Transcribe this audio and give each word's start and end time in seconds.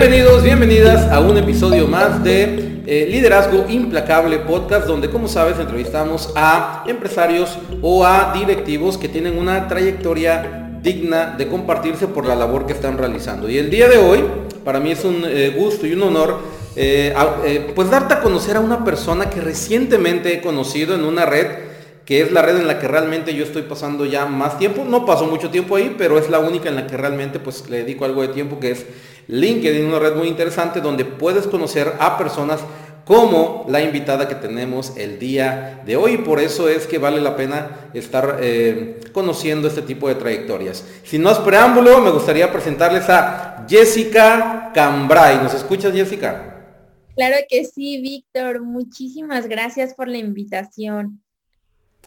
Bienvenidos, 0.00 0.42
bienvenidas 0.42 1.12
a 1.12 1.20
un 1.20 1.36
episodio 1.36 1.86
más 1.86 2.24
de 2.24 2.80
eh, 2.86 3.06
Liderazgo 3.10 3.66
Implacable 3.68 4.38
Podcast, 4.38 4.86
donde 4.86 5.10
como 5.10 5.28
sabes 5.28 5.58
entrevistamos 5.58 6.32
a 6.36 6.84
empresarios 6.86 7.58
o 7.82 8.02
a 8.06 8.32
directivos 8.32 8.96
que 8.96 9.10
tienen 9.10 9.36
una 9.36 9.68
trayectoria 9.68 10.78
digna 10.82 11.34
de 11.36 11.48
compartirse 11.48 12.06
por 12.06 12.24
la 12.24 12.34
labor 12.34 12.64
que 12.64 12.72
están 12.72 12.96
realizando. 12.96 13.50
Y 13.50 13.58
el 13.58 13.68
día 13.68 13.90
de 13.90 13.98
hoy, 13.98 14.24
para 14.64 14.80
mí 14.80 14.90
es 14.90 15.04
un 15.04 15.22
eh, 15.26 15.54
gusto 15.54 15.86
y 15.86 15.92
un 15.92 16.02
honor, 16.02 16.38
eh, 16.76 17.70
pues 17.74 17.90
darte 17.90 18.14
a 18.14 18.20
conocer 18.20 18.56
a 18.56 18.60
una 18.60 18.82
persona 18.82 19.28
que 19.28 19.42
recientemente 19.42 20.32
he 20.32 20.40
conocido 20.40 20.94
en 20.94 21.04
una 21.04 21.26
red 21.26 21.68
que 22.10 22.22
es 22.22 22.32
la 22.32 22.42
red 22.42 22.56
en 22.56 22.66
la 22.66 22.80
que 22.80 22.88
realmente 22.88 23.34
yo 23.36 23.44
estoy 23.44 23.62
pasando 23.62 24.04
ya 24.04 24.26
más 24.26 24.58
tiempo. 24.58 24.84
No 24.84 25.06
paso 25.06 25.26
mucho 25.26 25.50
tiempo 25.50 25.76
ahí, 25.76 25.94
pero 25.96 26.18
es 26.18 26.28
la 26.28 26.40
única 26.40 26.68
en 26.68 26.74
la 26.74 26.88
que 26.88 26.96
realmente 26.96 27.38
pues 27.38 27.70
le 27.70 27.84
dedico 27.84 28.04
algo 28.04 28.22
de 28.22 28.28
tiempo, 28.28 28.58
que 28.58 28.72
es 28.72 28.84
LinkedIn, 29.30 29.86
una 29.86 29.98
red 29.98 30.16
muy 30.16 30.28
interesante 30.28 30.80
donde 30.80 31.04
puedes 31.04 31.46
conocer 31.46 31.94
a 31.98 32.18
personas 32.18 32.60
como 33.04 33.66
la 33.68 33.82
invitada 33.82 34.28
que 34.28 34.34
tenemos 34.34 34.96
el 34.96 35.18
día 35.18 35.82
de 35.84 35.96
hoy. 35.96 36.18
Por 36.18 36.38
eso 36.38 36.68
es 36.68 36.86
que 36.86 36.98
vale 36.98 37.20
la 37.20 37.36
pena 37.36 37.90
estar 37.92 38.38
eh, 38.40 39.00
conociendo 39.12 39.68
este 39.68 39.82
tipo 39.82 40.08
de 40.08 40.14
trayectorias. 40.14 40.84
Sin 41.04 41.22
más 41.22 41.38
preámbulo, 41.38 42.00
me 42.00 42.10
gustaría 42.10 42.52
presentarles 42.52 43.08
a 43.08 43.66
Jessica 43.68 44.70
Cambrai. 44.74 45.42
¿Nos 45.42 45.54
escuchas, 45.54 45.92
Jessica? 45.92 46.50
Claro 47.16 47.36
que 47.48 47.64
sí, 47.64 48.00
Víctor. 48.00 48.62
Muchísimas 48.62 49.48
gracias 49.48 49.94
por 49.94 50.08
la 50.08 50.18
invitación. 50.18 51.20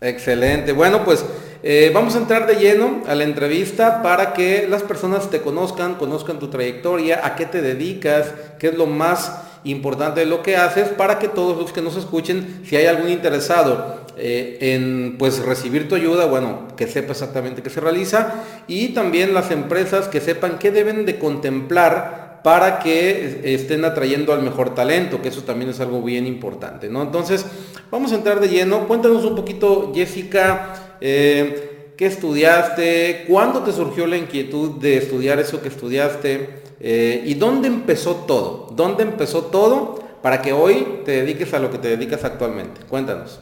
Excelente. 0.03 0.73
Bueno, 0.73 1.05
pues 1.05 1.23
eh, 1.63 1.89
vamos 1.93 2.15
a 2.15 2.17
entrar 2.17 2.45
de 2.45 2.55
lleno 2.55 3.03
a 3.07 3.15
la 3.15 3.23
entrevista 3.23 4.03
para 4.03 4.33
que 4.33 4.67
las 4.69 4.83
personas 4.83 5.29
te 5.29 5.39
conozcan, 5.39 5.95
conozcan 5.95 6.39
tu 6.39 6.49
trayectoria, 6.49 7.25
a 7.25 7.35
qué 7.35 7.45
te 7.45 7.61
dedicas, 7.61 8.33
qué 8.59 8.67
es 8.67 8.77
lo 8.77 8.85
más 8.85 9.31
importante 9.63 10.19
de 10.19 10.25
lo 10.25 10.43
que 10.43 10.57
haces, 10.57 10.89
para 10.89 11.19
que 11.19 11.29
todos 11.29 11.57
los 11.57 11.71
que 11.71 11.81
nos 11.81 11.95
escuchen, 11.95 12.63
si 12.65 12.75
hay 12.75 12.87
algún 12.87 13.09
interesado 13.09 14.03
eh, 14.17 14.57
en 14.59 15.15
pues 15.17 15.39
recibir 15.39 15.87
tu 15.87 15.95
ayuda, 15.95 16.25
bueno, 16.25 16.67
que 16.75 16.85
sepa 16.85 17.13
exactamente 17.13 17.63
qué 17.63 17.69
se 17.69 17.79
realiza 17.79 18.43
y 18.67 18.89
también 18.89 19.33
las 19.33 19.51
empresas 19.51 20.09
que 20.09 20.19
sepan 20.19 20.59
qué 20.59 20.69
deben 20.69 21.05
de 21.05 21.17
contemplar 21.17 22.22
para 22.43 22.79
que 22.79 23.53
estén 23.53 23.85
atrayendo 23.85 24.33
al 24.33 24.43
mejor 24.43 24.75
talento, 24.75 25.21
que 25.21 25.29
eso 25.29 25.43
también 25.43 25.69
es 25.69 25.79
algo 25.79 26.01
bien 26.01 26.27
importante, 26.27 26.89
¿no? 26.89 27.01
Entonces, 27.01 27.45
vamos 27.89 28.11
a 28.11 28.15
entrar 28.15 28.39
de 28.39 28.49
lleno. 28.49 28.87
Cuéntanos 28.87 29.23
un 29.23 29.35
poquito, 29.35 29.93
Jessica, 29.95 30.97
eh, 30.99 31.93
¿qué 31.97 32.05
estudiaste? 32.05 33.25
¿Cuándo 33.29 33.63
te 33.63 33.71
surgió 33.71 34.05
la 34.07 34.17
inquietud 34.17 34.79
de 34.81 34.97
estudiar 34.97 35.39
eso 35.39 35.61
que 35.61 35.69
estudiaste? 35.69 36.61
Eh, 36.81 37.23
¿Y 37.25 37.35
dónde 37.35 37.69
empezó 37.69 38.15
todo? 38.27 38.67
¿Dónde 38.75 39.03
empezó 39.03 39.45
todo 39.45 40.03
para 40.21 40.41
que 40.41 40.51
hoy 40.51 41.01
te 41.05 41.23
dediques 41.23 41.53
a 41.53 41.59
lo 41.59 41.71
que 41.71 41.77
te 41.77 41.87
dedicas 41.87 42.25
actualmente? 42.25 42.81
Cuéntanos. 42.89 43.39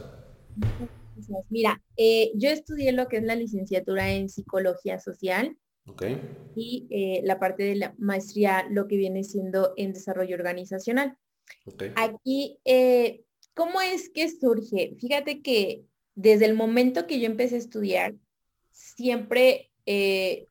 Mira, 1.48 1.80
eh, 1.96 2.30
yo 2.34 2.50
estudié 2.50 2.92
lo 2.92 3.08
que 3.08 3.16
es 3.16 3.24
la 3.24 3.34
licenciatura 3.34 4.10
en 4.10 4.28
psicología 4.28 4.98
social 5.00 5.56
y 6.54 6.86
eh, 6.90 7.20
la 7.24 7.38
parte 7.38 7.64
de 7.64 7.76
la 7.76 7.94
maestría, 7.98 8.66
lo 8.70 8.86
que 8.88 8.96
viene 8.96 9.24
siendo 9.24 9.72
en 9.76 9.92
desarrollo 9.92 10.36
organizacional. 10.36 11.16
Aquí, 11.96 12.58
eh, 12.64 13.22
¿cómo 13.54 13.80
es 13.80 14.08
que 14.10 14.28
surge? 14.28 14.94
Fíjate 14.98 15.42
que 15.42 15.84
desde 16.14 16.46
el 16.46 16.54
momento 16.54 17.06
que 17.06 17.20
yo 17.20 17.26
empecé 17.26 17.56
a 17.56 17.58
estudiar, 17.58 18.14
siempre 18.70 19.70
eh, 19.86 20.46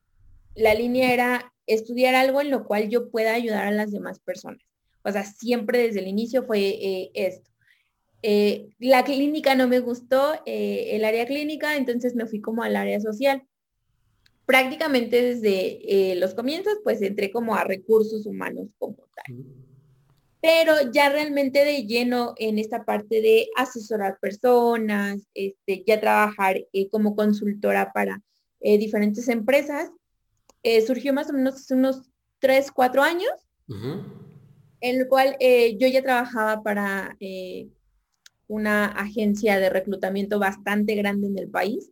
la 0.55 0.73
línea 0.73 1.13
era 1.13 1.53
estudiar 1.65 2.15
algo 2.15 2.41
en 2.41 2.51
lo 2.51 2.65
cual 2.65 2.89
yo 2.89 3.09
pueda 3.09 3.33
ayudar 3.33 3.67
a 3.67 3.71
las 3.71 3.91
demás 3.91 4.19
personas. 4.19 4.61
O 5.03 5.11
sea, 5.11 5.23
siempre 5.23 5.79
desde 5.79 5.99
el 5.99 6.07
inicio 6.07 6.43
fue 6.43 7.09
esto. 7.13 7.49
la 8.79 9.03
clínica 9.03 9.55
no 9.55 9.67
me 9.67 9.79
gustó, 9.79 10.33
el 10.45 11.05
área 11.05 11.25
clínica, 11.25 11.77
entonces 11.77 12.15
me 12.15 12.27
fui 12.27 12.41
como 12.41 12.61
al 12.63 12.75
área 12.75 12.99
social 12.99 13.43
prácticamente 14.51 15.21
desde 15.21 16.11
eh, 16.11 16.15
los 16.17 16.33
comienzos, 16.33 16.73
pues 16.83 17.01
entré 17.01 17.31
como 17.31 17.55
a 17.55 17.63
recursos 17.63 18.25
humanos 18.25 18.67
como 18.77 18.97
tal. 19.15 19.45
Pero 20.41 20.91
ya 20.91 21.07
realmente 21.07 21.63
de 21.63 21.85
lleno 21.85 22.33
en 22.35 22.59
esta 22.59 22.83
parte 22.83 23.21
de 23.21 23.47
asesorar 23.55 24.17
personas, 24.19 25.25
este, 25.33 25.85
ya 25.87 26.01
trabajar 26.01 26.65
eh, 26.73 26.89
como 26.89 27.15
consultora 27.15 27.93
para 27.93 28.21
eh, 28.59 28.77
diferentes 28.77 29.29
empresas, 29.29 29.89
surgió 30.85 31.13
más 31.13 31.29
o 31.29 31.33
menos 31.33 31.71
unos 31.71 32.01
tres, 32.39 32.71
cuatro 32.73 33.01
años, 33.03 33.31
en 33.69 34.99
el 34.99 35.07
cual 35.07 35.37
yo 35.39 35.87
ya 35.87 36.03
trabajaba 36.03 36.61
para 36.61 37.17
una 38.47 38.87
agencia 38.87 39.59
de 39.59 39.69
reclutamiento 39.69 40.37
bastante 40.37 40.93
grande 40.95 41.27
en 41.27 41.39
el 41.39 41.49
país. 41.49 41.89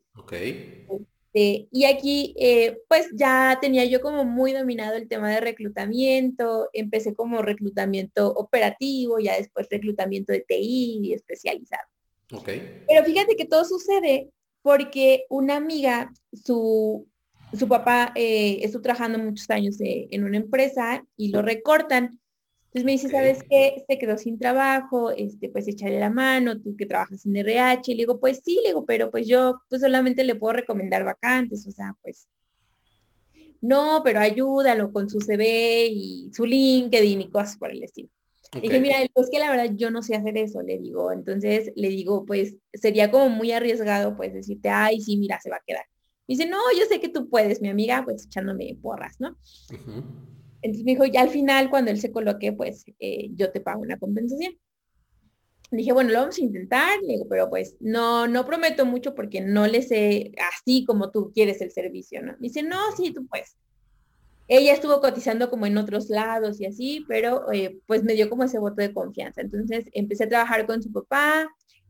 Este, 1.32 1.68
y 1.72 1.86
aquí, 1.86 2.34
eh, 2.40 2.82
pues 2.88 3.08
ya 3.14 3.60
tenía 3.62 3.86
yo 3.86 4.02
como 4.02 4.26
muy 4.26 4.52
dominado 4.54 4.96
el 4.96 5.08
tema 5.08 5.30
de 5.30 5.40
reclutamiento, 5.40 6.70
empecé 6.74 7.14
como 7.14 7.42
reclutamiento 7.42 8.32
operativo, 8.32 9.20
ya 9.20 9.36
después 9.36 9.68
reclutamiento 9.70 10.34
de 10.34 10.42
TI 10.48 11.00
y 11.04 11.14
especializado. 11.14 11.88
Okay. 12.32 12.84
Pero 12.88 13.04
fíjate 13.06 13.36
que 13.36 13.46
todo 13.46 13.64
sucede 13.66 14.30
porque 14.62 15.26
una 15.30 15.56
amiga, 15.56 16.12
su, 16.34 17.08
su 17.58 17.68
papá 17.68 18.12
eh, 18.16 18.60
estuvo 18.64 18.82
trabajando 18.82 19.20
muchos 19.20 19.50
años 19.50 19.78
en 19.80 20.24
una 20.24 20.38
empresa 20.38 21.04
y 21.16 21.30
lo 21.30 21.42
recortan 21.42 22.20
entonces 22.72 22.86
me 22.86 22.92
dice, 22.92 23.10
¿sabes 23.10 23.44
qué? 23.50 23.84
Se 23.88 23.98
quedó 23.98 24.16
sin 24.20 24.38
trabajo, 24.38 25.10
este, 25.10 25.50
pues 25.50 25.68
échale 25.68 26.00
la 26.00 26.12
mano, 26.12 26.62
tú 26.62 26.76
que 26.78 26.86
trabajas 26.86 27.26
en 27.26 27.36
RH. 27.36 27.92
Y 27.92 27.96
le 27.96 28.02
digo, 28.04 28.20
pues 28.20 28.42
sí, 28.46 28.60
le 28.62 28.70
digo, 28.70 28.86
pero 28.86 29.10
pues 29.10 29.28
yo 29.28 29.60
pues 29.70 29.82
solamente 29.82 30.24
le 30.24 30.36
puedo 30.36 30.54
recomendar 30.54 31.04
vacantes, 31.04 31.66
o 31.68 31.72
sea, 31.72 31.96
pues 32.04 32.28
no, 33.60 34.02
pero 34.04 34.20
ayúdalo 34.20 34.94
con 34.94 35.10
su 35.10 35.20
CV 35.20 35.88
y 35.88 36.30
su 36.32 36.46
LinkedIn 36.46 37.22
y 37.22 37.30
cosas 37.32 37.58
por 37.58 37.72
el 37.72 37.82
estilo. 37.82 38.10
Y 38.54 38.62
dije, 38.62 38.80
mira, 38.80 38.98
pues 39.16 39.30
que 39.32 39.40
la 39.40 39.50
verdad 39.50 39.72
yo 39.76 39.90
no 39.90 40.04
sé 40.04 40.16
hacer 40.16 40.38
eso, 40.38 40.62
le 40.62 40.78
digo. 40.78 41.12
Entonces 41.12 41.72
le 41.76 41.90
digo, 41.90 42.24
pues 42.24 42.56
sería 42.72 43.10
como 43.10 43.30
muy 43.30 43.52
arriesgado, 43.52 44.16
pues 44.16 44.32
decirte, 44.32 44.70
ay, 44.70 45.02
sí, 45.02 45.18
mira, 45.18 45.40
se 45.42 45.50
va 45.50 45.56
a 45.56 45.64
quedar. 45.66 45.86
Me 46.28 46.36
dice, 46.36 46.48
no, 46.48 46.60
yo 46.78 46.86
sé 46.86 47.00
que 47.00 47.10
tú 47.10 47.30
puedes, 47.30 47.62
mi 47.62 47.70
amiga, 47.70 48.04
pues 48.06 48.28
echándome 48.28 48.78
porras, 48.80 49.16
¿no? 49.20 49.36
Entonces 50.62 50.86
me 50.86 50.92
dijo, 50.92 51.06
ya 51.06 51.22
al 51.22 51.30
final, 51.30 51.70
cuando 51.70 51.92
él 51.92 52.00
se 52.00 52.12
coloque, 52.12 52.54
pues 52.54 52.86
eh, 53.00 53.30
yo 53.34 53.52
te 53.52 53.62
pago 53.62 53.82
una 53.82 53.98
compensación. 53.98 54.54
dije, 55.72 55.94
bueno, 55.94 56.12
lo 56.12 56.20
vamos 56.20 56.38
a 56.38 56.42
intentar, 56.42 57.00
le 57.02 57.14
digo, 57.14 57.28
pero 57.30 57.50
pues 57.50 57.76
no, 57.80 58.28
no 58.28 58.46
prometo 58.46 58.86
mucho 58.86 59.16
porque 59.16 59.42
no 59.42 59.68
le 59.68 59.82
sé 59.82 60.34
así 60.54 60.86
como 60.86 61.12
tú 61.12 61.32
quieres 61.34 61.62
el 61.62 61.72
servicio, 61.72 62.22
¿no? 62.22 62.36
Dice, 62.40 62.64
no, 62.64 62.78
sí, 62.98 63.14
tú 63.14 63.26
puedes. 63.28 63.56
Ella 64.48 64.74
estuvo 64.74 65.00
cotizando 65.00 65.50
como 65.52 65.68
en 65.68 65.78
otros 65.78 66.10
lados 66.10 66.60
y 66.60 66.66
así, 66.66 67.06
pero 67.08 67.52
eh, 67.54 67.80
pues 67.86 68.04
me 68.04 68.14
dio 68.16 68.30
como 68.30 68.44
ese 68.44 68.58
voto 68.60 68.82
de 68.82 68.94
confianza. 68.94 69.42
Entonces 69.42 69.86
empecé 69.94 70.24
a 70.24 70.30
trabajar 70.30 70.66
con 70.66 70.82
su 70.82 70.92
papá, 70.92 71.48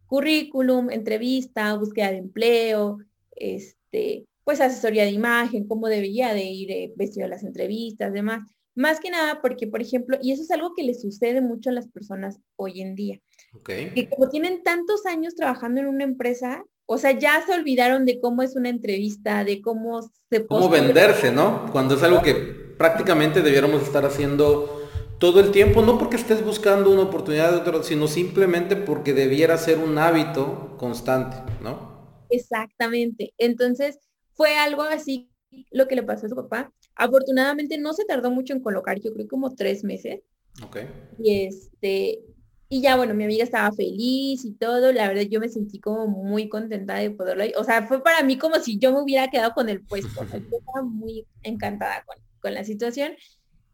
currículum, 0.07 0.90
entrevista, 0.90 1.75
búsqueda 1.75 2.12
de 2.12 2.18
empleo, 2.18 2.97
este, 3.31 4.28
pues 4.44 4.59
asesoría 4.59 5.03
de 5.03 5.12
imagen, 5.12 5.68
cómo 5.68 5.88
debía 5.88 6.34
de 6.34 6.44
ir 6.44 6.72
eh, 6.72 6.94
vestido 6.97 7.25
a 7.28 7.30
las 7.30 7.44
entrevistas, 7.44 8.12
demás. 8.12 8.41
Más 8.79 9.01
que 9.01 9.12
nada 9.12 9.41
porque, 9.41 9.67
por 9.67 9.81
ejemplo, 9.81 10.17
y 10.22 10.31
eso 10.31 10.41
es 10.41 10.51
algo 10.51 10.73
que 10.73 10.84
le 10.84 10.94
sucede 10.94 11.41
mucho 11.41 11.69
a 11.69 11.73
las 11.73 11.90
personas 11.90 12.40
hoy 12.56 12.79
en 12.79 12.95
día, 12.95 13.19
que 13.66 14.07
como 14.09 14.29
tienen 14.29 14.63
tantos 14.63 15.06
años 15.06 15.35
trabajando 15.35 15.81
en 15.81 15.88
una 15.88 16.06
empresa, 16.06 16.63
o 16.85 16.97
sea, 16.97 17.12
ya 17.12 17.45
se 17.45 17.53
olvidaron 17.53 18.06
de 18.06 18.22
cómo 18.22 18.41
es 18.41 18.56
una 18.56 18.69
entrevista, 18.69 19.44
de 19.44 19.62
cómo 19.62 20.01
se... 20.29 20.47
Cómo 20.47 20.69
venderse, 20.69 21.29
¿no? 21.29 21.69
Cuando 21.73 21.95
es 21.95 22.03
algo 22.03 22.22
que 22.22 22.34
prácticamente 22.78 23.41
debiéramos 23.41 23.84
estar 23.84 24.06
haciendo 24.06 24.88
todo 25.18 25.42
el 25.42 25.51
tiempo, 25.51 25.81
no 25.81 25.98
porque 25.98 26.15
estés 26.15 26.42
buscando 26.42 26.89
una 26.89 27.01
oportunidad 27.01 27.51
de 27.51 27.57
otro, 27.57 27.83
sino 27.83 28.07
simplemente 28.07 28.77
porque 28.77 29.13
debiera 29.13 29.57
ser 29.57 29.80
un 29.80 29.98
hábito 29.98 30.77
constante, 30.77 31.36
¿no? 31.62 32.24
Exactamente. 32.30 33.33
Entonces, 33.38 34.00
fue 34.31 34.57
algo 34.57 34.83
así 34.83 35.30
lo 35.69 35.89
que 35.89 35.95
le 35.95 36.04
pasó 36.04 36.27
a 36.27 36.30
su 36.30 36.36
papá. 36.36 36.71
Afortunadamente 37.00 37.78
no 37.78 37.94
se 37.94 38.04
tardó 38.04 38.30
mucho 38.30 38.54
en 38.54 38.60
colocar, 38.60 39.00
yo 39.00 39.13
creo 39.13 39.28
como 39.28 39.56
tres 39.56 39.86
meses. 39.86 40.19
Okay. 40.62 40.88
Y 41.18 41.46
este, 41.46 42.19
y 42.68 42.81
ya 42.81 42.98
bueno, 42.98 43.13
mi 43.13 43.24
amiga 43.24 43.46
estaba 43.46 43.72
feliz 43.72 44.44
y 44.44 44.51
todo, 44.51 44.92
la 44.92 45.07
verdad 45.07 45.24
yo 45.24 45.40
me 45.40 45.48
sentí 45.48 45.80
como 45.80 46.07
muy 46.07 46.50
contenta 46.50 46.96
de 46.96 47.10
poderlo, 47.12 47.46
o 47.57 47.63
sea, 47.63 47.88
fue 47.88 48.04
para 48.04 48.22
mí 48.24 48.38
como 48.38 48.56
si 48.60 48.78
yo 48.78 48.92
me 48.92 49.01
hubiera 49.01 49.30
quedado 49.30 49.54
con 49.54 49.69
el 49.69 49.81
puesto, 49.81 50.10
yo 50.24 50.57
estaba 50.60 50.84
muy 50.84 51.25
encantada 51.42 52.04
con, 52.06 52.18
con, 52.42 52.54
la 52.54 52.66
situación. 52.66 53.13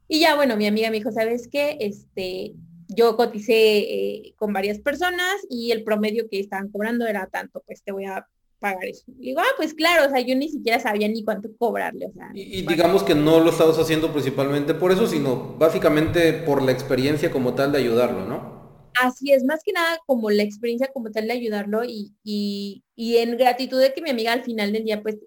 Y 0.08 0.20
ya 0.20 0.36
bueno, 0.36 0.56
mi 0.56 0.68
amiga 0.68 0.92
me 0.92 0.98
dijo, 0.98 1.12
¿sabes 1.12 1.48
qué? 1.52 1.78
Este, 1.80 2.54
yo 2.88 3.18
coticé 3.18 3.80
eh, 3.80 4.34
con 4.38 4.54
varias 4.54 4.80
personas 4.80 5.36
y 5.50 5.72
el 5.72 5.84
promedio 5.84 6.30
que 6.30 6.40
estaban 6.40 6.70
cobrando 6.70 7.08
era 7.08 7.26
tanto, 7.26 7.64
pues 7.66 7.82
te 7.82 7.92
voy 7.92 8.06
a 8.06 8.28
pagar 8.66 8.86
eso. 8.86 9.04
Y 9.20 9.28
digo, 9.28 9.42
ah, 9.42 9.54
pues 9.58 9.76
claro, 9.76 10.08
o 10.08 10.10
sea, 10.10 10.20
yo 10.22 10.36
ni 10.36 10.50
siquiera 10.50 10.80
sabía 10.80 11.08
ni 11.08 11.24
cuánto 11.24 11.50
cobrarle. 11.58 12.08
O 12.08 12.12
sea, 12.12 12.32
y, 12.34 12.66
digamos 12.66 13.04
que 13.04 13.14
no 13.14 13.40
lo 13.40 13.52
estabas 13.52 13.78
haciendo 13.78 14.12
principalmente 14.12 14.74
por 14.74 14.92
eso, 14.92 15.06
sino 15.06 15.56
básicamente 15.58 16.34
por 16.34 16.64
la 16.64 16.72
experiencia 16.72 17.30
como 17.32 17.54
tal 17.54 17.72
de 17.72 17.78
ayudarlo, 17.78 18.26
¿no? 18.26 18.56
Así 19.00 19.32
es, 19.32 19.44
más 19.44 19.62
que 19.64 19.74
nada 19.74 20.00
como 20.08 20.32
la 20.32 20.42
experiencia 20.42 20.90
como 20.92 21.12
tal 21.12 21.28
de 21.28 21.34
ayudarlo 21.34 21.84
y, 21.84 22.14
y, 22.24 22.84
y 22.96 23.18
en 23.18 23.38
gratitud 23.38 23.80
de 23.80 23.94
que 23.94 24.02
mi 24.02 24.10
amiga 24.10 24.34
al 24.34 24.44
final 24.44 24.72
del 24.72 24.86
día 24.86 25.04
pues 25.04 25.18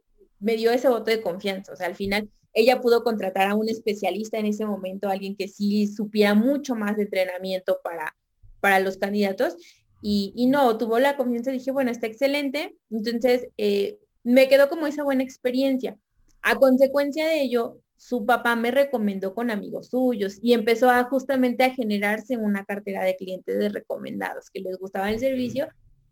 me 0.41 0.57
dio 0.57 0.73
ese 0.73 0.89
voto 0.89 1.11
de 1.11 1.21
confianza. 1.21 1.73
O 1.73 1.77
sea, 1.77 1.87
al 1.87 1.95
final 1.95 2.29
ella 2.55 2.81
pudo 2.81 3.05
contratar 3.05 3.47
a 3.47 3.55
un 3.55 3.69
especialista 3.69 4.39
en 4.39 4.47
ese 4.47 4.65
momento, 4.65 5.09
alguien 5.09 5.37
que 5.37 5.47
sí 5.47 5.87
supiera 5.87 6.35
mucho 6.35 6.75
más 6.75 6.97
de 6.97 7.05
entrenamiento 7.05 7.79
para, 7.85 8.17
para 8.61 8.81
los 8.81 8.97
candidatos. 8.97 9.55
Y, 10.01 10.47
no, 10.47 10.79
tuvo 10.79 10.99
la 10.99 11.17
confianza, 11.17 11.51
dije, 11.51 11.71
bueno, 11.71 11.91
está 11.91 12.07
excelente. 12.07 12.77
Entonces, 12.91 13.49
eh, 13.57 13.99
me 14.23 14.49
quedó 14.49 14.69
como 14.69 14.87
esa 14.87 15.03
buena 15.03 15.23
experiencia. 15.23 15.99
A 16.43 16.55
consecuencia 16.57 17.27
de 17.27 17.43
ello, 17.43 17.79
su 17.97 18.25
papá 18.25 18.55
me 18.55 18.71
recomendó 18.71 19.35
con 19.35 19.51
amigos 19.51 19.89
suyos 19.89 20.39
y 20.41 20.53
empezó 20.53 20.89
a 20.89 21.05
justamente 21.05 21.65
a 21.65 21.75
generarse 21.75 22.37
una 22.37 22.65
cartera 22.65 23.03
de 23.03 23.17
clientes 23.17 23.59
de 23.59 23.69
recomendados 23.69 24.51
que 24.51 24.61
les 24.61 24.79
gustaba 24.79 25.11
el 25.11 25.19
servicio. 25.19 25.69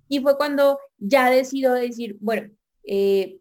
Y 0.09 0.21
fue 0.21 0.37
cuando 0.37 0.79
ya 0.99 1.31
decidió 1.31 1.73
decir, 1.73 2.17
bueno, 2.21 2.50
eh, 2.85 3.39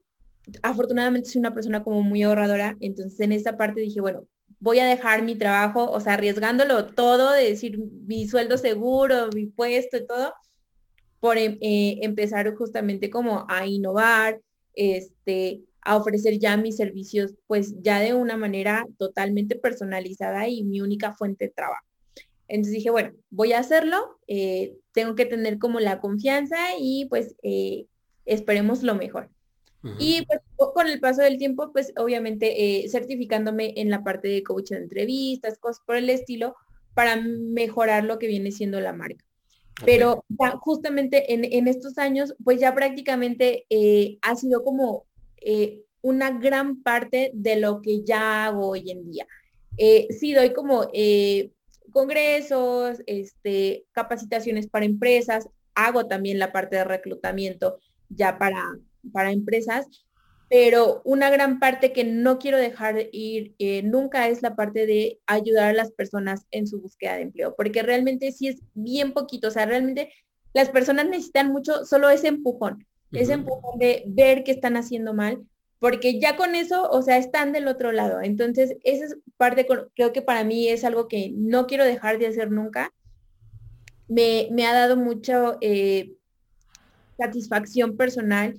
afortunadamente 0.62 1.30
soy 1.30 1.40
una 1.40 1.54
persona 1.54 1.84
como 1.84 2.02
muy 2.02 2.24
ahorradora, 2.24 2.78
entonces 2.80 3.20
en 3.20 3.32
esta 3.32 3.58
parte 3.58 3.82
dije, 3.82 4.02
bueno, 4.02 4.28
voy 4.60 4.80
a 4.80 4.86
dejar 4.86 5.24
mi 5.24 5.36
trabajo, 5.36 5.90
o 5.90 6.00
sea, 6.00 6.14
arriesgándolo 6.14 6.88
todo, 6.88 7.32
de 7.32 7.44
decir 7.44 7.78
mi 7.78 8.28
sueldo 8.28 8.58
seguro, 8.58 9.30
mi 9.34 9.48
puesto 9.48 9.98
y 9.98 10.08
todo, 10.08 10.34
por 11.20 11.38
em, 11.38 11.58
eh, 11.62 12.00
empezar 12.02 12.54
justamente 12.56 13.10
como 13.10 13.46
a 13.50 13.66
innovar, 13.66 14.42
este, 14.74 15.62
a 15.82 15.98
ofrecer 15.98 16.40
ya 16.40 16.58
mis 16.58 16.78
servicios, 16.78 17.36
pues 17.48 17.76
ya 17.82 18.00
de 18.00 18.14
una 18.14 18.38
manera 18.38 18.86
totalmente 18.98 19.56
personalizada 19.56 20.48
y 20.48 20.64
mi 20.64 20.82
única 20.82 21.14
fuente 21.14 21.46
de 21.46 21.52
trabajo. 21.52 21.86
Entonces 22.48 22.74
dije, 22.74 22.90
bueno, 22.90 23.14
voy 23.30 23.54
a 23.54 23.60
hacerlo, 23.60 24.20
eh, 24.28 24.76
tengo 24.92 25.16
que 25.16 25.26
tener 25.26 25.58
como 25.58 25.80
la 25.80 26.00
confianza 26.00 26.58
y 26.80 27.06
pues 27.06 27.36
eh, 27.44 27.86
esperemos 28.26 28.84
lo 28.84 28.96
mejor. 28.96 29.30
Y 30.00 30.26
pues 30.26 30.40
con 30.74 30.88
el 30.88 31.00
paso 31.00 31.22
del 31.22 31.38
tiempo, 31.38 31.72
pues 31.72 31.94
obviamente 31.98 32.84
eh, 32.84 32.90
certificándome 32.90 33.74
en 33.78 33.90
la 33.90 34.04
parte 34.04 34.28
de 34.28 34.44
coach 34.44 34.70
de 34.70 34.78
entrevistas, 34.78 35.60
cosas 35.60 35.84
por 35.86 35.96
el 35.96 36.10
estilo, 36.10 36.56
para 36.94 37.18
mejorar 37.18 38.04
lo 38.04 38.18
que 38.18 38.28
viene 38.28 38.52
siendo 38.52 38.80
la 38.80 38.94
marca. 38.94 39.24
Pero 39.84 40.24
justamente 40.62 41.34
en, 41.34 41.68
estos 41.68 41.98
años, 41.98 42.34
pues 42.44 42.62
ya 42.62 42.74
prácticamente 42.74 43.66
eh, 43.70 44.18
ha 44.22 44.36
sido 44.36 44.64
como 44.64 45.06
eh, 45.42 45.84
una 46.02 46.32
gran 46.32 46.82
parte 46.82 47.32
de 47.34 47.58
lo 47.58 47.82
que 47.82 48.04
ya 48.04 48.46
hago 48.46 48.70
hoy 48.70 48.90
en 48.90 49.12
día. 49.12 49.28
sí, 50.10 50.34
doy 50.34 50.54
como 50.54 50.90
congresos, 51.92 53.02
este, 53.06 53.86
capacitaciones 53.92 54.68
para 54.68 54.86
empresas, 54.86 55.50
hago 55.76 56.08
también 56.08 56.40
la 56.40 56.52
parte 56.52 56.78
de 56.78 56.86
reclutamiento 56.86 57.80
ya 58.10 58.38
para, 58.38 58.78
para 59.12 59.32
empresas, 59.32 59.88
pero 60.50 61.02
una 61.06 61.30
gran 61.30 61.60
parte 61.60 61.92
que 61.92 62.04
no 62.04 62.38
quiero 62.38 62.58
dejar 62.58 63.10
ir 63.12 63.56
eh, 63.58 63.82
nunca 63.84 64.28
es 64.28 64.42
la 64.42 64.56
parte 64.56 64.86
de 64.86 65.20
ayudar 65.26 65.70
a 65.70 65.74
las 65.74 65.92
personas 65.92 66.46
en 66.52 66.68
su 66.68 66.80
búsqueda 66.80 67.16
de 67.16 67.24
empleo, 67.24 67.56
porque 67.56 67.82
realmente 67.82 68.32
sí 68.32 68.48
es 68.48 68.62
bien 68.74 69.14
poquito, 69.14 69.48
o 69.48 69.52
sea, 69.52 69.66
realmente 69.66 70.14
las 70.54 70.70
personas 70.70 71.08
necesitan 71.08 71.52
mucho 71.52 71.86
solo 71.86 72.10
ese 72.10 72.28
empujón, 72.28 72.86
ese 73.12 73.34
empujón 73.34 73.80
de 73.80 74.04
ver 74.08 74.44
que 74.44 74.52
están 74.52 74.78
haciendo 74.78 75.14
mal, 75.14 75.44
porque 75.80 76.20
ya 76.20 76.38
con 76.38 76.56
eso, 76.56 76.90
o 76.90 77.02
sea, 77.02 77.18
están 77.18 77.52
del 77.52 77.68
otro 77.68 77.92
lado. 77.92 78.22
Entonces, 78.22 78.76
esa 78.84 79.06
es 79.06 79.18
parte, 79.38 79.68
creo 79.68 80.14
que 80.14 80.22
para 80.22 80.44
mí 80.44 80.68
es 80.70 80.84
algo 80.84 81.08
que 81.08 81.32
no 81.36 81.68
quiero 81.68 81.86
dejar 81.86 82.18
de 82.18 82.28
hacer 82.28 82.50
nunca. 82.52 82.94
Me, 84.08 84.48
me 84.52 84.66
ha 84.66 84.74
dado 84.74 84.96
mucha 84.96 85.58
eh, 85.62 86.14
satisfacción 87.18 87.98
personal 87.98 88.56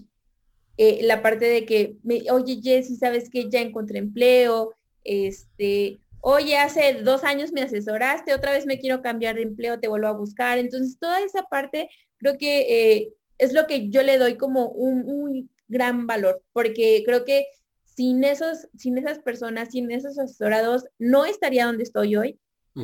eh, 0.79 1.01
la 1.03 1.23
parte 1.23 1.47
de 1.47 1.65
que, 1.65 1.97
me, 2.03 2.23
oye 2.31 2.61
Jessy, 2.63 2.97
¿sabes 2.97 3.31
que 3.31 3.49
Ya 3.49 3.61
encontré 3.61 3.99
empleo, 3.99 4.75
este, 5.05 6.01
oye, 6.21 6.59
hace 6.59 7.03
dos 7.03 7.25
años 7.25 7.53
me 7.53 7.63
asesoraste, 7.63 8.35
otra 8.35 8.53
vez 8.53 8.67
me 8.67 8.79
quiero 8.79 9.01
cambiar 9.01 9.37
de 9.37 9.43
empleo, 9.43 9.79
te 9.79 9.89
vuelvo 9.89 10.09
a 10.09 10.13
buscar. 10.13 10.59
Entonces, 10.59 10.99
toda 10.99 11.21
esa 11.21 11.45
parte 11.45 11.89
creo 12.19 12.37
que 12.37 12.61
eh, 12.97 13.13
es 13.39 13.53
lo 13.53 13.67
que 13.67 13.89
yo 13.91 14.03
le 14.03 14.19
doy 14.19 14.37
como 14.37 14.69
un, 14.69 15.49
gran 15.69 16.07
valor, 16.07 16.43
porque 16.53 17.03
creo 17.05 17.25
que 17.25 17.47
sin 17.85 18.23
esos, 18.23 18.69
sin 18.77 18.99
esas 18.99 19.19
personas, 19.19 19.71
sin 19.71 19.91
esos 19.91 20.17
asesorados, 20.17 20.85
no 20.99 21.25
estaría 21.25 21.67
donde 21.67 21.83
estoy 21.83 22.17
hoy. 22.17 22.39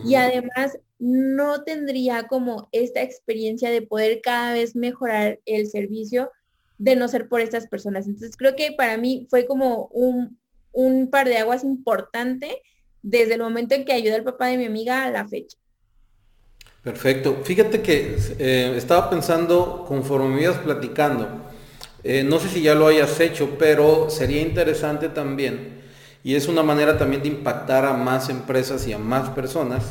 Y 0.07 0.15
además 0.15 0.79
no 0.99 1.65
tendría 1.65 2.27
como 2.27 2.71
esta 2.73 3.03
experiencia 3.03 3.71
de 3.71 3.83
poder 3.83 4.23
cada 4.23 4.55
vez 4.55 4.75
mejorar 4.75 5.39
el 5.45 5.69
servicio 5.69 6.31
de 6.83 6.97
no 6.97 7.07
ser 7.07 7.29
por 7.29 7.41
estas 7.41 7.69
personas. 7.69 8.09
Entonces 8.09 8.37
creo 8.37 8.57
que 8.57 8.73
para 8.73 8.97
mí 8.97 9.29
fue 9.31 9.47
como 9.47 9.89
un, 9.93 10.37
par 11.11 11.29
de 11.29 11.39
aguas 11.39 11.63
importante 11.63 12.61
desde 13.03 13.35
el 13.35 13.41
momento 13.41 13.77
en 13.77 13.85
que 13.85 13.93
ayudé 13.93 14.17
al 14.17 14.25
papá 14.25 14.47
de 14.49 14.59
mi 14.59 14.65
amiga 14.65 15.05
a 15.05 15.11
la 15.11 15.29
fecha. 15.29 15.57
Perfecto. 16.83 17.43
Fíjate 17.45 17.83
que 17.83 18.17
eh, 18.39 18.75
estaba 18.77 19.09
pensando 19.09 19.85
conforme 19.87 20.35
me 20.35 20.43
ibas 20.43 20.59
platicando, 20.59 21.29
eh, 22.03 22.25
no 22.25 22.41
sé 22.41 22.49
si 22.49 22.63
ya 22.63 22.75
lo 22.75 22.89
hayas 22.89 23.21
hecho, 23.21 23.57
pero 23.57 24.11
sería 24.11 24.41
interesante 24.41 25.09
también, 25.09 25.83
y 26.25 26.35
es 26.35 26.49
una 26.49 26.65
manera 26.65 26.99
también 26.99 27.23
de 27.23 27.29
impactar 27.29 27.85
a 27.85 27.93
más 27.93 28.29
empresas 28.29 28.89
y 28.89 28.93
a 28.93 28.99
más 28.99 29.31
personas, 29.31 29.85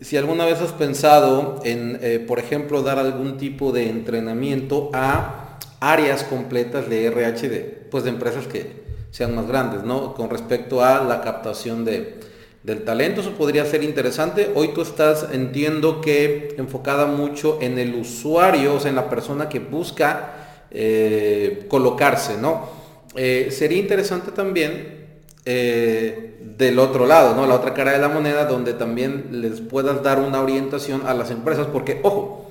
si 0.00 0.16
alguna 0.16 0.44
vez 0.44 0.60
has 0.60 0.72
pensado 0.72 1.60
en, 1.64 2.00
eh, 2.02 2.18
por 2.18 2.40
ejemplo, 2.40 2.82
dar 2.82 2.98
algún 2.98 3.36
tipo 3.36 3.70
de 3.70 3.88
entrenamiento 3.88 4.90
a 4.92 5.45
áreas 5.80 6.24
completas 6.24 6.88
de 6.88 7.06
RH 7.06 7.48
de, 7.48 7.60
pues 7.90 8.04
de 8.04 8.10
empresas 8.10 8.46
que 8.46 8.84
sean 9.10 9.34
más 9.34 9.46
grandes, 9.46 9.82
¿no? 9.82 10.14
Con 10.14 10.30
respecto 10.30 10.84
a 10.84 11.02
la 11.02 11.20
captación 11.20 11.84
de, 11.84 12.20
del 12.62 12.84
talento, 12.84 13.20
eso 13.20 13.32
podría 13.32 13.64
ser 13.64 13.82
interesante. 13.82 14.50
Hoy 14.54 14.68
tú 14.74 14.82
estás, 14.82 15.28
entiendo 15.32 16.00
que 16.00 16.54
enfocada 16.58 17.06
mucho 17.06 17.58
en 17.60 17.78
el 17.78 17.94
usuario, 17.94 18.74
o 18.74 18.80
sea, 18.80 18.90
en 18.90 18.96
la 18.96 19.08
persona 19.08 19.48
que 19.48 19.60
busca 19.60 20.64
eh, 20.70 21.66
colocarse, 21.68 22.36
¿no? 22.36 22.68
Eh, 23.14 23.48
sería 23.50 23.78
interesante 23.78 24.32
también 24.32 24.96
eh, 25.44 26.38
del 26.40 26.78
otro 26.78 27.06
lado, 27.06 27.34
¿no? 27.34 27.46
La 27.46 27.54
otra 27.54 27.72
cara 27.72 27.92
de 27.92 27.98
la 27.98 28.08
moneda, 28.08 28.46
donde 28.46 28.74
también 28.74 29.28
les 29.30 29.60
puedas 29.60 30.02
dar 30.02 30.18
una 30.18 30.42
orientación 30.42 31.06
a 31.06 31.14
las 31.14 31.30
empresas, 31.30 31.68
porque, 31.72 32.00
ojo, 32.02 32.45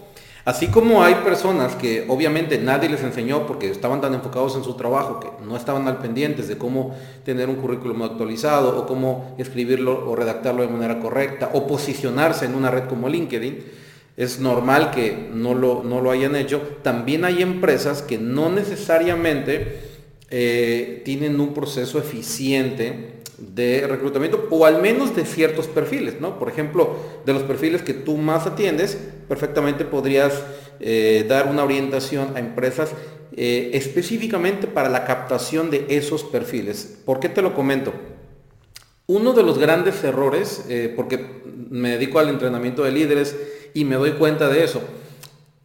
Así 0.46 0.68
como 0.68 1.04
hay 1.04 1.16
personas 1.16 1.74
que 1.74 2.06
obviamente 2.08 2.60
nadie 2.60 2.88
les 2.88 3.02
enseñó 3.02 3.48
porque 3.48 3.72
estaban 3.72 4.00
tan 4.00 4.14
enfocados 4.14 4.56
en 4.56 4.64
su 4.64 4.76
trabajo 4.76 5.20
que 5.20 5.28
no 5.44 5.58
estaban 5.58 5.88
al 5.88 5.98
pendientes 5.98 6.48
de 6.48 6.56
cómo 6.56 6.96
tener 7.24 7.50
un 7.50 7.56
currículum 7.56 8.04
actualizado 8.04 8.78
o 8.78 8.86
cómo 8.86 9.34
escribirlo 9.40 10.08
o 10.08 10.16
redactarlo 10.16 10.62
de 10.62 10.68
manera 10.68 11.00
correcta 11.00 11.50
o 11.54 11.66
posicionarse 11.66 12.46
en 12.46 12.54
una 12.54 12.70
red 12.70 12.84
como 12.88 13.10
LinkedIn, 13.10 13.66
es 14.18 14.40
normal 14.40 14.92
que 14.92 15.30
no 15.34 15.56
lo, 15.56 15.84
no 15.84 16.00
lo 16.00 16.12
hayan 16.12 16.36
hecho. 16.36 16.62
También 16.84 17.26
hay 17.26 17.42
empresas 17.42 18.04
que 18.04 18.20
no 18.20 18.52
necesariamente 18.52 19.80
eh, 20.30 21.02
tienen 21.04 21.40
un 21.40 21.56
proceso 21.56 21.98
eficiente 21.98 23.16
de 23.38 23.86
reclutamiento 23.88 24.48
o 24.50 24.66
al 24.66 24.82
menos 24.82 25.16
de 25.16 25.26
ciertos 25.26 25.68
perfiles, 25.68 26.22
¿no? 26.22 26.40
Por 26.40 26.50
ejemplo, 26.50 26.96
de 27.26 27.34
los 27.34 27.44
perfiles 27.44 27.82
que 27.82 27.94
tú 27.94 28.18
más 28.18 28.46
atiendes, 28.48 28.98
perfectamente 29.28 29.86
podrías 29.86 30.44
eh, 30.80 31.26
dar 31.28 31.48
una 31.48 31.64
orientación 31.64 32.36
a 32.36 32.40
empresas 32.40 32.92
eh, 33.36 33.72
específicamente 33.74 34.68
para 34.68 34.90
la 34.90 35.06
captación 35.06 35.70
de 35.70 35.86
esos 35.90 36.24
perfiles. 36.24 37.00
¿Por 37.06 37.20
qué 37.20 37.30
te 37.30 37.42
lo 37.42 37.54
comento? 37.54 37.94
Uno 39.08 39.34
de 39.34 39.44
los 39.44 39.60
grandes 39.60 40.04
errores, 40.04 40.66
eh, 40.70 40.92
porque 40.96 41.44
me 41.70 41.92
dedico 41.92 42.20
al 42.20 42.30
entrenamiento 42.30 42.84
de 42.84 42.92
líderes 42.92 43.36
y 43.74 43.86
me 43.86 43.96
doy 43.96 44.12
cuenta 44.14 44.48
de 44.50 44.64
eso, 44.64 44.82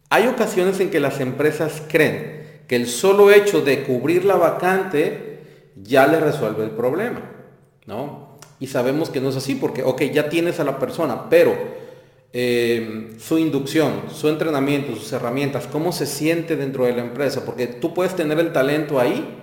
hay 0.09 0.27
ocasiones 0.27 0.79
en 0.79 0.89
que 0.89 0.99
las 0.99 1.21
empresas 1.21 1.81
creen 1.87 2.41
que 2.67 2.75
el 2.75 2.87
solo 2.87 3.31
hecho 3.31 3.61
de 3.61 3.83
cubrir 3.83 4.25
la 4.25 4.35
vacante 4.35 5.39
ya 5.75 6.07
le 6.07 6.19
resuelve 6.19 6.63
el 6.63 6.71
problema. 6.71 7.21
¿No? 7.85 8.37
Y 8.59 8.67
sabemos 8.67 9.09
que 9.09 9.21
no 9.21 9.29
es 9.29 9.35
así 9.35 9.55
porque, 9.55 9.83
ok, 9.83 10.03
ya 10.03 10.29
tienes 10.29 10.59
a 10.59 10.63
la 10.63 10.77
persona, 10.77 11.29
pero 11.29 11.55
eh, 12.33 13.15
su 13.19 13.37
inducción, 13.37 14.03
su 14.13 14.29
entrenamiento, 14.29 14.95
sus 14.95 15.11
herramientas, 15.13 15.67
cómo 15.67 15.91
se 15.91 16.05
siente 16.05 16.55
dentro 16.55 16.85
de 16.85 16.93
la 16.93 17.01
empresa, 17.01 17.43
porque 17.45 17.67
tú 17.67 17.93
puedes 17.93 18.15
tener 18.15 18.39
el 18.39 18.53
talento 18.53 18.99
ahí, 18.99 19.37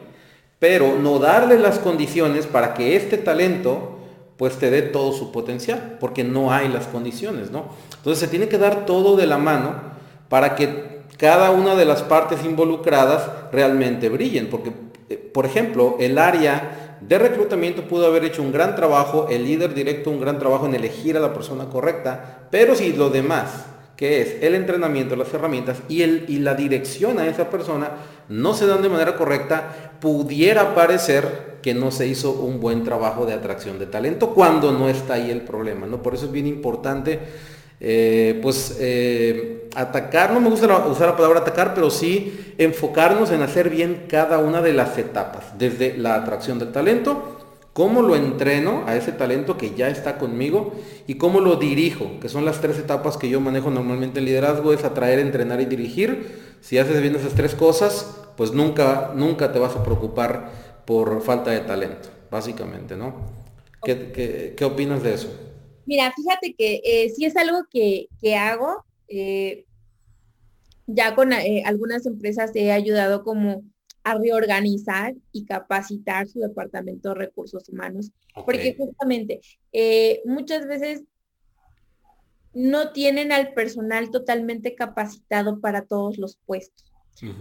pero 0.58 0.98
no 0.98 1.18
darle 1.18 1.58
las 1.58 1.78
condiciones 1.78 2.46
para 2.46 2.74
que 2.74 2.96
este 2.96 3.18
talento 3.18 3.98
pues 4.36 4.56
te 4.56 4.70
dé 4.70 4.82
todo 4.82 5.12
su 5.12 5.32
potencial, 5.32 5.96
porque 5.98 6.22
no 6.22 6.52
hay 6.52 6.68
las 6.68 6.86
condiciones, 6.86 7.50
¿no? 7.50 7.66
Entonces 7.96 8.20
se 8.20 8.28
tiene 8.28 8.46
que 8.46 8.56
dar 8.56 8.86
todo 8.86 9.16
de 9.16 9.26
la 9.26 9.36
mano 9.36 9.74
para 10.28 10.54
que 10.54 10.98
cada 11.18 11.50
una 11.50 11.74
de 11.74 11.84
las 11.84 12.02
partes 12.02 12.44
involucradas 12.44 13.28
realmente 13.52 14.08
brillen. 14.08 14.48
Porque, 14.48 14.72
eh, 15.10 15.16
por 15.16 15.44
ejemplo, 15.44 15.96
el 15.98 16.16
área 16.16 16.87
de 17.00 17.18
reclutamiento 17.18 17.82
pudo 17.82 18.06
haber 18.06 18.24
hecho 18.24 18.42
un 18.42 18.52
gran 18.52 18.74
trabajo, 18.74 19.28
el 19.30 19.44
líder 19.44 19.74
directo 19.74 20.10
un 20.10 20.20
gran 20.20 20.38
trabajo 20.38 20.66
en 20.66 20.74
elegir 20.74 21.16
a 21.16 21.20
la 21.20 21.32
persona 21.32 21.66
correcta, 21.66 22.48
pero 22.50 22.74
si 22.74 22.92
lo 22.92 23.10
demás, 23.10 23.66
que 23.96 24.20
es 24.20 24.42
el 24.42 24.54
entrenamiento, 24.54 25.16
las 25.16 25.32
herramientas 25.32 25.78
y, 25.88 26.02
el, 26.02 26.24
y 26.28 26.38
la 26.38 26.54
dirección 26.54 27.18
a 27.18 27.26
esa 27.26 27.50
persona, 27.50 27.90
no 28.28 28.54
se 28.54 28.66
dan 28.66 28.82
de 28.82 28.88
manera 28.88 29.16
correcta, 29.16 29.92
pudiera 30.00 30.74
parecer 30.74 31.58
que 31.62 31.74
no 31.74 31.90
se 31.90 32.06
hizo 32.06 32.32
un 32.32 32.60
buen 32.60 32.84
trabajo 32.84 33.26
de 33.26 33.34
atracción 33.34 33.78
de 33.78 33.86
talento 33.86 34.30
cuando 34.30 34.72
no 34.72 34.88
está 34.88 35.14
ahí 35.14 35.30
el 35.30 35.42
problema, 35.42 35.86
¿no? 35.86 36.02
Por 36.02 36.14
eso 36.14 36.26
es 36.26 36.32
bien 36.32 36.46
importante 36.46 37.18
eh, 37.80 38.38
pues 38.42 38.76
eh, 38.80 39.68
atacar, 39.74 40.32
no 40.32 40.40
me 40.40 40.50
gusta 40.50 40.66
usar 40.88 41.08
la 41.08 41.16
palabra 41.16 41.40
atacar, 41.40 41.74
pero 41.74 41.90
sí 41.90 42.54
enfocarnos 42.58 43.30
en 43.30 43.42
hacer 43.42 43.70
bien 43.70 44.06
cada 44.08 44.38
una 44.38 44.62
de 44.62 44.72
las 44.72 44.98
etapas, 44.98 45.56
desde 45.58 45.96
la 45.96 46.16
atracción 46.16 46.58
del 46.58 46.72
talento, 46.72 47.36
cómo 47.72 48.02
lo 48.02 48.16
entreno 48.16 48.82
a 48.86 48.96
ese 48.96 49.12
talento 49.12 49.56
que 49.56 49.74
ya 49.74 49.88
está 49.88 50.18
conmigo 50.18 50.72
y 51.06 51.14
cómo 51.14 51.40
lo 51.40 51.56
dirijo, 51.56 52.18
que 52.20 52.28
son 52.28 52.44
las 52.44 52.60
tres 52.60 52.78
etapas 52.78 53.16
que 53.16 53.28
yo 53.28 53.40
manejo 53.40 53.70
normalmente 53.70 54.18
en 54.18 54.24
liderazgo, 54.24 54.72
es 54.72 54.82
atraer, 54.82 55.20
entrenar 55.20 55.60
y 55.60 55.66
dirigir. 55.66 56.48
Si 56.60 56.78
haces 56.78 57.00
bien 57.00 57.14
esas 57.14 57.34
tres 57.34 57.54
cosas, 57.54 58.16
pues 58.36 58.50
nunca, 58.52 59.12
nunca 59.14 59.52
te 59.52 59.60
vas 59.60 59.76
a 59.76 59.84
preocupar 59.84 60.50
por 60.84 61.22
falta 61.22 61.52
de 61.52 61.60
talento, 61.60 62.08
básicamente, 62.32 62.96
¿no? 62.96 63.14
¿Qué, 63.84 64.54
qué 64.56 64.64
opinas 64.64 65.04
de 65.04 65.14
eso? 65.14 65.28
Mira, 65.88 66.12
fíjate 66.14 66.54
que 66.54 66.82
eh, 66.84 67.08
sí 67.08 67.24
es 67.24 67.34
algo 67.34 67.64
que, 67.70 68.08
hago. 68.36 68.84
Eh, 69.08 69.64
ya 70.86 71.14
con 71.14 71.32
eh, 71.32 71.62
algunas 71.64 72.04
empresas 72.04 72.50
he 72.54 72.72
ayudado 72.72 73.24
como 73.24 73.62
a 74.04 74.18
reorganizar 74.18 75.14
y 75.32 75.46
capacitar 75.46 76.28
su 76.28 76.40
departamento 76.40 77.08
de 77.08 77.14
recursos 77.14 77.70
humanos, 77.70 78.12
porque 78.44 78.74
justamente 78.76 79.40
muchas 80.26 80.66
veces 80.66 81.04
no 82.52 82.92
tienen 82.92 83.32
al 83.32 83.54
personal 83.54 84.10
totalmente 84.10 84.74
capacitado 84.74 85.60
para 85.60 85.86
todos 85.86 86.18
los 86.18 86.36
puestos. 86.44 86.92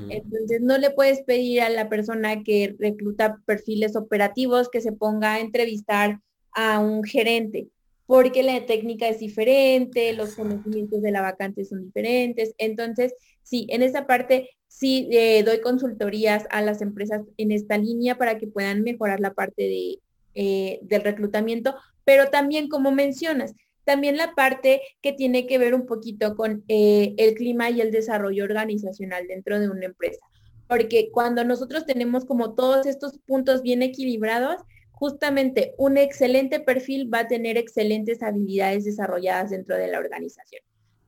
Entonces 0.09 0.61
no 0.61 0.77
le 0.77 0.89
puedes 0.89 1.21
pedir 1.21 1.61
a 1.61 1.69
la 1.69 1.89
persona 1.89 2.43
que 2.43 2.75
recluta 2.79 3.41
perfiles 3.45 3.95
operativos 3.97 4.69
que 4.69 4.81
se 4.81 4.93
ponga 4.93 5.33
a 5.33 5.39
entrevistar 5.39 6.21
a 6.53 6.79
un 6.79 7.03
gerente 7.03 7.69
porque 8.07 8.41
la 8.41 8.65
técnica 8.65 9.07
es 9.07 9.19
diferente, 9.19 10.13
los 10.13 10.33
conocimientos 10.35 11.01
de 11.01 11.11
la 11.11 11.21
vacante 11.21 11.65
son 11.65 11.83
diferentes. 11.83 12.55
Entonces, 12.57 13.13
sí, 13.43 13.67
en 13.69 13.83
esa 13.83 14.07
parte 14.07 14.49
sí 14.67 15.09
eh, 15.11 15.43
doy 15.43 15.59
consultorías 15.59 16.45
a 16.49 16.61
las 16.61 16.81
empresas 16.81 17.21
en 17.37 17.51
esta 17.51 17.77
línea 17.77 18.17
para 18.17 18.37
que 18.37 18.47
puedan 18.47 18.81
mejorar 18.81 19.19
la 19.19 19.33
parte 19.33 19.63
de, 19.63 19.99
eh, 20.35 20.79
del 20.83 21.03
reclutamiento, 21.03 21.75
pero 22.05 22.29
también, 22.29 22.69
como 22.69 22.91
mencionas, 22.91 23.53
también 23.83 24.15
la 24.17 24.35
parte 24.35 24.81
que 25.01 25.11
tiene 25.11 25.45
que 25.45 25.57
ver 25.57 25.73
un 25.73 25.85
poquito 25.85 26.35
con 26.35 26.63
eh, 26.69 27.13
el 27.17 27.35
clima 27.35 27.69
y 27.69 27.81
el 27.81 27.91
desarrollo 27.91 28.45
organizacional 28.45 29.27
dentro 29.27 29.59
de 29.59 29.69
una 29.69 29.85
empresa. 29.85 30.25
Porque 30.67 31.09
cuando 31.11 31.43
nosotros 31.43 31.85
tenemos 31.85 32.25
como 32.25 32.53
todos 32.53 32.85
estos 32.85 33.17
puntos 33.25 33.61
bien 33.61 33.81
equilibrados, 33.81 34.61
justamente 34.97 35.75
un 35.77 35.95
excelente 35.97 36.59
perfil 36.59 37.13
va 37.13 37.19
a 37.19 37.27
tener 37.27 37.55
excelentes 37.55 38.23
habilidades 38.23 38.83
desarrolladas 38.83 39.51
dentro 39.51 39.77
de 39.77 39.87
la 39.89 39.99
organización. 39.99 40.63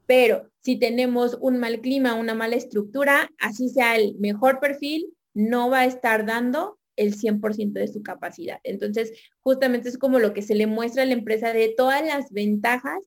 Pero 0.05 0.47
si 0.61 0.77
tenemos 0.77 1.39
un 1.41 1.57
mal 1.57 1.81
clima, 1.81 2.13
una 2.13 2.35
mala 2.35 2.55
estructura, 2.55 3.31
así 3.39 3.69
sea 3.69 3.95
el 3.95 4.15
mejor 4.19 4.59
perfil, 4.59 5.07
no 5.33 5.71
va 5.71 5.79
a 5.79 5.85
estar 5.85 6.27
dando 6.27 6.77
el 6.97 7.15
100% 7.15 7.73
de 7.73 7.87
su 7.87 8.03
capacidad. 8.03 8.59
Entonces, 8.63 9.11
justamente 9.39 9.89
es 9.89 9.97
como 9.97 10.19
lo 10.19 10.33
que 10.33 10.43
se 10.43 10.53
le 10.53 10.67
muestra 10.67 11.01
a 11.01 11.05
la 11.07 11.13
empresa 11.13 11.51
de 11.51 11.73
todas 11.75 12.05
las 12.05 12.31
ventajas 12.31 12.99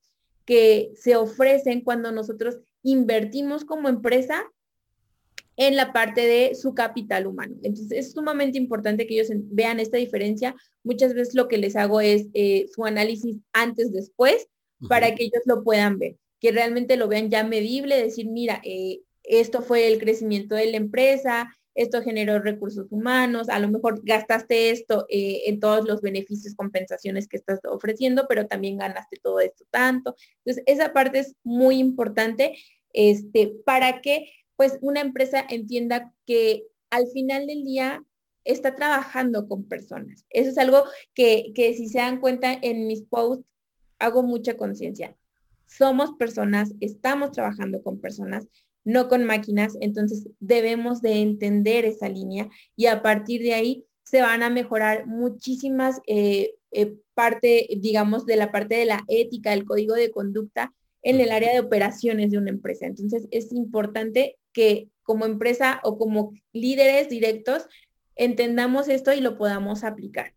que 0.45 0.91
se 0.97 1.15
ofrecen 1.15 1.83
cuando 1.83 2.11
nosotros 2.11 2.59
invertimos 2.83 3.65
como 3.65 3.89
empresa 3.89 4.45
en 5.57 5.77
la 5.77 5.93
parte 5.93 6.23
de 6.27 6.55
su 6.55 6.75
capital 6.75 7.27
humano. 7.27 7.57
Entonces 7.63 7.93
es 7.93 8.13
sumamente 8.13 8.59
importante 8.59 9.07
que 9.07 9.15
ellos 9.15 9.29
vean 9.51 9.81
esta 9.81 9.99
diferencia. 9.99 10.55
Muchas 10.83 11.15
veces 11.15 11.35
lo 11.35 11.49
que 11.49 11.59
les 11.59 11.77
hago 11.77 12.01
es 12.01 12.27
eh, 12.35 12.67
su 12.75 12.85
análisis 12.85 13.37
antes, 13.53 13.93
después, 13.93 14.49
para 14.89 15.15
que 15.15 15.25
ellos 15.25 15.43
lo 15.45 15.63
puedan 15.63 15.99
ver, 15.99 16.17
que 16.41 16.51
realmente 16.51 16.97
lo 16.97 17.07
vean 17.07 17.31
ya 17.31 17.45
medible, 17.45 18.03
decir, 18.03 18.29
mira, 18.29 18.61
eh, 18.65 19.01
esto 19.23 19.63
fue 19.63 19.87
el 19.87 20.01
crecimiento 20.01 20.57
de 20.57 20.67
la 20.67 20.77
empresa, 20.77 21.49
esto 21.75 22.03
generó 22.03 22.39
recursos 22.41 22.87
humanos, 22.91 23.49
a 23.49 23.59
lo 23.59 23.69
mejor 23.69 24.01
gastaste 24.05 24.71
esto 24.71 25.07
eh, 25.09 25.43
en 25.47 25.61
todos 25.61 25.87
los 25.87 26.03
beneficios, 26.03 26.55
compensaciones 26.55 27.29
que 27.29 27.37
estás 27.37 27.61
ofreciendo, 27.65 28.27
pero 28.29 28.47
también 28.47 28.79
ganaste 28.79 29.19
todo 29.23 29.41
esto 29.41 29.65
tanto. 29.71 30.17
Entonces, 30.45 30.65
esa 30.67 30.93
parte 30.93 31.21
es 31.21 31.35
muy 31.45 31.79
importante 31.79 32.59
este, 32.93 33.55
para 33.65 34.01
que 34.01 34.31
pues 34.63 34.79
una 34.81 35.01
empresa 35.01 35.45
entienda 35.49 36.15
que 36.25 36.69
al 36.89 37.09
final 37.09 37.49
del 37.49 37.65
día 37.65 38.05
está 38.45 38.77
trabajando 38.77 39.49
con 39.49 39.65
personas. 39.65 40.25
Eso 40.31 40.51
es 40.51 40.59
algo 40.59 40.85
que, 41.15 41.53
si 41.57 41.89
se 41.89 41.99
dan 41.99 42.21
cuenta 42.21 42.57
en 42.63 42.87
mis 42.87 43.03
posts, 43.03 43.45
hago 43.99 44.23
mucha 44.23 44.57
conciencia. 44.57 45.17
Somos 45.67 46.13
personas, 46.13 46.75
estamos 46.79 47.33
trabajando 47.33 47.83
con 47.83 48.01
personas, 48.01 48.47
no 48.85 49.09
con 49.09 49.25
máquinas, 49.25 49.77
entonces 49.81 50.29
debemos 50.39 51.03
de 51.03 51.15
entender 51.15 51.85
esa 51.85 52.09
línea 52.09 52.49
y 52.77 52.87
a 52.87 53.03
partir 53.03 53.43
de 53.43 53.55
ahí 53.55 53.85
se 54.05 54.23
van 54.23 54.45
a 54.45 54.51
mejorar 54.51 55.09
muchísimas 55.09 56.01
eh, 56.07 56.55
eh, 56.71 56.95
parte, 57.15 57.67
digamos, 57.81 58.27
de 58.27 58.37
la 58.37 58.53
parte 58.53 58.77
de 58.77 58.85
la 58.85 59.03
ética, 59.09 59.55
el 59.55 59.65
código 59.65 59.95
de 59.95 60.13
conducta 60.13 60.73
en 61.03 61.21
el 61.21 61.33
área 61.33 61.53
de 61.53 61.61
operaciones 61.61 62.31
de 62.31 62.39
una 62.39 62.51
empresa. 62.51 62.87
Entonces 62.87 63.27
es 63.31 63.53
importante 63.53 64.39
que 64.53 64.89
como 65.03 65.27
empresa 65.27 65.81
o 65.83 65.99
como 65.99 66.33
líderes 66.53 67.09
directos 67.09 67.67
entendamos 68.17 68.89
esto 68.89 69.13
y 69.13 69.21
lo 69.21 69.37
podamos 69.37 69.85
aplicar. 69.85 70.33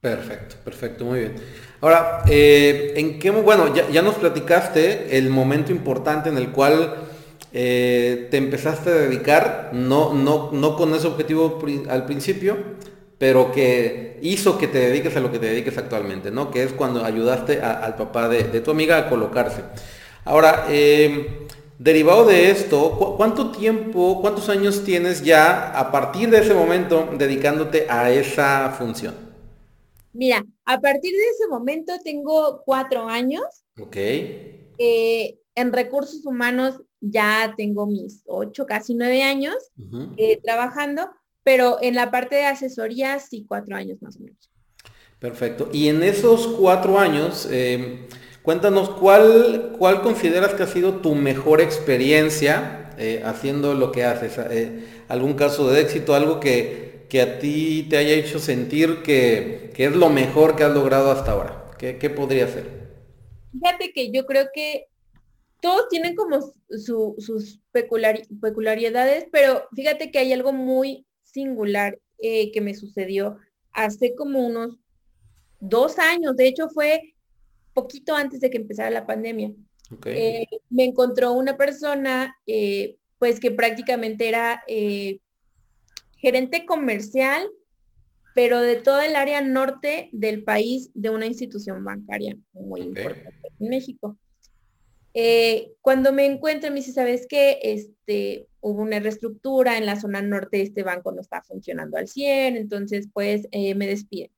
Perfecto, 0.00 0.56
perfecto, 0.64 1.04
muy 1.04 1.20
bien. 1.20 1.34
Ahora, 1.80 2.22
eh, 2.28 2.94
¿en 2.96 3.18
qué, 3.18 3.30
bueno, 3.30 3.74
ya, 3.74 4.02
nos 4.02 4.14
platicaste 4.14 5.18
el 5.18 5.28
momento 5.28 5.72
importante 5.72 6.28
en 6.28 6.36
el 6.36 6.52
cual 6.52 6.94
eh, 7.52 8.28
te 8.30 8.36
empezaste 8.36 8.90
a 8.90 8.94
dedicar, 8.94 9.70
no, 9.72 10.14
no, 10.14 10.52
no 10.52 10.76
con 10.76 10.94
ese 10.94 11.08
objetivo 11.08 11.58
al 11.88 12.04
principio, 12.04 12.58
pero 13.18 13.50
que 13.50 14.18
hizo 14.22 14.58
que 14.58 14.68
te 14.68 14.78
dediques 14.78 15.16
a 15.16 15.20
lo 15.20 15.30
que 15.30 15.40
te 15.40 15.46
dediques 15.46 15.76
actualmente, 15.76 16.30
¿no? 16.30 16.50
Que 16.50 16.62
es 16.62 16.72
cuando 16.72 17.04
ayudaste 17.04 17.60
al 17.60 17.96
papá 17.96 18.28
de, 18.28 18.60
tu 18.60 18.70
amiga 18.70 18.96
a 18.96 19.08
colocarse. 19.08 19.62
Ahora, 20.24 20.66
eh, 20.70 21.46
derivado 21.78 22.24
de 22.26 22.50
esto, 22.50 23.14
¿cuánto 23.16 23.50
tiempo, 23.50 24.20
cuántos 24.20 24.48
años 24.48 24.84
tienes 24.84 25.24
ya 25.24 25.76
a 25.76 25.90
partir 25.90 26.30
de 26.30 26.38
ese 26.38 26.54
momento 26.54 27.08
dedicándote 27.18 27.86
a 27.88 28.10
esa 28.10 28.70
función? 28.78 29.14
Mira, 30.12 30.44
a 30.64 30.80
partir 30.80 31.12
de 31.12 31.28
ese 31.30 31.48
momento 31.48 31.92
tengo 32.04 32.62
cuatro 32.64 33.08
años. 33.08 33.44
Ok. 33.80 33.96
Eh, 33.96 35.38
en 35.56 35.72
recursos 35.72 36.24
humanos 36.24 36.80
ya 37.00 37.54
tengo 37.56 37.86
mis 37.86 38.22
ocho, 38.26 38.64
casi 38.66 38.94
nueve 38.94 39.22
años 39.22 39.56
eh, 40.16 40.40
trabajando 40.42 41.08
pero 41.48 41.78
en 41.80 41.94
la 41.94 42.10
parte 42.10 42.36
de 42.36 42.44
asesoría 42.44 43.18
sí 43.20 43.46
cuatro 43.48 43.74
años 43.74 44.02
más 44.02 44.16
o 44.16 44.20
menos. 44.20 44.50
Perfecto. 45.18 45.70
Y 45.72 45.88
en 45.88 46.02
esos 46.02 46.46
cuatro 46.46 46.98
años, 46.98 47.48
em, 47.50 48.00
cuéntanos 48.42 48.90
cuál, 48.90 49.72
cuál 49.78 50.02
consideras 50.02 50.52
que 50.52 50.64
ha 50.64 50.66
sido 50.66 50.96
tu 50.96 51.14
mejor 51.14 51.62
experiencia 51.62 52.90
eh, 52.98 53.22
haciendo 53.24 53.72
lo 53.72 53.92
que 53.92 54.04
haces. 54.04 54.36
Eh, 54.50 54.84
¿Algún 55.08 55.32
caso 55.32 55.70
de 55.70 55.80
éxito, 55.80 56.14
algo 56.14 56.38
que, 56.38 57.06
que, 57.08 57.22
a 57.22 57.38
ti 57.38 57.86
te 57.88 57.96
haya 57.96 58.12
hecho 58.12 58.40
sentir 58.40 59.02
que, 59.02 59.70
que, 59.72 59.86
es 59.86 59.96
lo 59.96 60.10
mejor 60.10 60.54
que 60.54 60.64
has 60.64 60.74
logrado 60.74 61.10
hasta 61.10 61.32
ahora? 61.32 61.64
¿Qué, 61.78 61.96
qué 61.96 62.10
podría 62.10 62.46
ser? 62.46 62.66
Fíjate 63.52 63.94
que 63.94 64.10
yo 64.12 64.26
creo 64.26 64.48
que 64.52 64.88
todos 65.62 65.88
tienen 65.88 66.14
como 66.14 66.52
sus 66.68 67.60
peculiaridades, 67.72 69.26
pero 69.32 69.66
fíjate 69.74 70.10
que 70.10 70.18
hay 70.18 70.34
algo 70.34 70.52
muy 70.52 71.07
singular 71.32 71.98
eh, 72.18 72.50
que 72.52 72.60
me 72.60 72.74
sucedió 72.74 73.38
hace 73.72 74.14
como 74.14 74.46
unos 74.46 74.78
dos 75.60 75.98
años. 75.98 76.36
De 76.36 76.48
hecho, 76.48 76.68
fue 76.68 77.14
poquito 77.74 78.14
antes 78.14 78.40
de 78.40 78.50
que 78.50 78.58
empezara 78.58 78.90
la 78.90 79.06
pandemia. 79.06 79.52
Eh, 80.04 80.46
me 80.68 80.84
encontró 80.84 81.32
una 81.32 81.56
persona, 81.56 82.36
eh, 82.46 82.96
pues 83.18 83.40
que 83.40 83.50
prácticamente 83.50 84.28
era 84.28 84.62
gerente 86.16 86.66
comercial, 86.66 87.48
pero 88.34 88.60
de 88.60 88.76
toda 88.76 89.06
el 89.06 89.16
área 89.16 89.40
norte 89.40 90.10
del 90.12 90.44
país 90.44 90.90
de 90.94 91.10
una 91.10 91.26
institución 91.26 91.84
bancaria 91.84 92.36
muy 92.52 92.82
importante 92.82 93.48
en 93.58 93.68
México. 93.68 94.16
Eh, 95.14 95.72
cuando 95.80 96.12
me 96.12 96.26
encuentro, 96.26 96.70
me 96.70 96.76
dice, 96.76 96.92
¿sabes 96.92 97.26
qué? 97.28 97.58
Este, 97.62 98.47
hubo 98.60 98.82
una 98.82 98.98
reestructura 98.98 99.78
en 99.78 99.86
la 99.86 100.00
zona 100.00 100.22
norte, 100.22 100.62
este 100.62 100.82
banco 100.82 101.12
no 101.12 101.20
está 101.20 101.42
funcionando 101.42 101.96
al 101.96 102.08
100, 102.08 102.56
entonces 102.56 103.08
pues 103.12 103.48
eh, 103.52 103.74
me 103.74 103.86
despiden. 103.86 104.30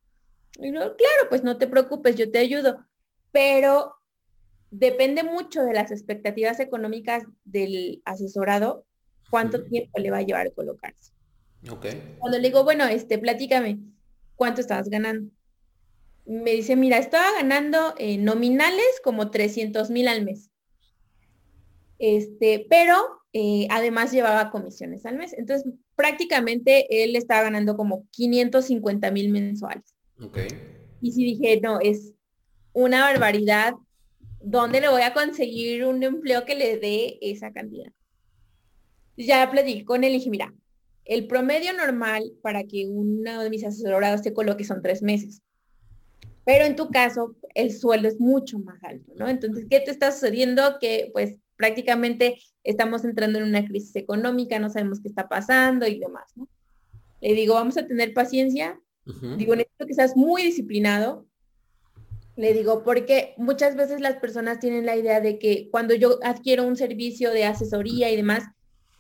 Y 0.59 0.73
claro, 0.73 1.29
pues 1.29 1.43
no 1.43 1.59
te 1.59 1.67
preocupes, 1.67 2.17
yo 2.17 2.31
te 2.31 2.39
ayudo, 2.39 2.85
pero 3.33 3.95
depende 4.71 5.23
mucho 5.23 5.63
de 5.63 5.73
las 5.73 5.91
expectativas 5.91 6.61
económicas 6.61 7.25
del 7.45 8.03
asesorado, 8.05 8.85
cuánto 9.31 9.65
tiempo 9.65 9.99
le 9.99 10.11
va 10.11 10.19
a 10.19 10.23
llevar 10.23 10.49
a 10.49 10.51
colocarse. 10.51 11.13
Okay. 11.69 12.17
Cuando 12.19 12.39
le 12.39 12.49
digo, 12.49 12.65
bueno, 12.65 12.87
este, 12.87 13.19
platícame, 13.19 13.79
¿cuánto 14.35 14.61
estabas 14.61 14.89
ganando? 14.89 15.31
Me 16.27 16.53
dice, 16.53 16.77
mira, 16.77 16.99
estaba 16.99 17.33
ganando 17.33 17.95
eh, 17.99 18.19
nominales 18.19 19.01
como 19.03 19.31
300 19.31 19.91
mil 19.91 20.09
al 20.09 20.25
mes. 20.25 20.51
Este, 21.99 22.67
pero 22.69 23.20
eh, 23.33 23.67
además 23.71 24.13
llevaba 24.13 24.51
comisiones 24.51 25.07
al 25.07 25.17
mes. 25.17 25.33
Entonces, 25.33 25.73
prácticamente 25.95 27.05
él 27.05 27.15
estaba 27.17 27.43
ganando 27.43 27.77
como 27.77 28.07
550 28.11 29.11
mil 29.11 29.31
mensuales. 29.31 29.95
Okay. 30.21 30.49
Y 31.01 31.13
si 31.13 31.25
dije, 31.25 31.61
no, 31.61 31.81
es 31.81 32.15
una 32.73 33.03
barbaridad. 33.03 33.75
¿Dónde 34.43 34.81
le 34.81 34.89
voy 34.89 35.03
a 35.03 35.13
conseguir 35.13 35.85
un 35.85 36.03
empleo 36.03 36.45
que 36.45 36.55
le 36.55 36.79
dé 36.79 37.19
esa 37.21 37.53
cantidad? 37.53 37.93
Ya 39.17 39.51
platiqué 39.51 39.85
con 39.85 40.03
él 40.03 40.13
y 40.13 40.15
dije, 40.15 40.31
mira, 40.31 40.55
el 41.05 41.27
promedio 41.27 41.73
normal 41.73 42.33
para 42.43 42.65
que 42.65 42.87
uno 42.87 43.43
de 43.43 43.51
mis 43.51 43.65
asesorados 43.65 44.23
se 44.23 44.33
coloque 44.33 44.65
son 44.65 44.83
tres 44.83 45.03
meses. 45.03 45.43
Pero 46.45 46.65
en 46.65 46.75
tu 46.75 46.89
caso, 46.91 47.37
el 47.55 47.73
sueldo 47.73 48.09
es 48.09 48.19
mucho 48.19 48.59
más 48.59 48.83
alto, 48.83 49.13
¿no? 49.17 49.29
Entonces, 49.29 49.67
¿qué 49.69 49.81
te 49.81 49.91
está 49.91 50.11
sucediendo? 50.11 50.79
Que 50.81 51.11
pues 51.13 51.37
prácticamente 51.57 52.39
estamos 52.65 53.05
entrando 53.05 53.39
en 53.39 53.45
una 53.45 53.65
crisis 53.65 53.97
económica, 53.97 54.59
no 54.59 54.71
sabemos 54.71 55.01
qué 55.01 55.09
está 55.09 55.29
pasando 55.29 55.87
y 55.87 55.99
demás, 55.99 56.33
¿no? 56.37 56.49
Le 57.21 57.35
digo, 57.35 57.55
vamos 57.55 57.77
a 57.77 57.87
tener 57.87 58.15
paciencia. 58.15 58.81
Digo, 59.37 59.57
necesito 59.57 59.87
que 59.87 59.95
seas 59.95 60.17
muy 60.17 60.43
disciplinado. 60.43 61.27
Le 62.37 62.55
digo, 62.55 62.85
porque 62.85 63.35
muchas 63.37 63.77
veces 63.77 64.01
las 64.01 64.17
personas 64.17 64.61
tienen 64.61 64.87
la 64.87 64.97
idea 64.97 65.21
de 65.21 65.39
que 65.39 65.69
cuando 65.71 65.95
yo 65.95 66.19
adquiero 66.23 66.67
un 66.67 66.77
servicio 66.77 67.31
de 67.31 67.45
asesoría 67.45 68.11
y 68.11 68.17
demás, 68.17 68.45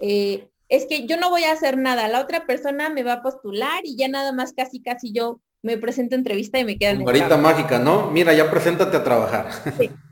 eh, 0.01 0.49
es 0.69 0.87
que 0.87 1.07
yo 1.07 1.17
no 1.17 1.31
voy 1.31 1.45
a 1.45 1.53
hacer 1.53 1.79
nada, 1.79 2.09
la 2.09 2.21
otra 2.21 2.47
persona 2.47 2.91
me 2.91 3.03
va 3.03 3.15
a 3.15 3.23
postular 3.23 3.81
y 3.85 3.97
ya 3.97 4.09
nada 4.09 4.33
más 4.33 4.53
casi 4.53 4.83
casi 4.83 5.13
yo 5.13 5.41
me 5.63 5.79
presento 5.79 6.15
entrevista 6.15 6.59
y 6.59 6.65
me 6.65 6.79
quedan. 6.79 7.05
Varita 7.05 7.37
mágica, 7.37 7.79
¿no? 7.79 8.11
Mira, 8.11 8.33
ya 8.33 8.51
preséntate 8.51 8.97
a 8.97 9.05
trabajar. 9.05 9.49
Sí. 9.79 9.91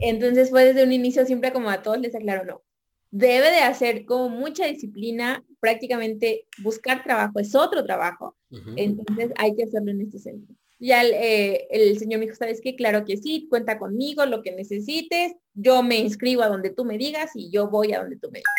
Entonces 0.00 0.50
fue 0.50 0.64
desde 0.64 0.84
un 0.84 0.92
inicio 0.92 1.24
siempre 1.24 1.52
como 1.52 1.70
a 1.70 1.82
todos 1.82 1.98
les 1.98 2.14
aclaro, 2.14 2.44
no. 2.44 2.62
Debe 3.10 3.50
de 3.50 3.60
hacer 3.60 4.04
como 4.04 4.28
mucha 4.28 4.66
disciplina, 4.66 5.44
prácticamente 5.60 6.46
buscar 6.62 7.02
trabajo 7.02 7.38
es 7.38 7.54
otro 7.54 7.84
trabajo. 7.84 8.36
Entonces 8.76 9.32
hay 9.36 9.54
que 9.54 9.64
hacerlo 9.64 9.90
en 9.90 10.02
este 10.02 10.18
sentido. 10.18 10.58
Ya 10.78 11.02
eh, 11.04 11.66
el, 11.70 11.98
señor 11.98 12.20
me 12.20 12.26
dijo, 12.26 12.36
¿sabes 12.36 12.60
qué? 12.60 12.76
Claro 12.76 13.04
que 13.06 13.16
sí, 13.16 13.46
cuenta 13.48 13.78
conmigo, 13.78 14.26
lo 14.26 14.42
que 14.42 14.52
necesites, 14.52 15.34
yo 15.54 15.82
me 15.82 15.96
inscribo 15.96 16.42
a 16.42 16.48
donde 16.48 16.68
tú 16.70 16.84
me 16.84 16.98
digas 16.98 17.30
y 17.34 17.50
yo 17.50 17.70
voy 17.70 17.94
a 17.94 18.00
donde 18.00 18.16
tú 18.16 18.28
me 18.30 18.40
digas. 18.40 18.52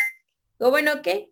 Digo, 0.58 0.70
bueno, 0.70 1.00
¿qué? 1.02 1.30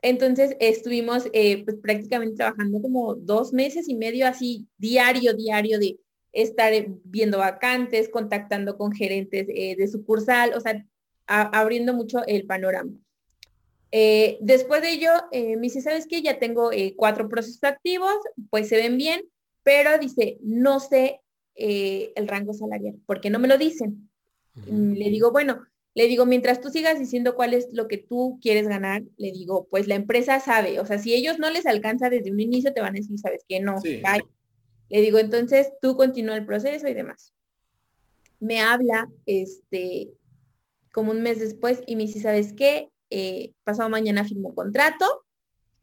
Entonces 0.00 0.56
estuvimos 0.60 1.24
eh, 1.32 1.64
pues 1.64 1.76
prácticamente 1.78 2.36
trabajando 2.36 2.80
como 2.80 3.16
dos 3.16 3.52
meses 3.52 3.88
y 3.88 3.96
medio 3.96 4.28
así 4.28 4.68
diario, 4.76 5.34
diario 5.34 5.80
de 5.80 5.98
estar 6.32 6.72
viendo 7.04 7.38
vacantes, 7.38 8.08
contactando 8.08 8.76
con 8.76 8.92
gerentes 8.92 9.46
eh, 9.48 9.76
de 9.76 9.88
sucursal, 9.88 10.52
o 10.54 10.60
sea, 10.60 10.86
abriendo 11.26 11.94
mucho 11.94 12.24
el 12.26 12.46
panorama. 12.46 12.92
Eh, 13.90 14.38
después 14.40 14.82
de 14.82 14.92
ello, 14.92 15.10
eh, 15.32 15.56
me 15.56 15.62
dice, 15.62 15.80
¿sabes 15.80 16.06
qué? 16.06 16.22
Ya 16.22 16.38
tengo 16.38 16.70
cuatro 16.96 17.28
procesos 17.28 17.64
activos, 17.64 18.14
pues 18.50 18.68
se 18.68 18.76
ven 18.76 18.96
bien, 18.96 19.22
pero 19.62 19.98
dice, 19.98 20.38
no 20.42 20.80
sé 20.80 21.20
el 21.54 22.28
rango 22.28 22.54
salarial, 22.54 22.94
porque 23.04 23.30
no 23.30 23.38
me 23.40 23.48
lo 23.48 23.58
dicen. 23.58 24.08
Le 24.66 25.10
digo, 25.10 25.32
bueno, 25.32 25.66
le 25.94 26.06
digo, 26.06 26.26
mientras 26.26 26.60
tú 26.60 26.70
sigas 26.70 26.98
diciendo 26.98 27.34
cuál 27.34 27.54
es 27.54 27.68
lo 27.72 27.88
que 27.88 27.98
tú 27.98 28.38
quieres 28.40 28.68
ganar, 28.68 29.02
le 29.16 29.32
digo, 29.32 29.66
pues 29.68 29.88
la 29.88 29.96
empresa 29.96 30.38
sabe, 30.38 30.78
o 30.78 30.86
sea, 30.86 30.98
si 30.98 31.12
ellos 31.12 31.40
no 31.40 31.50
les 31.50 31.66
alcanza 31.66 32.08
desde 32.08 32.30
un 32.30 32.38
inicio, 32.38 32.72
te 32.72 32.80
van 32.80 32.94
a 32.94 33.00
decir, 33.00 33.18
¿sabes 33.18 33.44
qué? 33.48 33.58
No, 33.58 33.80
sí. 33.80 34.00
Le 34.88 35.00
digo, 35.00 35.18
entonces 35.18 35.72
tú 35.80 35.96
continúa 35.96 36.36
el 36.36 36.46
proceso 36.46 36.88
y 36.88 36.94
demás. 36.94 37.34
Me 38.40 38.60
habla 38.60 39.10
este, 39.26 40.12
como 40.92 41.10
un 41.10 41.22
mes 41.22 41.40
después 41.40 41.82
y 41.86 41.96
me 41.96 42.02
dice, 42.02 42.20
¿sabes 42.20 42.52
qué? 42.52 42.90
Eh, 43.10 43.52
pasado 43.64 43.88
mañana 43.88 44.24
firmo 44.24 44.54
contrato. 44.54 45.24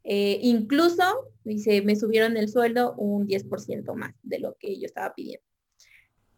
Eh, 0.04 0.38
incluso, 0.42 1.32
dice, 1.44 1.82
me 1.82 1.96
subieron 1.96 2.36
el 2.36 2.48
sueldo 2.48 2.94
un 2.96 3.26
10% 3.26 3.94
más 3.94 4.14
de 4.22 4.38
lo 4.38 4.56
que 4.58 4.78
yo 4.78 4.86
estaba 4.86 5.14
pidiendo. 5.14 5.44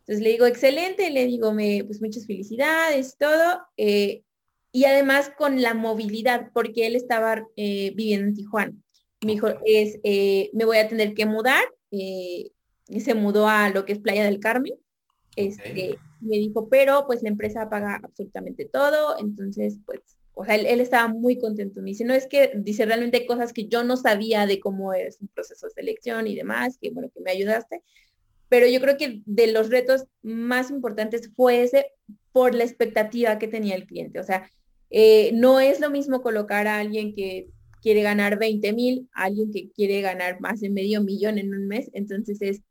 Entonces 0.01 0.23
le 0.23 0.31
digo, 0.31 0.47
excelente, 0.47 1.11
le 1.11 1.27
digo, 1.27 1.53
me, 1.53 1.85
pues 1.85 2.01
muchas 2.01 2.27
felicidades, 2.27 3.17
todo. 3.19 3.63
Eh, 3.77 4.23
y 4.73 4.85
además 4.85 5.31
con 5.37 5.61
la 5.61 5.75
movilidad, 5.75 6.51
porque 6.55 6.87
él 6.87 6.97
estaba 6.97 7.47
viviendo 7.57 8.29
en 8.29 8.35
Tijuana. 8.35 8.73
Me 9.25 9.33
dijo, 9.33 9.49
es, 9.65 9.99
me 10.53 10.65
voy 10.65 10.77
a 10.77 10.89
tener 10.89 11.15
que 11.15 11.27
mudar, 11.27 11.65
y 12.88 13.01
se 13.01 13.14
mudó 13.14 13.48
a 13.48 13.68
lo 13.70 13.85
que 13.85 13.92
es 13.92 13.98
Playa 13.98 14.24
del 14.24 14.40
Carmen. 14.40 14.74
Este, 15.37 15.98
me 16.20 16.37
dijo, 16.37 16.68
pero 16.68 17.05
pues 17.07 17.22
la 17.22 17.29
empresa 17.29 17.70
paga 17.70 18.01
absolutamente 18.03 18.64
todo, 18.64 19.18
entonces 19.20 19.79
pues, 19.87 20.01
o 20.35 20.44
sea, 20.44 20.55
él, 20.55 20.81
estaba 20.81 21.09
muy 21.09 21.38
contento. 21.38 21.81
Me 21.81 21.90
dice, 21.90 22.05
no 22.05 22.14
es 22.14 22.27
que, 22.27 22.53
dice, 22.57 22.87
realmente 22.87 23.27
cosas 23.27 23.53
que 23.53 23.66
yo 23.66 23.85
no 23.85 23.96
sabía 23.96 24.46
de 24.46 24.61
cómo 24.61 24.92
es 24.92 25.20
un 25.20 25.29
proceso 25.29 25.66
de 25.66 25.72
selección 25.72 26.27
y 26.27 26.35
demás, 26.35 26.79
que 26.81 26.90
bueno, 26.90 27.11
que 27.12 27.20
me 27.20 27.31
ayudaste, 27.31 27.83
pero 28.48 28.66
yo 28.66 28.81
creo 28.81 28.96
que 28.96 29.22
de 29.27 29.48
los 29.48 29.68
retos 29.68 30.07
más 30.22 30.70
importantes 30.70 31.31
fue 31.37 31.62
ese 31.62 31.92
por 32.33 32.55
la 32.55 32.64
expectativa 32.64 33.38
que 33.38 33.48
tenía 33.48 33.74
el 33.74 33.87
cliente. 33.87 34.20
O 34.20 34.24
sea, 34.24 34.51
eh, 34.90 35.33
no 35.35 35.61
es 35.61 35.81
lo 35.81 35.90
mismo 35.90 36.22
colocar 36.22 36.66
a 36.66 36.79
alguien 36.79 37.14
que 37.14 37.48
quiere 37.83 38.03
ganar 38.03 38.38
20 38.38 38.72
mil, 38.72 39.09
a 39.12 39.24
alguien 39.24 39.53
que 39.53 39.70
quiere 39.70 40.01
ganar 40.01 40.40
más 40.40 40.61
de 40.61 40.70
medio 40.70 41.03
millón 41.03 41.38
en 41.38 41.55
un 41.55 41.66
mes, 41.68 41.90
entonces 41.92 42.40
es 42.42 42.62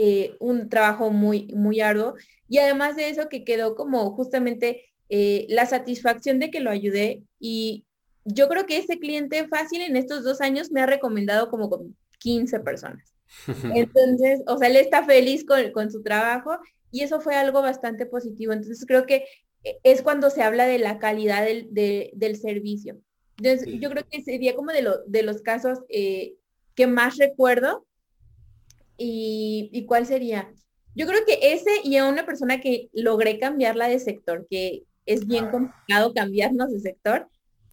eh, 0.00 0.36
un 0.38 0.68
trabajo 0.68 1.10
muy, 1.10 1.48
muy 1.56 1.80
arduo. 1.80 2.14
Y 2.48 2.58
además 2.58 2.94
de 2.94 3.10
eso, 3.10 3.28
que 3.28 3.42
quedó 3.42 3.74
como 3.74 4.12
justamente 4.12 4.84
eh, 5.08 5.44
la 5.48 5.66
satisfacción 5.66 6.38
de 6.38 6.52
que 6.52 6.60
lo 6.60 6.70
ayudé. 6.70 7.24
Y 7.40 7.84
yo 8.24 8.48
creo 8.48 8.64
que 8.64 8.78
ese 8.78 9.00
cliente 9.00 9.48
fácil 9.48 9.82
en 9.82 9.96
estos 9.96 10.22
dos 10.22 10.40
años 10.40 10.70
me 10.70 10.82
ha 10.82 10.86
recomendado 10.86 11.50
como 11.50 11.68
con 11.68 11.96
15 12.20 12.60
personas. 12.60 13.12
Entonces, 13.74 14.40
o 14.46 14.56
sea, 14.56 14.68
él 14.68 14.76
está 14.76 15.04
feliz 15.04 15.44
con, 15.44 15.90
su 15.90 16.00
trabajo 16.04 16.58
y 16.92 17.02
eso 17.02 17.20
fue 17.20 17.34
algo 17.34 17.60
bastante 17.60 18.06
positivo. 18.06 18.52
Entonces, 18.52 18.86
creo 18.86 19.04
que 19.04 19.24
eh, 19.64 19.80
es 19.82 20.02
cuando 20.02 20.30
se 20.30 20.42
habla 20.42 20.66
de 20.66 20.78
la 20.78 21.00
calidad 21.00 21.44
del, 21.44 21.70
del 21.72 22.36
servicio. 22.36 23.00
Entonces, 23.36 23.80
yo 23.80 23.90
creo 23.90 24.06
que 24.08 24.22
sería 24.22 24.54
como 24.54 24.70
de, 24.70 24.82
lo, 24.82 24.98
de 25.06 25.24
los 25.24 25.42
casos 25.42 25.80
que 25.88 26.86
más 26.86 27.16
recuerdo 27.16 27.87
¿Y, 28.98 29.84
cuál 29.86 30.06
sería? 30.06 30.52
Yo 30.94 31.06
creo 31.06 31.24
que 31.24 31.38
ese 31.52 31.70
y 31.84 31.96
a 31.96 32.06
una 32.06 32.26
persona 32.26 32.60
que 32.60 32.90
logré 32.92 33.38
cambiarla 33.38 33.88
de 33.88 34.00
sector, 34.00 34.46
que 34.50 34.82
es 35.06 35.26
bien 35.26 35.48
complicado 35.50 36.12
cambiarnos 36.12 36.72
de 36.72 36.80
sector, 36.80 37.28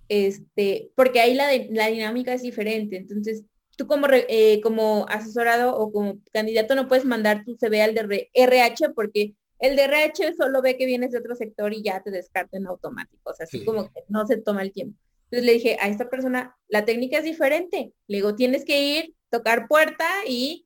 este, 0.08 0.92
porque 0.96 1.20
ahí 1.20 1.34
la, 1.34 1.48
la 1.72 1.88
dinámica 1.88 2.34
es 2.34 2.44
diferente. 2.44 2.98
Entonces, 2.98 3.44
tú 3.76 3.88
como, 3.88 4.08
eh, 4.12 4.62
como 4.62 5.06
asesorado 5.10 5.76
o 5.76 5.92
como 5.92 6.20
candidato 6.32 6.76
no 6.76 6.88
puedes 6.88 7.06
mandar 7.06 7.44
tu 7.44 7.56
CV 7.58 7.82
al 7.82 7.96
de 7.96 8.30
RH 8.34 8.92
porque 8.92 9.36
el 9.60 9.76
de 9.76 9.84
RH 9.84 10.36
solo 10.36 10.62
ve 10.62 10.78
que 10.78 10.86
vienes 10.86 11.12
de 11.12 11.20
otro 11.20 11.36
sector 11.36 11.74
y 11.74 11.82
ya 11.82 12.02
te 12.04 12.12
descarta 12.12 12.58
en 12.58 12.68
automático. 12.68 13.30
O 13.30 13.34
sea, 13.34 13.46
así 13.46 13.64
como 13.64 13.92
que 13.92 14.04
no 14.10 14.26
se 14.28 14.38
toma 14.38 14.62
el 14.62 14.72
tiempo. 14.72 15.00
Entonces 15.26 15.46
le 15.46 15.54
dije 15.54 15.78
a 15.80 15.88
esta 15.88 16.10
persona, 16.10 16.56
la 16.68 16.86
técnica 16.86 17.18
es 17.18 17.24
diferente. 17.24 17.94
Le 18.08 18.18
digo, 18.18 18.36
tienes 18.36 18.66
que 18.66 18.82
ir, 18.82 19.16
tocar 19.30 19.68
puerta 19.68 20.08
y 20.28 20.65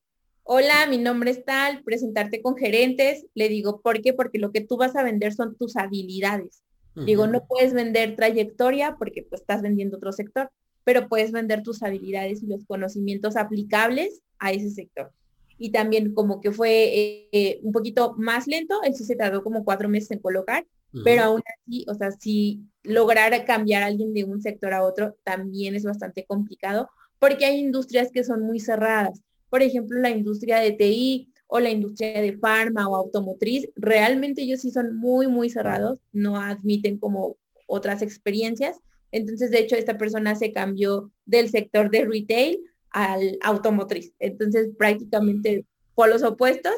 hola, 0.52 0.88
mi 0.88 0.98
nombre 0.98 1.30
es 1.30 1.44
tal, 1.44 1.80
presentarte 1.84 2.42
con 2.42 2.56
gerentes, 2.56 3.24
le 3.34 3.48
digo, 3.48 3.80
¿por 3.80 4.02
qué? 4.02 4.12
Porque 4.12 4.40
lo 4.40 4.50
que 4.50 4.60
tú 4.60 4.76
vas 4.76 4.96
a 4.96 5.04
vender 5.04 5.32
son 5.32 5.54
tus 5.54 5.76
habilidades. 5.76 6.64
Digo, 6.96 7.28
no 7.28 7.46
puedes 7.46 7.72
vender 7.72 8.16
trayectoria 8.16 8.96
porque 8.98 9.22
pues 9.22 9.42
estás 9.42 9.62
vendiendo 9.62 9.98
otro 9.98 10.10
sector, 10.10 10.50
pero 10.82 11.08
puedes 11.08 11.30
vender 11.30 11.62
tus 11.62 11.84
habilidades 11.84 12.42
y 12.42 12.48
los 12.48 12.64
conocimientos 12.64 13.36
aplicables 13.36 14.22
a 14.40 14.50
ese 14.50 14.70
sector. 14.70 15.12
Y 15.56 15.70
también 15.70 16.14
como 16.14 16.40
que 16.40 16.50
fue 16.50 17.28
eh, 17.30 17.60
un 17.62 17.70
poquito 17.70 18.16
más 18.18 18.48
lento, 18.48 18.82
eso 18.82 19.04
se 19.04 19.14
tardó 19.14 19.44
como 19.44 19.64
cuatro 19.64 19.88
meses 19.88 20.10
en 20.10 20.18
colocar, 20.18 20.66
pero 21.04 21.22
aún 21.22 21.42
así, 21.46 21.86
o 21.88 21.94
sea, 21.94 22.10
si 22.10 22.62
lograr 22.82 23.44
cambiar 23.44 23.84
a 23.84 23.86
alguien 23.86 24.12
de 24.14 24.24
un 24.24 24.42
sector 24.42 24.74
a 24.74 24.82
otro 24.82 25.14
también 25.22 25.76
es 25.76 25.84
bastante 25.84 26.24
complicado 26.24 26.90
porque 27.20 27.44
hay 27.44 27.60
industrias 27.60 28.10
que 28.10 28.24
son 28.24 28.40
muy 28.40 28.58
cerradas 28.58 29.22
por 29.50 29.62
ejemplo, 29.62 29.98
la 30.00 30.10
industria 30.10 30.58
de 30.60 30.72
TI 30.72 31.32
o 31.48 31.60
la 31.60 31.70
industria 31.70 32.22
de 32.22 32.38
farma 32.38 32.88
o 32.88 32.96
automotriz, 32.96 33.68
realmente 33.74 34.42
ellos 34.42 34.60
sí 34.60 34.70
son 34.70 34.96
muy, 34.96 35.26
muy 35.26 35.50
cerrados, 35.50 35.98
no 36.12 36.40
admiten 36.40 36.96
como 36.96 37.36
otras 37.66 38.02
experiencias. 38.02 38.78
Entonces, 39.12 39.50
de 39.50 39.58
hecho, 39.58 39.76
esta 39.76 39.98
persona 39.98 40.36
se 40.36 40.52
cambió 40.52 41.10
del 41.26 41.50
sector 41.50 41.90
de 41.90 42.04
retail 42.04 42.60
al 42.90 43.36
automotriz. 43.42 44.14
Entonces, 44.20 44.70
prácticamente 44.78 45.66
por 46.00 46.08
los 46.08 46.22
opuestos. 46.22 46.72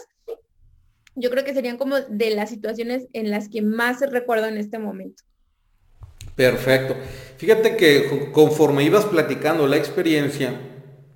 Yo 1.15 1.31
creo 1.31 1.45
que 1.45 1.55
serían 1.55 1.77
como 1.77 2.01
de 2.01 2.31
las 2.31 2.51
situaciones 2.51 3.07
en 3.13 3.31
las 3.31 3.49
que 3.49 3.63
más 3.63 4.01
recuerdo 4.01 4.47
en 4.47 4.57
este 4.57 4.81
momento. 4.81 5.23
Perfecto. 6.35 6.97
Fíjate 7.37 7.77
que 7.77 8.33
conforme 8.33 8.83
ibas 8.83 9.05
platicando 9.05 9.69
la 9.69 9.77
experiencia, 9.77 10.59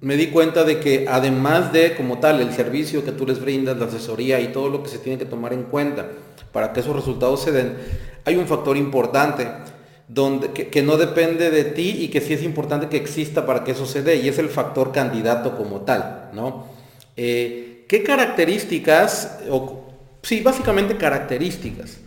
me 0.01 0.17
di 0.17 0.29
cuenta 0.29 0.65
de 0.65 0.79
que 0.81 1.07
además 1.09 1.73
de 1.73 1.95
como 1.97 2.19
tal 2.19 2.41
el 2.41 2.53
servicio 2.53 3.05
que 3.05 3.13
tú 3.13 3.27
les 3.27 3.41
brindas, 3.41 3.79
la 3.79 3.87
asesoría 3.87 4.41
y 4.41 4.49
todo 4.49 4.69
lo 4.69 4.83
que 4.83 4.91
se 4.91 4.99
tiene 4.99 5.19
que 5.19 5.25
tomar 5.25 5.53
en 5.53 5.65
cuenta 5.65 6.07
para 6.53 6.73
que 6.73 6.81
esos 6.81 6.95
resultados 6.95 7.43
se 7.43 7.53
den, 7.53 7.77
hay 8.25 8.37
un 8.37 8.47
factor 8.47 8.77
importante 8.77 9.49
donde, 10.09 10.53
que, 10.53 10.83
no 10.83 10.97
depende 10.97 11.51
de 11.51 11.65
ti 11.65 11.97
y 12.01 12.09
que 12.09 12.21
sí 12.21 12.35
es 12.35 12.43
importante 12.43 12.89
que 12.89 12.97
exista 12.97 13.45
para 13.45 13.65
que 13.65 13.73
eso 13.73 13.87
se 13.87 14.03
dé 14.03 14.17
y 14.17 14.29
es 14.29 14.39
el 14.39 14.49
factor 14.49 14.93
candidato 14.93 15.57
como 15.57 15.81
tal, 15.81 16.31
¿no? 16.33 16.67
Eh, 17.17 17.85
¿Qué 17.89 18.03
características, 18.03 19.41
o 19.51 19.89
sí, 20.23 20.43
básicamente 20.43 20.97
características, 20.97 21.99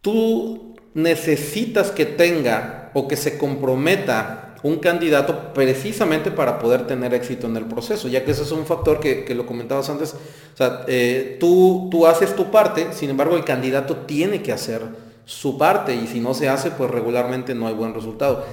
tú 0.00 0.76
necesitas 0.94 1.90
que 1.90 2.06
tenga 2.06 2.90
o 2.94 3.06
que 3.08 3.16
se 3.16 3.38
comprometa 3.38 4.47
un 4.62 4.78
candidato 4.78 5.52
precisamente 5.52 6.30
para 6.30 6.58
poder 6.58 6.86
tener 6.86 7.14
éxito 7.14 7.46
en 7.46 7.56
el 7.56 7.66
proceso, 7.66 8.08
ya 8.08 8.24
que 8.24 8.32
ese 8.32 8.42
es 8.42 8.50
un 8.50 8.66
factor 8.66 8.98
que, 9.00 9.34
lo 9.34 9.46
comentabas 9.46 9.88
antes, 9.88 10.14
o 10.14 10.56
sea, 10.56 10.84
eh, 10.88 11.36
tú, 11.38 11.88
tú 11.90 12.06
haces 12.06 12.34
tu 12.34 12.50
parte, 12.50 12.92
sin 12.92 13.10
embargo 13.10 13.36
el 13.36 13.44
candidato 13.44 13.98
tiene 13.98 14.42
que 14.42 14.52
hacer 14.52 14.82
su 15.24 15.58
parte 15.58 15.94
y 15.94 16.06
si 16.06 16.20
no 16.20 16.34
se 16.34 16.48
hace, 16.48 16.70
pues 16.70 16.90
regularmente 16.90 17.54
no 17.54 17.68
hay 17.68 17.74
buen 17.74 17.94
resultado. 17.94 18.44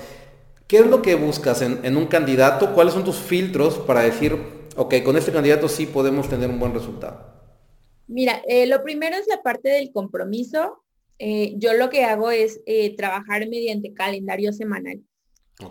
¿Qué 0.67 0.77
es 0.77 0.87
lo 0.87 1.01
que 1.01 1.15
buscas 1.15 1.61
en, 1.61 1.95
un 1.95 2.07
candidato? 2.07 2.73
¿Cuáles 2.73 2.93
son 2.93 3.03
tus 3.03 3.17
filtros 3.17 3.77
para 3.77 4.01
decir, 4.01 4.35
ok, 4.75 4.95
con 5.03 5.15
este 5.15 5.31
candidato 5.31 5.69
sí 5.69 5.85
podemos 5.85 6.27
tener 6.27 6.49
un 6.49 6.59
buen 6.59 6.73
resultado? 6.73 7.33
Mira, 8.07 8.41
eh, 8.47 8.65
lo 8.65 8.83
primero 8.83 9.15
es 9.15 9.27
la 9.27 9.41
parte 9.41 9.69
del 9.69 9.91
compromiso. 9.91 10.83
Eh, 11.17 11.53
yo 11.57 11.73
lo 11.73 11.89
que 11.89 12.03
hago 12.03 12.31
es 12.31 12.61
trabajar 12.97 13.47
mediante 13.47 13.93
calendario 13.93 14.51
semanal. 14.53 15.01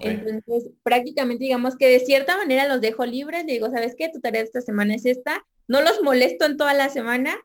Entonces, 0.01 0.70
prácticamente 0.83 1.44
digamos 1.44 1.77
que 1.77 1.88
de 1.88 2.01
cierta 2.01 2.37
manera 2.37 2.66
los 2.68 2.81
dejo 2.81 3.05
libres, 3.05 3.47
digo, 3.47 3.70
¿sabes 3.70 3.94
qué? 3.97 4.09
Tu 4.09 4.20
tarea 4.20 4.40
de 4.40 4.47
esta 4.47 4.61
semana 4.61 4.94
es 4.94 5.05
esta. 5.05 5.44
No 5.68 5.83
los 5.83 6.03
molesto 6.03 6.47
en 6.47 6.57
toda 6.57 6.75
la 6.75 6.88
semana. 6.88 7.37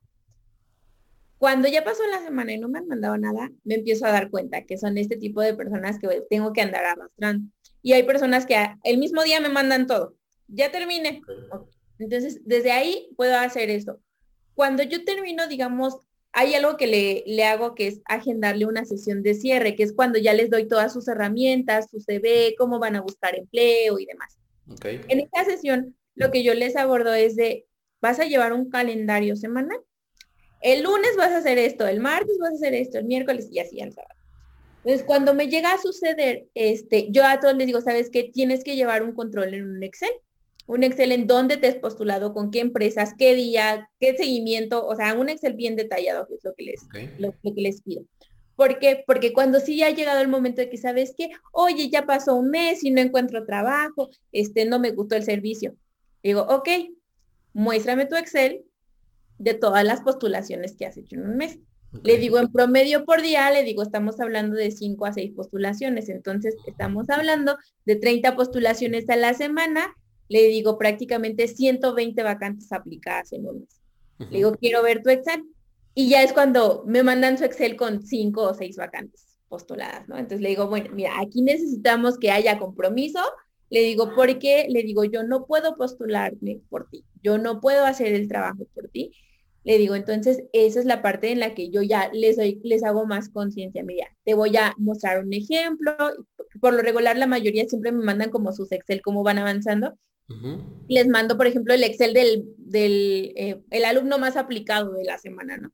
Cuando 1.37 1.67
ya 1.69 1.83
pasó 1.83 2.05
la 2.07 2.21
semana 2.21 2.53
y 2.53 2.57
no 2.57 2.67
me 2.67 2.79
han 2.79 2.87
mandado 2.87 3.17
nada, 3.17 3.49
me 3.63 3.75
empiezo 3.75 4.05
a 4.05 4.11
dar 4.11 4.29
cuenta 4.29 4.65
que 4.65 4.77
son 4.77 4.97
este 4.97 5.17
tipo 5.17 5.41
de 5.41 5.53
personas 5.53 5.99
que 5.99 6.23
tengo 6.29 6.51
que 6.53 6.61
andar 6.61 6.85
arrastrando. 6.85 7.49
Y 7.81 7.93
hay 7.93 8.03
personas 8.03 8.45
que 8.45 8.57
el 8.83 8.97
mismo 8.97 9.23
día 9.23 9.39
me 9.39 9.49
mandan 9.49 9.87
todo. 9.87 10.15
Ya 10.47 10.71
terminé. 10.71 11.21
Entonces, 11.97 12.41
desde 12.45 12.71
ahí 12.71 13.09
puedo 13.15 13.37
hacer 13.37 13.69
eso. 13.69 13.99
Cuando 14.53 14.83
yo 14.83 15.05
termino, 15.05 15.47
digamos, 15.47 15.95
hay 16.31 16.53
algo 16.53 16.77
que 16.77 16.87
le, 16.87 17.23
le, 17.25 17.43
hago 17.45 17.75
que 17.75 17.87
es 17.87 18.01
agendarle 18.05 18.65
una 18.65 18.85
sesión 18.85 19.23
de 19.23 19.33
cierre, 19.33 19.75
que 19.75 19.83
es 19.83 19.93
cuando 19.93 20.19
ya 20.19 20.33
les 20.33 20.49
doy 20.49 20.67
todas 20.67 20.93
sus 20.93 21.07
herramientas, 21.07 21.89
su 21.89 21.99
CV, 21.99 22.55
cómo 22.57 22.79
van 22.79 22.95
a 22.95 23.01
buscar 23.01 23.35
empleo 23.35 23.99
y 23.99 24.05
demás. 24.05 24.37
En 24.83 25.19
esta 25.19 25.45
sesión, 25.45 25.95
lo 26.15 26.31
que 26.31 26.43
yo 26.43 26.53
les 26.53 26.75
abordo 26.75 27.13
es 27.13 27.35
de, 27.35 27.65
vas 28.01 28.19
a 28.19 28.25
llevar 28.25 28.53
un 28.53 28.69
calendario 28.69 29.35
semanal. 29.35 29.79
El 30.61 30.83
lunes 30.83 31.15
vas 31.17 31.31
a 31.31 31.37
hacer 31.37 31.57
esto, 31.57 31.87
el 31.87 31.99
martes 31.99 32.37
vas 32.39 32.51
a 32.51 32.55
hacer 32.55 32.73
esto, 32.73 32.99
el 32.99 33.05
miércoles 33.05 33.47
y 33.51 33.59
así 33.59 33.81
al 33.81 33.93
sábado. 33.93 34.15
Entonces, 34.83 35.05
cuando 35.05 35.33
me 35.33 35.47
llega 35.47 35.73
a 35.73 35.77
suceder, 35.77 36.47
este, 36.53 37.11
yo 37.11 37.25
a 37.25 37.39
todos 37.39 37.55
les 37.55 37.67
digo, 37.67 37.81
¿sabes 37.81 38.09
qué? 38.09 38.23
Tienes 38.23 38.63
que 38.63 38.75
llevar 38.75 39.03
un 39.03 39.13
control 39.13 39.53
en 39.53 39.63
un 39.63 39.83
Excel 39.83 40.11
un 40.69 40.83
Excel 40.83 41.11
en 41.11 41.25
dónde 41.25 41.57
te 41.57 41.65
has 41.65 41.75
postulado, 41.75 42.31
con 42.31 42.51
qué 42.51 42.59
empresas, 42.59 43.15
qué 43.17 43.33
día, 43.33 43.89
qué 43.99 44.15
seguimiento, 44.15 44.85
o 44.85 44.95
sea, 44.95 45.15
un 45.15 45.27
Excel 45.27 45.55
bien 45.55 45.75
detallado, 45.75 46.27
que 46.27 46.35
es 46.35 46.43
lo 46.43 46.53
que 46.53 46.63
les, 46.63 46.87
lo, 47.17 47.31
que 47.41 47.59
les 47.59 47.81
pido. 47.81 48.03
¿Por 48.55 48.77
qué? 48.77 49.03
Porque 49.07 49.33
cuando 49.33 49.59
sí 49.59 49.81
ha 49.81 49.89
llegado 49.89 50.21
el 50.21 50.27
momento 50.27 50.61
de 50.61 50.69
que 50.69 50.77
sabes 50.77 51.15
que, 51.17 51.31
oye, 51.53 51.89
ya 51.89 52.05
pasó 52.05 52.35
un 52.35 52.51
mes 52.51 52.83
y 52.83 52.91
no 52.91 53.01
encuentro 53.01 53.47
trabajo, 53.47 54.11
este, 54.31 54.65
no 54.65 54.77
me 54.77 54.91
gustó 54.91 55.15
el 55.15 55.23
servicio. 55.23 55.75
Digo, 56.21 56.41
ok, 56.41 56.69
muéstrame 57.53 58.05
tu 58.05 58.15
Excel 58.15 58.63
de 59.39 59.55
todas 59.55 59.83
las 59.83 60.01
postulaciones 60.01 60.75
que 60.75 60.85
has 60.85 60.97
hecho 60.97 61.15
en 61.15 61.23
un 61.23 61.35
mes. 61.35 61.57
Le 62.03 62.17
digo, 62.19 62.37
en 62.37 62.51
promedio 62.51 63.05
por 63.05 63.23
día, 63.23 63.49
le 63.49 63.63
digo, 63.63 63.81
estamos 63.81 64.19
hablando 64.19 64.55
de 64.55 64.69
5 64.69 65.03
a 65.07 65.13
6 65.13 65.31
postulaciones. 65.31 66.09
Entonces, 66.09 66.55
estamos 66.67 67.09
hablando 67.09 67.57
de 67.85 67.95
30 67.95 68.35
postulaciones 68.35 69.09
a 69.09 69.15
la 69.15 69.33
semana 69.33 69.95
le 70.29 70.43
digo 70.43 70.77
prácticamente 70.77 71.47
120 71.47 72.23
vacantes 72.23 72.71
aplicadas 72.71 73.33
en 73.33 73.47
un 73.47 73.59
mes. 73.61 73.81
Le 74.19 74.37
digo, 74.37 74.55
quiero 74.55 74.83
ver 74.83 75.01
tu 75.01 75.09
Excel. 75.09 75.43
Y 75.95 76.09
ya 76.09 76.23
es 76.23 76.33
cuando 76.33 76.83
me 76.85 77.03
mandan 77.03 77.37
su 77.37 77.43
Excel 77.43 77.75
con 77.75 78.03
cinco 78.03 78.43
o 78.43 78.53
seis 78.53 78.77
vacantes 78.77 79.39
postuladas, 79.47 80.07
¿no? 80.07 80.15
Entonces 80.15 80.41
le 80.41 80.49
digo, 80.49 80.67
bueno, 80.67 80.91
mira, 80.93 81.19
aquí 81.19 81.41
necesitamos 81.41 82.17
que 82.19 82.31
haya 82.31 82.59
compromiso. 82.59 83.19
Le 83.69 83.81
digo, 83.81 84.13
porque 84.15 84.67
le 84.69 84.83
digo, 84.83 85.03
yo 85.03 85.23
no 85.23 85.45
puedo 85.45 85.75
postularme 85.75 86.61
por 86.69 86.89
ti, 86.89 87.05
yo 87.21 87.37
no 87.37 87.59
puedo 87.59 87.85
hacer 87.85 88.13
el 88.13 88.27
trabajo 88.27 88.65
por 88.73 88.87
ti. 88.89 89.11
Le 89.63 89.77
digo, 89.77 89.95
entonces, 89.95 90.43
esa 90.53 90.79
es 90.79 90.85
la 90.85 91.01
parte 91.01 91.31
en 91.31 91.39
la 91.39 91.53
que 91.53 91.69
yo 91.69 91.81
ya 91.81 92.09
les, 92.13 92.37
doy, 92.37 92.61
les 92.63 92.83
hago 92.83 93.05
más 93.05 93.29
conciencia. 93.29 93.83
Mira, 93.83 94.07
te 94.23 94.33
voy 94.33 94.55
a 94.57 94.73
mostrar 94.77 95.23
un 95.23 95.33
ejemplo. 95.33 95.95
Por 96.61 96.73
lo 96.73 96.81
regular, 96.81 97.17
la 97.17 97.27
mayoría 97.27 97.67
siempre 97.67 97.91
me 97.91 98.03
mandan 98.03 98.31
como 98.31 98.53
sus 98.53 98.71
Excel, 98.71 99.01
cómo 99.01 99.21
van 99.21 99.37
avanzando. 99.37 99.97
Les 100.87 101.07
mando, 101.07 101.37
por 101.37 101.47
ejemplo, 101.47 101.73
el 101.73 101.83
Excel 101.83 102.13
del, 102.13 102.45
del 102.57 103.33
eh, 103.35 103.61
el 103.71 103.85
alumno 103.85 104.17
más 104.17 104.37
aplicado 104.37 104.93
de 104.93 105.03
la 105.03 105.17
semana, 105.17 105.57
¿no? 105.57 105.71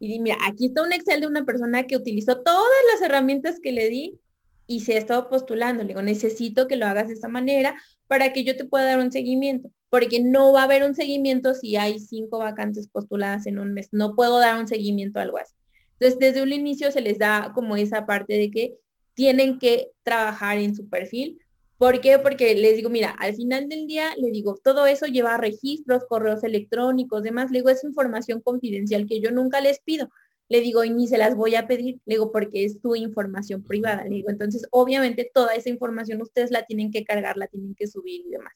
Y 0.00 0.20
mira, 0.20 0.36
aquí 0.46 0.66
está 0.66 0.82
un 0.82 0.92
Excel 0.92 1.20
de 1.20 1.26
una 1.26 1.44
persona 1.44 1.86
que 1.86 1.96
utilizó 1.96 2.40
todas 2.40 2.68
las 2.92 3.02
herramientas 3.02 3.58
que 3.60 3.72
le 3.72 3.88
di 3.88 4.20
y 4.66 4.80
se 4.80 4.94
ha 4.94 4.98
estado 4.98 5.28
postulando. 5.28 5.82
Le 5.82 5.88
digo, 5.88 6.02
necesito 6.02 6.68
que 6.68 6.76
lo 6.76 6.86
hagas 6.86 7.08
de 7.08 7.14
esta 7.14 7.28
manera 7.28 7.74
para 8.06 8.32
que 8.32 8.44
yo 8.44 8.56
te 8.56 8.64
pueda 8.64 8.84
dar 8.84 9.00
un 9.00 9.10
seguimiento, 9.10 9.70
porque 9.90 10.20
no 10.20 10.52
va 10.52 10.60
a 10.60 10.64
haber 10.64 10.84
un 10.84 10.94
seguimiento 10.94 11.54
si 11.54 11.76
hay 11.76 11.98
cinco 11.98 12.38
vacantes 12.38 12.88
postuladas 12.88 13.46
en 13.46 13.58
un 13.58 13.74
mes. 13.74 13.88
No 13.92 14.14
puedo 14.14 14.38
dar 14.38 14.58
un 14.58 14.68
seguimiento 14.68 15.18
a 15.18 15.22
algo 15.22 15.38
así. 15.38 15.54
Entonces, 15.98 16.18
desde 16.20 16.42
un 16.42 16.52
inicio 16.52 16.92
se 16.92 17.00
les 17.00 17.18
da 17.18 17.52
como 17.54 17.76
esa 17.76 18.06
parte 18.06 18.34
de 18.34 18.50
que 18.50 18.74
tienen 19.14 19.58
que 19.58 19.90
trabajar 20.04 20.58
en 20.58 20.76
su 20.76 20.88
perfil 20.88 21.40
¿Por 21.78 22.00
qué? 22.00 22.18
Porque 22.18 22.56
les 22.56 22.76
digo, 22.76 22.90
mira, 22.90 23.10
al 23.10 23.36
final 23.36 23.68
del 23.68 23.86
día, 23.86 24.12
le 24.16 24.32
digo, 24.32 24.58
todo 24.62 24.86
eso 24.86 25.06
lleva 25.06 25.36
registros, 25.36 26.04
correos 26.08 26.42
electrónicos, 26.42 27.22
demás. 27.22 27.52
Le 27.52 27.60
digo, 27.60 27.70
es 27.70 27.84
información 27.84 28.40
confidencial 28.40 29.06
que 29.06 29.20
yo 29.20 29.30
nunca 29.30 29.60
les 29.60 29.78
pido. 29.78 30.10
Le 30.48 30.60
digo, 30.60 30.82
y 30.82 30.90
ni 30.90 31.06
se 31.06 31.18
las 31.18 31.36
voy 31.36 31.54
a 31.54 31.68
pedir. 31.68 32.00
Le 32.04 32.16
digo, 32.16 32.32
porque 32.32 32.64
es 32.64 32.80
tu 32.80 32.96
información 32.96 33.62
privada. 33.62 34.02
Le 34.02 34.16
digo, 34.16 34.30
entonces, 34.30 34.66
obviamente, 34.72 35.30
toda 35.32 35.54
esa 35.54 35.68
información 35.68 36.20
ustedes 36.20 36.50
la 36.50 36.64
tienen 36.66 36.90
que 36.90 37.04
cargar, 37.04 37.36
la 37.36 37.46
tienen 37.46 37.76
que 37.76 37.86
subir 37.86 38.22
y 38.26 38.30
demás. 38.30 38.52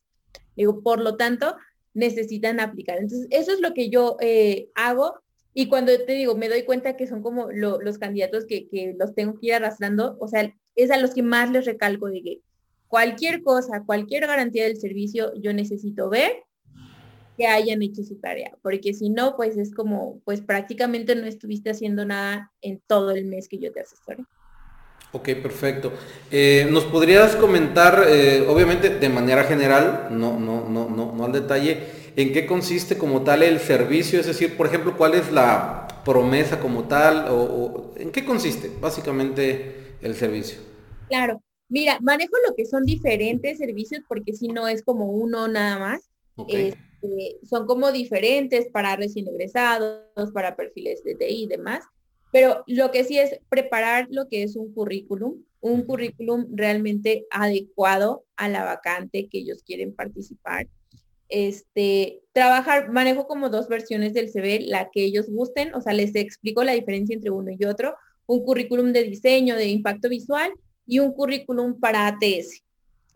Le 0.57 0.65
digo, 0.65 0.83
por 0.83 1.01
lo 1.01 1.17
tanto, 1.17 1.55
necesitan 1.95 2.59
aplicar. 2.59 2.99
Entonces, 2.99 3.29
eso 3.31 3.53
es 3.53 3.61
lo 3.61 3.73
que 3.73 3.89
yo 3.89 4.17
eh, 4.21 4.69
hago. 4.75 5.15
Y 5.55 5.69
cuando 5.69 5.93
te 5.97 6.15
digo, 6.15 6.35
me 6.35 6.49
doy 6.49 6.65
cuenta 6.65 6.97
que 6.97 7.07
son 7.07 7.23
como 7.23 7.53
los 7.53 7.99
candidatos 7.99 8.47
que, 8.47 8.69
que 8.69 8.97
los 8.99 9.15
tengo 9.15 9.39
que 9.39 9.47
ir 9.47 9.55
arrastrando, 9.55 10.17
o 10.19 10.27
sea, 10.27 10.53
es 10.75 10.91
a 10.91 10.97
los 10.97 11.15
que 11.15 11.23
más 11.23 11.53
les 11.53 11.67
recalco 11.67 12.09
de 12.09 12.23
que 12.23 12.41
cualquier 12.93 13.43
cosa, 13.43 13.85
cualquier 13.87 14.27
garantía 14.27 14.65
del 14.65 14.77
servicio, 14.77 15.33
yo 15.41 15.55
necesito 15.55 16.11
ver 16.11 16.45
que 17.39 17.47
hayan 17.47 17.81
hecho 17.81 18.05
su 18.05 18.17
tarea, 18.17 18.53
porque 18.61 18.93
si 18.93 19.09
no, 19.09 19.35
pues 19.35 19.57
es 19.57 19.73
como, 19.73 20.21
pues 20.27 20.43
prácticamente 20.43 21.15
no 21.17 21.25
estuviste 21.25 21.71
haciendo 21.71 22.05
nada 22.05 22.53
en 22.61 22.83
todo 22.87 23.13
el 23.13 23.25
mes 23.25 23.49
que 23.49 23.59
yo 23.59 23.73
te 23.73 23.81
asesoré. 23.81 24.25
Ok, 25.13 25.25
perfecto. 25.43 25.91
Eh, 26.31 26.69
¿Nos 26.71 26.85
podrías 26.85 27.35
comentar, 27.37 28.05
eh, 28.09 28.45
obviamente 28.47 28.91
de 28.91 29.09
manera 29.09 29.45
general, 29.45 30.09
no, 30.11 30.39
no, 30.39 30.69
no, 30.69 30.91
no, 30.91 31.15
no 31.15 31.25
al 31.25 31.33
detalle, 31.33 31.79
en 32.15 32.35
qué 32.35 32.45
consiste 32.45 32.99
como 32.99 33.23
tal 33.23 33.43
el 33.43 33.59
servicio? 33.61 34.21
Es 34.21 34.27
decir, 34.27 34.55
por 34.55 34.67
ejemplo, 34.67 34.99
¿cuál 34.99 35.15
es 35.15 35.33
la 35.33 35.89
promesa 36.05 36.61
como 36.61 36.85
tal? 36.85 37.25
o 37.31 37.95
en 37.97 38.13
qué 38.13 38.23
consiste 38.23 38.71
básicamente 38.83 39.97
el 40.03 40.15
servicio? 40.15 40.59
Claro, 41.09 41.41
Mira, 41.73 41.99
manejo 42.03 42.35
lo 42.47 42.55
que 42.55 42.67
son 42.67 42.85
diferentes 42.85 43.57
servicios 43.57 44.03
porque 44.07 44.35
si 44.35 44.49
no 44.49 44.69
es 44.69 44.83
como 44.83 45.07
uno 45.07 45.49
nada 45.49 45.79
más. 45.79 46.11
Este, 46.47 47.39
son 47.49 47.67
como 47.67 47.93
diferentes 47.93 48.69
para 48.69 48.95
recién 48.95 49.27
egresados, 49.27 50.05
para 50.35 50.55
perfiles 50.55 51.03
de 51.03 51.15
TI 51.15 51.45
y 51.45 51.47
demás. 51.47 51.83
Pero 52.31 52.63
lo 52.67 52.91
que 52.91 53.05
sí 53.05 53.19
es 53.19 53.39
preparar 53.49 54.07
lo 54.11 54.29
que 54.29 54.43
es 54.43 54.55
un 54.55 54.75
currículum, 54.75 55.43
un 55.63 55.83
currículum 55.85 56.47
realmente 56.53 57.27
adecuado 57.31 58.27
a 58.37 58.51
la 58.51 58.65
vacante 58.65 59.29
que 59.31 59.39
ellos 59.39 59.63
quieren 59.65 59.95
participar. 59.95 60.69
este, 61.31 62.21
trabajar, 62.33 62.91
manejo 62.91 63.27
como 63.27 63.49
dos 63.49 63.67
versiones 63.69 64.13
del 64.13 64.29
CV, 64.29 64.61
la 64.67 64.91
que 64.91 65.05
ellos 65.05 65.31
gusten, 65.31 65.75
o 65.75 65.81
sea, 65.81 65.95
les 65.95 66.15
explico 66.17 66.65
la 66.65 66.73
diferencia 66.73 67.15
entre 67.15 67.31
uno 67.31 67.51
y 67.59 67.65
otro, 67.65 67.95
un 68.27 68.45
currículum 68.45 68.93
de 68.93 69.05
diseño, 69.05 69.57
de 69.57 69.69
impacto 69.69 70.11
visual 70.11 70.53
y 70.87 70.99
un 70.99 71.13
currículum 71.13 71.79
para 71.79 72.07
ATS. 72.07 72.63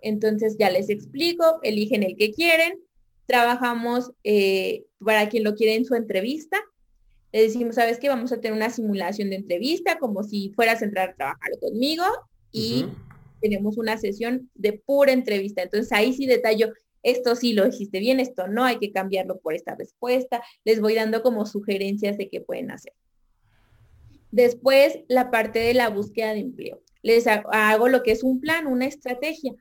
Entonces 0.00 0.56
ya 0.58 0.70
les 0.70 0.88
explico, 0.88 1.58
eligen 1.62 2.02
el 2.02 2.16
que 2.16 2.32
quieren, 2.32 2.78
trabajamos 3.26 4.12
eh, 4.24 4.84
para 4.98 5.28
quien 5.28 5.44
lo 5.44 5.54
quiere 5.54 5.74
en 5.74 5.84
su 5.84 5.94
entrevista. 5.94 6.58
Le 7.32 7.42
decimos, 7.42 7.74
¿sabes 7.74 7.98
qué? 7.98 8.08
Vamos 8.08 8.32
a 8.32 8.40
tener 8.40 8.56
una 8.56 8.70
simulación 8.70 9.30
de 9.30 9.36
entrevista, 9.36 9.98
como 9.98 10.22
si 10.22 10.52
fueras 10.54 10.80
a 10.80 10.84
entrar 10.84 11.10
a 11.10 11.14
trabajar 11.14 11.50
conmigo 11.60 12.04
y 12.52 12.86
tenemos 13.40 13.76
una 13.78 13.98
sesión 13.98 14.50
de 14.54 14.72
pura 14.72 15.12
entrevista. 15.12 15.62
Entonces 15.62 15.92
ahí 15.92 16.12
sí 16.12 16.26
detallo, 16.26 16.72
esto 17.02 17.36
sí 17.36 17.52
lo 17.52 17.64
dijiste 17.64 17.98
bien, 17.98 18.20
esto 18.20 18.48
no, 18.48 18.64
hay 18.64 18.78
que 18.78 18.92
cambiarlo 18.92 19.38
por 19.38 19.54
esta 19.54 19.74
respuesta. 19.74 20.42
Les 20.64 20.80
voy 20.80 20.94
dando 20.94 21.22
como 21.22 21.46
sugerencias 21.46 22.16
de 22.16 22.28
qué 22.28 22.40
pueden 22.40 22.70
hacer. 22.70 22.92
Después, 24.30 24.98
la 25.08 25.30
parte 25.30 25.60
de 25.60 25.74
la 25.74 25.88
búsqueda 25.88 26.32
de 26.32 26.40
empleo. 26.40 26.82
Les 27.06 27.28
hago 27.28 27.86
lo 27.86 28.02
que 28.02 28.10
es 28.10 28.24
un 28.24 28.40
plan, 28.40 28.66
una 28.66 28.86
estrategia. 28.86 29.52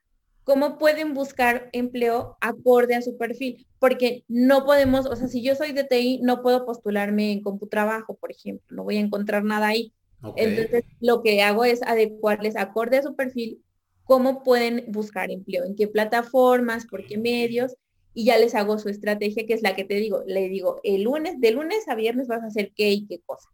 Cómo 0.43 0.79
pueden 0.79 1.13
buscar 1.13 1.69
empleo 1.73 2.37
acorde 2.41 2.95
a 2.95 3.03
su 3.03 3.17
perfil, 3.17 3.67
porque 3.77 4.23
no 4.27 4.65
podemos, 4.65 5.05
o 5.05 5.15
sea, 5.15 5.27
si 5.27 5.43
yo 5.43 5.53
soy 5.53 5.71
de 5.71 5.83
TI, 5.83 6.21
no 6.23 6.41
puedo 6.41 6.65
postularme 6.65 7.31
en 7.31 7.43
CompuTrabajo, 7.43 8.15
por 8.15 8.31
ejemplo, 8.31 8.75
no 8.75 8.83
voy 8.83 8.97
a 8.97 9.01
encontrar 9.01 9.43
nada 9.43 9.67
ahí. 9.67 9.93
Entonces, 10.35 10.85
lo 11.01 11.21
que 11.21 11.43
hago 11.43 11.65
es 11.65 11.83
adecuarles 11.83 12.55
acorde 12.55 12.97
a 12.97 13.03
su 13.03 13.15
perfil 13.15 13.61
cómo 14.05 14.41
pueden 14.41 14.85
buscar 14.87 15.29
empleo, 15.29 15.65
en 15.65 15.75
qué 15.75 15.87
plataformas, 15.87 16.87
por 16.87 17.05
qué 17.05 17.19
medios, 17.19 17.75
y 18.15 18.25
ya 18.25 18.39
les 18.39 18.55
hago 18.55 18.79
su 18.79 18.89
estrategia, 18.89 19.45
que 19.45 19.53
es 19.53 19.61
la 19.61 19.75
que 19.75 19.83
te 19.83 19.95
digo, 19.95 20.23
le 20.25 20.49
digo, 20.49 20.79
el 20.83 21.03
lunes, 21.03 21.39
de 21.39 21.51
lunes 21.51 21.87
a 21.87 21.93
viernes 21.93 22.27
vas 22.27 22.41
a 22.41 22.47
hacer 22.47 22.71
qué 22.75 22.89
y 22.89 23.05
qué 23.05 23.19
cosa. 23.19 23.49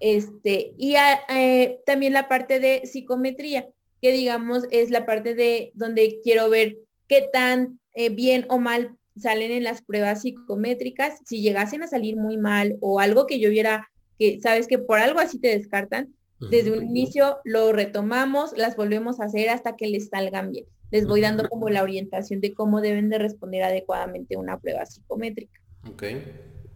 Este, 0.00 0.74
y 0.76 0.96
eh, 1.28 1.80
también 1.86 2.12
la 2.12 2.28
parte 2.28 2.60
de 2.60 2.82
psicometría 2.84 3.68
que 4.04 4.12
digamos 4.12 4.64
es 4.70 4.90
la 4.90 5.06
parte 5.06 5.34
de 5.34 5.72
donde 5.74 6.20
quiero 6.22 6.50
ver 6.50 6.76
qué 7.08 7.26
tan 7.32 7.80
eh, 7.94 8.10
bien 8.10 8.44
o 8.50 8.58
mal 8.58 8.98
salen 9.16 9.50
en 9.50 9.64
las 9.64 9.80
pruebas 9.80 10.20
psicométricas, 10.20 11.20
si 11.24 11.40
llegasen 11.40 11.82
a 11.82 11.86
salir 11.86 12.16
muy 12.16 12.36
mal 12.36 12.76
o 12.80 13.00
algo 13.00 13.26
que 13.26 13.40
yo 13.40 13.48
viera 13.48 13.88
que 14.18 14.40
sabes 14.42 14.66
que 14.66 14.78
por 14.78 14.98
algo 14.98 15.20
así 15.20 15.38
te 15.38 15.48
descartan, 15.48 16.14
desde 16.50 16.72
un 16.72 16.84
inicio 16.84 17.38
lo 17.44 17.72
retomamos, 17.72 18.52
las 18.56 18.76
volvemos 18.76 19.20
a 19.20 19.24
hacer 19.24 19.48
hasta 19.48 19.76
que 19.76 19.86
les 19.86 20.08
salgan 20.08 20.50
bien. 20.50 20.66
Les 20.90 21.06
voy 21.06 21.22
dando 21.22 21.48
como 21.48 21.70
la 21.70 21.82
orientación 21.82 22.42
de 22.42 22.52
cómo 22.52 22.82
deben 22.82 23.08
de 23.08 23.18
responder 23.18 23.62
adecuadamente 23.62 24.36
una 24.36 24.58
prueba 24.58 24.84
psicométrica. 24.84 25.58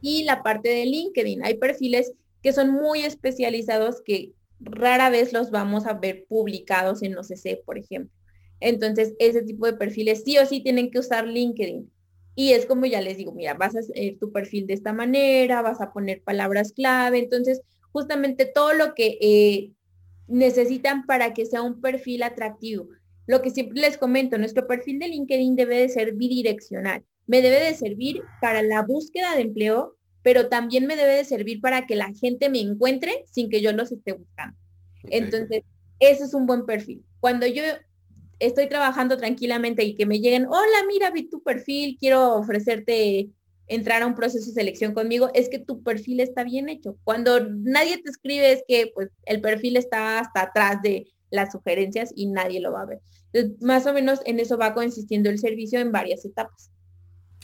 Y 0.00 0.24
la 0.24 0.42
parte 0.42 0.70
de 0.70 0.86
LinkedIn, 0.86 1.44
hay 1.44 1.58
perfiles 1.58 2.12
que 2.42 2.52
son 2.52 2.70
muy 2.70 3.02
especializados 3.02 4.02
que 4.04 4.32
rara 4.60 5.10
vez 5.10 5.32
los 5.32 5.50
vamos 5.50 5.86
a 5.86 5.94
ver 5.94 6.24
publicados 6.28 7.02
en 7.02 7.16
OCC, 7.16 7.62
por 7.64 7.78
ejemplo. 7.78 8.12
Entonces, 8.60 9.14
ese 9.18 9.42
tipo 9.42 9.66
de 9.66 9.74
perfiles 9.74 10.22
sí 10.24 10.38
o 10.38 10.46
sí 10.46 10.60
tienen 10.60 10.90
que 10.90 10.98
usar 10.98 11.26
LinkedIn. 11.26 11.90
Y 12.34 12.52
es 12.52 12.66
como 12.66 12.86
ya 12.86 13.00
les 13.00 13.16
digo, 13.16 13.32
mira, 13.32 13.54
vas 13.54 13.74
a 13.74 13.80
hacer 13.80 14.16
tu 14.18 14.32
perfil 14.32 14.66
de 14.66 14.74
esta 14.74 14.92
manera, 14.92 15.62
vas 15.62 15.80
a 15.80 15.92
poner 15.92 16.22
palabras 16.22 16.72
clave. 16.72 17.18
Entonces, 17.18 17.62
justamente 17.90 18.46
todo 18.46 18.74
lo 18.74 18.94
que 18.94 19.18
eh, 19.20 19.72
necesitan 20.28 21.04
para 21.04 21.34
que 21.34 21.46
sea 21.46 21.62
un 21.62 21.80
perfil 21.80 22.22
atractivo. 22.22 22.88
Lo 23.26 23.42
que 23.42 23.50
siempre 23.50 23.80
les 23.80 23.98
comento, 23.98 24.38
nuestro 24.38 24.66
perfil 24.66 24.98
de 24.98 25.08
LinkedIn 25.08 25.56
debe 25.56 25.78
de 25.78 25.88
ser 25.88 26.14
bidireccional. 26.14 27.04
Me 27.26 27.42
debe 27.42 27.60
de 27.60 27.74
servir 27.74 28.22
para 28.40 28.62
la 28.62 28.82
búsqueda 28.82 29.34
de 29.34 29.42
empleo, 29.42 29.97
pero 30.22 30.48
también 30.48 30.86
me 30.86 30.96
debe 30.96 31.14
de 31.14 31.24
servir 31.24 31.60
para 31.60 31.86
que 31.86 31.96
la 31.96 32.12
gente 32.12 32.48
me 32.48 32.60
encuentre 32.60 33.24
sin 33.30 33.48
que 33.48 33.60
yo 33.60 33.72
los 33.72 33.92
esté 33.92 34.12
buscando. 34.12 34.56
Entonces, 35.04 35.62
ese 36.00 36.24
es 36.24 36.34
un 36.34 36.46
buen 36.46 36.66
perfil. 36.66 37.04
Cuando 37.20 37.46
yo 37.46 37.62
estoy 38.38 38.68
trabajando 38.68 39.16
tranquilamente 39.16 39.84
y 39.84 39.94
que 39.94 40.06
me 40.06 40.20
lleguen, 40.20 40.46
hola, 40.46 40.84
mira, 40.86 41.10
vi 41.10 41.28
tu 41.28 41.42
perfil, 41.42 41.96
quiero 41.98 42.34
ofrecerte 42.34 43.30
entrar 43.66 44.02
a 44.02 44.06
un 44.06 44.14
proceso 44.14 44.46
de 44.46 44.52
selección 44.52 44.94
conmigo, 44.94 45.30
es 45.34 45.48
que 45.48 45.58
tu 45.58 45.82
perfil 45.82 46.20
está 46.20 46.42
bien 46.42 46.68
hecho. 46.68 46.96
Cuando 47.04 47.48
nadie 47.50 47.98
te 47.98 48.10
escribe 48.10 48.52
es 48.52 48.64
que 48.66 48.90
pues 48.94 49.10
el 49.26 49.40
perfil 49.40 49.76
está 49.76 50.18
hasta 50.20 50.42
atrás 50.42 50.80
de 50.82 51.06
las 51.30 51.52
sugerencias 51.52 52.10
y 52.14 52.26
nadie 52.26 52.60
lo 52.60 52.72
va 52.72 52.82
a 52.82 52.86
ver. 52.86 53.00
Entonces, 53.32 53.62
más 53.62 53.86
o 53.86 53.92
menos 53.92 54.20
en 54.24 54.40
eso 54.40 54.56
va 54.56 54.72
consistiendo 54.74 55.28
el 55.28 55.38
servicio 55.38 55.80
en 55.80 55.92
varias 55.92 56.24
etapas. 56.24 56.70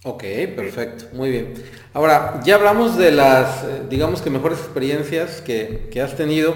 Ok, 0.07 0.23
perfecto, 0.55 1.07
muy 1.15 1.31
bien. 1.31 1.55
Ahora, 1.95 2.43
ya 2.45 2.57
hablamos 2.57 2.99
de 2.99 3.11
las, 3.11 3.65
eh, 3.65 3.83
digamos 3.89 4.21
que 4.21 4.29
mejores 4.29 4.59
experiencias 4.59 5.41
que, 5.41 5.91
has 5.99 6.15
tenido. 6.15 6.55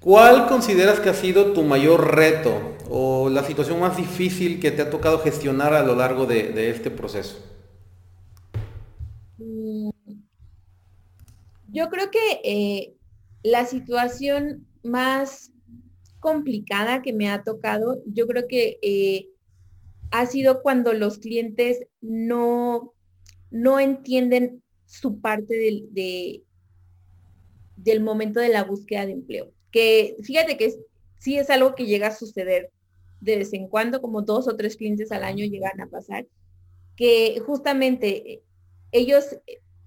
¿Cuál 0.00 0.48
consideras 0.48 0.98
que 0.98 1.10
ha 1.10 1.14
sido 1.14 1.52
tu 1.52 1.62
mayor 1.62 2.14
reto 2.14 2.74
o 2.88 3.28
la 3.28 3.44
situación 3.44 3.80
más 3.80 3.98
difícil 3.98 4.60
que 4.60 4.70
te 4.70 4.80
ha 4.80 4.88
tocado 4.88 5.18
gestionar 5.18 5.74
a 5.74 5.82
lo 5.82 5.94
largo 5.94 6.24
de, 6.24 6.70
este 6.70 6.90
proceso? 6.90 7.36
Mm, 9.36 9.90
yo 11.70 11.90
creo 11.90 12.10
que 12.10 12.40
eh, 12.44 12.94
la 13.42 13.66
situación 13.66 14.66
más 14.82 15.50
complicada 16.18 17.02
que 17.02 17.12
me 17.12 17.28
ha 17.28 17.42
tocado, 17.42 18.00
yo 18.06 18.26
creo 18.26 18.48
que 18.48 18.78
eh, 18.80 19.28
ha 20.10 20.26
sido 20.26 20.62
cuando 20.62 20.92
los 20.92 21.18
clientes 21.18 21.86
no, 22.00 22.94
no 23.50 23.80
entienden 23.80 24.62
su 24.86 25.20
parte 25.20 25.54
del, 25.54 25.88
del 27.76 28.00
momento 28.00 28.40
de 28.40 28.48
la 28.48 28.64
búsqueda 28.64 29.06
de 29.06 29.12
empleo. 29.12 29.52
Que 29.70 30.16
fíjate 30.22 30.56
que 30.56 30.74
sí 31.18 31.38
es 31.38 31.50
algo 31.50 31.74
que 31.74 31.86
llega 31.86 32.08
a 32.08 32.14
suceder 32.14 32.70
de 33.20 33.36
vez 33.36 33.52
en 33.52 33.68
cuando, 33.68 34.00
como 34.00 34.22
dos 34.22 34.48
o 34.48 34.56
tres 34.56 34.76
clientes 34.76 35.12
al 35.12 35.24
año 35.24 35.44
llegan 35.44 35.80
a 35.80 35.88
pasar, 35.88 36.26
que 36.96 37.40
justamente 37.44 38.42
ellos 38.92 39.36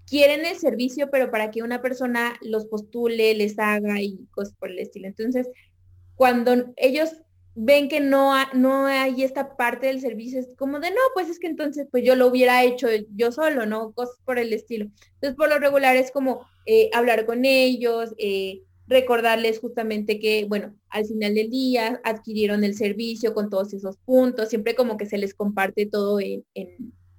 quieren 0.06 0.46
el 0.46 0.58
servicio, 0.58 1.10
pero 1.10 1.32
para 1.32 1.52
que 1.52 1.64
una 1.64 1.82
persona 1.82 2.38
los 2.42 2.66
postule, 2.66 3.34
les 3.34 3.58
haga 3.58 4.02
y 4.02 4.28
cosas 4.32 4.54
por 4.56 4.70
el 4.70 4.80
estilo. 4.80 5.08
Entonces, 5.08 5.50
cuando 6.16 6.74
ellos 6.76 7.22
ven 7.56 7.90
que 7.90 8.00
no, 8.00 8.34
no 8.54 8.86
hay 8.86 9.24
esta 9.24 9.56
parte 9.58 9.88
del 9.88 10.02
servicio, 10.02 10.40
es 10.40 10.56
como 10.56 10.80
de, 10.80 10.90
no, 10.90 11.02
pues 11.14 11.30
es 11.30 11.40
que 11.40 11.48
entonces 11.48 11.88
pues 11.92 12.04
yo 12.04 12.16
lo 12.16 12.28
hubiera 12.28 12.64
hecho 12.64 12.88
yo 13.16 13.32
solo, 13.32 13.66
¿no? 13.66 13.92
Cosas 13.92 14.18
por 14.26 14.40
el 14.40 14.54
estilo. 14.54 14.86
Entonces, 15.16 15.36
por 15.36 15.50
lo 15.50 15.60
regular 15.60 15.96
es 15.96 16.12
como 16.12 16.46
eh, 16.66 16.90
hablar 16.94 17.26
con 17.26 17.44
ellos, 17.46 18.14
eh, 18.18 18.62
recordarles 18.88 19.60
justamente 19.60 20.20
que, 20.20 20.46
bueno, 20.46 20.76
al 20.90 21.06
final 21.06 21.36
del 21.36 21.50
día 21.50 22.02
adquirieron 22.04 22.64
el 22.64 22.76
servicio 22.76 23.34
con 23.34 23.50
todos 23.50 23.74
esos 23.74 23.98
puntos, 23.98 24.50
siempre 24.50 24.76
como 24.76 24.98
que 24.98 25.06
se 25.06 25.18
les 25.18 25.34
comparte 25.34 25.86
todo 25.86 26.20
en, 26.20 26.44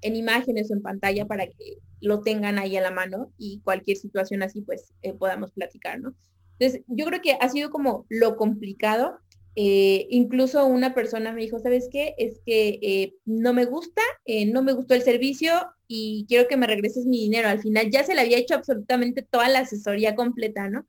imágenes 0.02 0.70
o 0.70 0.74
en 0.74 0.82
pantalla 0.82 1.26
para 1.26 1.46
que 1.46 1.78
lo 2.00 2.20
tengan 2.22 2.58
ahí 2.58 2.76
a 2.76 2.82
la 2.82 2.90
mano 2.90 3.32
y 3.38 3.60
cualquier 3.60 3.96
situación 3.96 4.42
así 4.42 4.60
pues 4.60 4.92
eh, 5.02 5.14
podamos 5.14 5.52
platicar, 5.52 6.00
¿no? 6.00 6.14
Entonces, 6.58 6.82
yo 6.88 7.06
creo 7.06 7.22
que 7.22 7.38
ha 7.40 7.48
sido 7.48 7.70
como 7.70 8.06
lo 8.08 8.36
complicado, 8.36 9.18
eh, 9.54 10.06
incluso 10.08 10.64
una 10.66 10.94
persona 10.94 11.32
me 11.32 11.42
dijo, 11.42 11.58
¿sabes 11.58 11.88
qué? 11.90 12.14
Es 12.16 12.40
que 12.44 12.78
eh, 12.80 13.14
no 13.26 13.52
me 13.52 13.66
gusta, 13.66 14.00
eh, 14.24 14.46
no 14.46 14.62
me 14.62 14.72
gustó 14.72 14.94
el 14.94 15.02
servicio 15.02 15.52
y 15.86 16.24
quiero 16.26 16.48
que 16.48 16.56
me 16.56 16.66
regreses 16.66 17.04
mi 17.04 17.20
dinero. 17.20 17.48
Al 17.48 17.60
final 17.60 17.90
ya 17.90 18.02
se 18.04 18.14
le 18.14 18.22
había 18.22 18.38
hecho 18.38 18.54
absolutamente 18.54 19.22
toda 19.22 19.48
la 19.48 19.60
asesoría 19.60 20.14
completa, 20.14 20.68
¿no? 20.70 20.86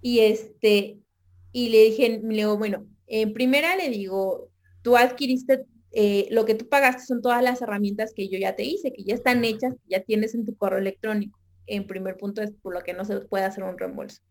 Y 0.00 0.20
este, 0.20 0.98
y 1.50 1.70
le 1.70 1.84
dije, 1.84 2.20
le 2.22 2.36
digo, 2.36 2.56
bueno, 2.56 2.86
en 3.08 3.32
primera 3.32 3.74
le 3.76 3.90
digo, 3.90 4.50
tú 4.82 4.96
adquiriste, 4.96 5.64
lo 6.30 6.44
que 6.44 6.54
tú 6.54 6.68
pagaste 6.68 7.04
son 7.06 7.22
todas 7.22 7.42
las 7.42 7.62
herramientas 7.62 8.12
que 8.14 8.28
yo 8.28 8.38
ya 8.38 8.54
te 8.54 8.64
hice, 8.64 8.92
que 8.92 9.02
ya 9.02 9.14
están 9.14 9.44
hechas, 9.44 9.74
ya 9.88 10.00
tienes 10.00 10.34
en 10.34 10.44
tu 10.44 10.54
correo 10.56 10.78
electrónico. 10.78 11.40
En 11.66 11.86
primer 11.86 12.16
punto 12.16 12.42
es 12.42 12.52
por 12.52 12.74
lo 12.74 12.82
que 12.82 12.92
no 12.92 13.04
se 13.04 13.20
puede 13.20 13.44
hacer 13.44 13.64
un 13.64 13.78
reembolso. 13.78 14.22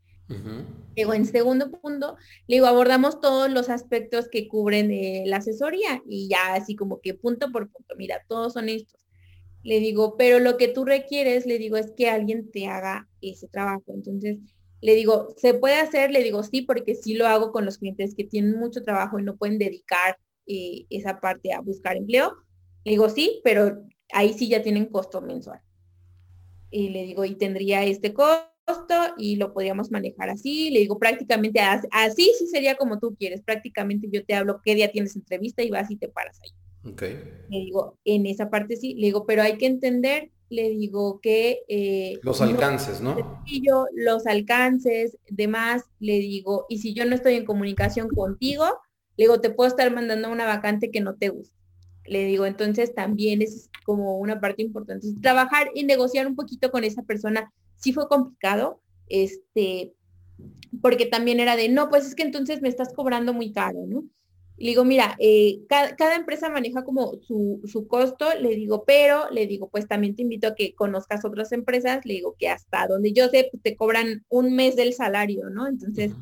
Digo, 0.96 1.14
en 1.14 1.26
segundo 1.26 1.72
punto, 1.72 2.16
le 2.48 2.56
digo, 2.56 2.68
abordamos 2.68 3.20
todos 3.20 3.50
los 3.52 3.70
aspectos 3.70 4.28
que 4.30 4.48
cubren 4.48 4.90
eh, 4.92 5.24
la 5.26 5.38
asesoría 5.38 6.02
y 6.08 6.30
ya 6.30 6.54
así 6.54 6.76
como 6.76 7.02
que 7.02 7.14
punto 7.14 7.52
por 7.52 7.70
punto, 7.70 7.96
mira, 7.98 8.24
todos 8.28 8.54
son 8.54 8.70
estos. 8.70 9.06
Le 9.62 9.80
digo, 9.80 10.16
pero 10.18 10.40
lo 10.40 10.58
que 10.58 10.68
tú 10.68 10.86
requieres, 10.86 11.46
le 11.46 11.58
digo, 11.58 11.76
es 11.76 11.92
que 11.92 12.10
alguien 12.10 12.50
te 12.52 12.68
haga 12.68 13.10
ese 13.22 13.48
trabajo. 13.48 13.84
Entonces, 13.88 14.38
le 14.82 14.96
digo, 14.96 15.34
¿se 15.38 15.54
puede 15.54 15.76
hacer? 15.76 16.12
Le 16.12 16.24
digo, 16.24 16.44
sí, 16.44 16.62
porque 16.62 16.96
sí 16.96 17.16
lo 17.16 17.28
hago 17.28 17.52
con 17.52 17.66
los 17.66 17.80
clientes 17.80 18.16
que 18.16 18.24
tienen 18.24 18.58
mucho 18.58 18.84
trabajo 18.84 19.20
y 19.20 19.24
no 19.24 19.36
pueden 19.36 19.58
dedicar 19.58 20.18
eh, 20.48 20.86
esa 20.90 21.20
parte 21.20 21.52
a 21.52 21.62
buscar 21.62 21.98
empleo. 21.98 22.36
Le 22.84 22.92
digo, 22.92 23.10
sí, 23.10 23.42
pero 23.44 23.84
ahí 24.14 24.34
sí 24.34 24.48
ya 24.48 24.62
tienen 24.62 24.86
costo 24.86 25.22
mensual. 25.22 25.60
Y 26.70 26.90
le 26.90 27.04
digo, 27.04 27.26
y 27.26 27.36
tendría 27.36 27.84
este 27.84 28.14
costo 28.14 28.55
y 29.18 29.36
lo 29.36 29.54
podríamos 29.54 29.92
manejar 29.92 30.30
así. 30.30 30.70
Le 30.70 30.80
digo 30.80 30.98
prácticamente 31.00 31.60
así, 31.92 32.32
sí 32.38 32.48
sería 32.48 32.76
como 32.76 33.00
tú 33.00 33.16
quieres. 33.18 33.42
Prácticamente 33.42 34.08
yo 34.12 34.26
te 34.26 34.34
hablo 34.34 34.62
qué 34.64 34.76
día 34.76 34.92
tienes 34.92 35.16
entrevista 35.16 35.64
y 35.64 35.70
vas 35.70 35.92
y 35.92 35.98
te 35.98 36.08
paras 36.08 36.40
ahí. 36.42 36.52
Le 37.50 37.60
digo, 37.60 37.98
en 38.06 38.26
esa 38.28 38.50
parte 38.50 38.76
sí, 38.76 38.94
le 38.94 39.08
digo, 39.08 39.26
pero 39.26 39.42
hay 39.42 39.58
que 39.58 39.66
entender, 39.66 40.30
le 40.50 40.70
digo 40.70 41.20
que... 41.20 41.62
Eh, 41.68 42.20
los 42.22 42.42
alcances, 42.42 43.02
¿no? 43.02 43.42
Yo, 43.48 43.88
los 43.96 44.28
alcances, 44.28 45.18
demás, 45.30 45.84
le 46.00 46.20
digo, 46.20 46.66
y 46.70 46.78
si 46.80 46.94
yo 46.94 47.06
no 47.06 47.16
estoy 47.16 47.36
en 47.36 47.46
comunicación 47.46 48.08
contigo, 48.10 48.66
le 49.18 49.24
digo, 49.24 49.42
te 49.42 49.50
puedo 49.50 49.68
estar 49.68 49.92
mandando 49.94 50.32
una 50.32 50.46
vacante 50.46 50.92
que 50.92 51.02
no 51.02 51.16
te 51.16 51.30
gusta. 51.30 51.56
Le 52.06 52.24
digo, 52.26 52.46
entonces 52.46 52.94
también 52.94 53.42
es 53.42 53.72
como 53.84 54.20
una 54.20 54.40
parte 54.40 54.62
importante. 54.62 55.08
Trabajar 55.24 55.72
y 55.74 55.86
negociar 55.86 56.28
un 56.28 56.36
poquito 56.36 56.70
con 56.70 56.84
esa 56.84 57.02
persona 57.02 57.52
sí 57.78 57.94
fue 57.94 58.08
complicado, 58.08 58.82
este, 59.08 59.94
porque 60.82 61.06
también 61.06 61.40
era 61.40 61.56
de, 61.56 61.70
no, 61.70 61.90
pues 61.90 62.06
es 62.06 62.16
que 62.16 62.24
entonces 62.24 62.62
me 62.62 62.70
estás 62.70 62.94
cobrando 62.94 63.34
muy 63.34 63.52
caro, 63.52 63.86
¿no? 63.88 64.04
Le 64.58 64.70
digo, 64.70 64.86
mira, 64.86 65.18
eh, 65.20 65.60
cada, 65.68 66.16
empresa 66.16 66.50
maneja 66.50 66.86
como 66.86 67.20
su, 67.22 67.62
su, 67.66 67.88
costo, 67.88 68.26
le 68.40 68.56
digo, 68.56 68.86
pero 68.86 69.30
le 69.30 69.48
digo, 69.48 69.70
pues 69.70 69.86
también 69.86 70.16
te 70.16 70.22
invito 70.22 70.48
a 70.48 70.56
que 70.56 70.74
conozcas 70.74 71.26
otras 71.26 71.52
empresas, 71.52 72.06
le 72.06 72.14
digo 72.14 72.36
que 72.40 72.48
hasta 72.48 72.88
donde 72.88 73.12
yo 73.12 73.28
sé, 73.28 73.50
pues, 73.52 73.62
te 73.62 73.76
cobran 73.76 74.26
un 74.30 74.56
mes 74.56 74.78
del 74.78 74.94
salario, 74.94 75.50
¿no? 75.50 75.68
Entonces, 75.68 76.14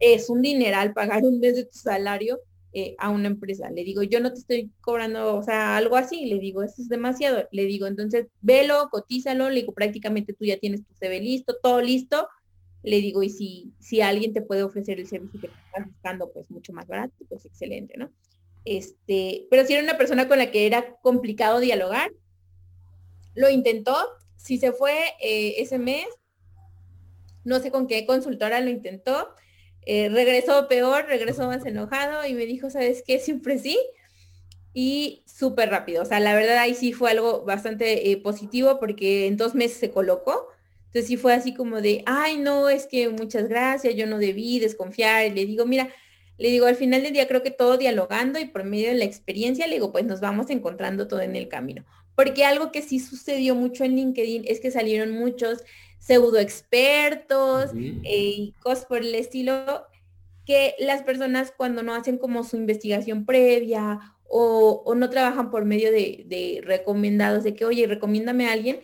es 0.00 0.30
un 0.30 0.40
dineral 0.40 0.94
pagar 0.94 1.24
un 1.24 1.40
mes 1.40 1.56
de 1.56 1.64
tu 1.64 1.78
salario 1.78 2.40
eh, 2.76 2.96
a 2.98 3.08
una 3.10 3.28
empresa. 3.28 3.70
Le 3.70 3.84
digo, 3.84 4.02
yo 4.02 4.18
no 4.18 4.32
te 4.32 4.40
estoy 4.40 4.72
cobrando, 4.80 5.36
o 5.36 5.42
sea, 5.44 5.76
algo 5.76 5.96
así, 5.96 6.26
le 6.26 6.40
digo, 6.40 6.64
eso 6.64 6.82
es 6.82 6.88
demasiado. 6.88 7.48
Le 7.52 7.66
digo, 7.66 7.86
entonces, 7.86 8.26
velo, 8.40 8.88
cotízalo, 8.90 9.48
le 9.48 9.60
digo, 9.60 9.72
prácticamente 9.72 10.32
tú 10.32 10.44
ya 10.44 10.58
tienes 10.58 10.84
tu 10.84 10.92
CV 10.94 11.20
listo, 11.20 11.56
todo 11.62 11.80
listo. 11.80 12.28
Le 12.82 13.00
digo, 13.00 13.22
y 13.22 13.30
si, 13.30 13.72
si 13.78 14.00
alguien 14.00 14.32
te 14.32 14.42
puede 14.42 14.64
ofrecer 14.64 14.98
el 14.98 15.06
servicio 15.06 15.40
que 15.40 15.46
estás 15.46 15.86
buscando, 15.86 16.32
pues 16.32 16.50
mucho 16.50 16.72
más 16.72 16.88
barato, 16.88 17.14
pues 17.28 17.44
excelente, 17.46 17.96
¿no? 17.96 18.10
Este, 18.64 19.46
pero 19.50 19.64
si 19.64 19.74
era 19.74 19.82
una 19.82 19.96
persona 19.96 20.26
con 20.26 20.38
la 20.38 20.50
que 20.50 20.66
era 20.66 20.96
complicado 21.00 21.60
dialogar, 21.60 22.10
lo 23.36 23.50
intentó, 23.50 23.96
si 24.36 24.58
se 24.58 24.72
fue 24.72 24.94
eh, 25.20 25.54
ese 25.58 25.78
mes, 25.78 26.06
no 27.44 27.60
sé 27.60 27.70
con 27.70 27.86
qué 27.86 28.04
consultora 28.04 28.60
lo 28.60 28.70
intentó, 28.70 29.28
eh, 29.86 30.08
regresó 30.08 30.68
peor, 30.68 31.06
regresó 31.06 31.46
más 31.46 31.64
enojado 31.66 32.26
y 32.26 32.34
me 32.34 32.46
dijo, 32.46 32.70
¿sabes 32.70 33.02
qué? 33.06 33.18
Siempre 33.18 33.58
sí. 33.58 33.78
Y 34.72 35.22
súper 35.26 35.70
rápido. 35.70 36.02
O 36.02 36.04
sea, 36.04 36.20
la 36.20 36.34
verdad 36.34 36.58
ahí 36.58 36.74
sí 36.74 36.92
fue 36.92 37.10
algo 37.10 37.44
bastante 37.44 38.10
eh, 38.10 38.16
positivo 38.16 38.80
porque 38.80 39.26
en 39.26 39.36
dos 39.36 39.54
meses 39.54 39.78
se 39.78 39.90
colocó. 39.90 40.48
Entonces 40.86 41.06
sí 41.06 41.16
fue 41.16 41.34
así 41.34 41.54
como 41.54 41.80
de, 41.80 42.02
ay, 42.06 42.38
no, 42.38 42.68
es 42.68 42.86
que 42.86 43.08
muchas 43.08 43.48
gracias, 43.48 43.94
yo 43.96 44.06
no 44.06 44.18
debí 44.18 44.60
desconfiar. 44.60 45.26
Y 45.26 45.30
le 45.30 45.46
digo, 45.46 45.66
mira, 45.66 45.90
le 46.38 46.48
digo, 46.50 46.66
al 46.66 46.76
final 46.76 47.02
del 47.02 47.12
día 47.12 47.28
creo 47.28 47.42
que 47.42 47.50
todo 47.50 47.76
dialogando 47.76 48.38
y 48.38 48.46
por 48.46 48.64
medio 48.64 48.88
de 48.88 48.94
la 48.94 49.04
experiencia, 49.04 49.66
le 49.66 49.74
digo, 49.74 49.92
pues 49.92 50.04
nos 50.04 50.20
vamos 50.20 50.50
encontrando 50.50 51.06
todo 51.08 51.20
en 51.20 51.36
el 51.36 51.48
camino. 51.48 51.84
Porque 52.14 52.44
algo 52.44 52.72
que 52.72 52.82
sí 52.82 53.00
sucedió 53.00 53.54
mucho 53.54 53.84
en 53.84 53.96
LinkedIn 53.96 54.44
es 54.46 54.60
que 54.60 54.70
salieron 54.70 55.12
muchos 55.12 55.64
pseudo 56.04 56.38
expertos 56.38 57.70
eh, 57.74 58.02
y 58.04 58.54
cosas 58.60 58.84
por 58.84 58.98
el 58.98 59.14
estilo, 59.14 59.86
que 60.44 60.74
las 60.78 61.02
personas 61.02 61.52
cuando 61.56 61.82
no 61.82 61.94
hacen 61.94 62.18
como 62.18 62.44
su 62.44 62.56
investigación 62.56 63.24
previa 63.24 64.00
o, 64.28 64.94
no 64.94 65.08
trabajan 65.08 65.50
por 65.50 65.64
medio 65.64 65.90
de, 65.90 66.60
recomendados, 66.62 67.42
de 67.42 67.54
que, 67.54 67.64
oye, 67.64 67.86
recomiéndame 67.86 68.48
a 68.48 68.52
alguien, 68.52 68.80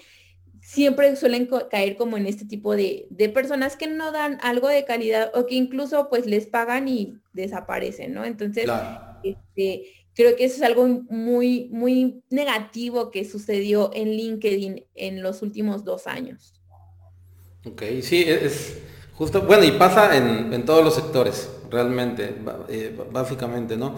siempre 0.63 1.15
suelen 1.17 1.47
caer 1.71 1.97
como 1.97 2.17
en 2.17 2.25
este 2.25 2.47
tipo 2.47 2.75
de, 2.75 3.07
personas 3.35 3.77
que 3.77 3.87
no 3.87 4.13
dan 4.13 4.39
algo 4.41 4.69
de 4.69 4.87
calidad 4.87 5.31
o 5.35 5.45
que 5.45 5.57
incluso 5.57 6.09
pues 6.09 6.25
les 6.25 6.47
pagan 6.47 6.89
y 6.89 7.19
desaparecen, 7.35 8.15
¿no? 8.15 8.25
Entonces, 8.25 8.67
este, 9.23 9.93
creo 10.15 10.37
que 10.37 10.45
eso 10.45 10.57
es 10.57 10.63
algo 10.63 10.87
muy, 11.11 11.69
muy 11.71 12.23
negativo 12.31 13.11
que 13.11 13.27
sucedió 13.27 13.91
en 13.93 14.13
LinkedIn 14.13 14.87
en 14.95 15.23
los 15.23 15.43
últimos 15.43 15.85
dos 15.85 16.07
años. 16.07 16.60
Ok, 17.65 17.83
sí, 18.03 18.23
e-, 18.23 18.47
es 18.47 18.79
justo, 19.15 19.43
bueno, 19.43 19.65
y 19.65 19.73
pasa 19.73 20.17
en, 20.17 20.65
todos 20.65 20.83
los 20.83 20.95
sectores, 20.95 21.51
realmente, 21.71 22.35
eh, 22.69 22.97
básicamente, 23.13 23.77
¿no? 23.77 23.95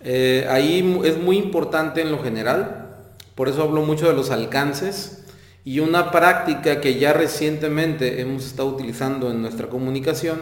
Eh, 0.00 0.46
ahí 0.50 1.00
es 1.04 1.16
muy 1.18 1.36
importante 1.36 2.02
en 2.02 2.10
lo 2.10 2.22
general, 2.22 2.98
por 3.34 3.48
eso 3.48 3.62
hablo 3.62 3.82
mucho 3.82 4.08
de 4.08 4.14
los 4.14 4.30
alcances, 4.30 5.24
y 5.64 5.80
una 5.80 6.10
práctica 6.10 6.80
que 6.80 6.98
ya 6.98 7.12
recientemente 7.12 8.20
hemos 8.20 8.46
estado 8.46 8.68
utilizando 8.68 9.30
en 9.30 9.42
nuestra 9.42 9.68
comunicación 9.68 10.40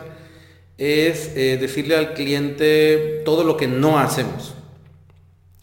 es 0.77 1.33
eh, 1.35 1.57
decirle 1.59 1.96
al 1.96 2.14
cliente 2.14 3.22
todo 3.24 3.44
lo 3.44 3.57
que 3.57 3.66
no 3.66 3.98
hacemos. 3.98 4.55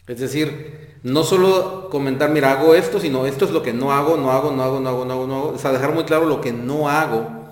Es 0.08 0.18
decir, 0.18 0.91
no 1.02 1.24
solo 1.24 1.88
comentar, 1.90 2.30
mira, 2.30 2.52
hago 2.52 2.74
esto, 2.74 3.00
sino 3.00 3.26
esto 3.26 3.44
es 3.44 3.50
lo 3.50 3.62
que 3.62 3.72
no 3.72 3.92
hago, 3.92 4.16
no 4.16 4.30
hago, 4.30 4.52
no 4.52 4.62
hago, 4.62 4.80
no 4.80 4.88
hago, 4.88 5.04
no 5.04 5.12
hago, 5.12 5.26
no 5.26 5.36
hago. 5.36 5.48
O 5.48 5.58
sea, 5.58 5.72
dejar 5.72 5.92
muy 5.94 6.04
claro 6.04 6.26
lo 6.26 6.40
que 6.40 6.52
no 6.52 6.88
hago 6.88 7.42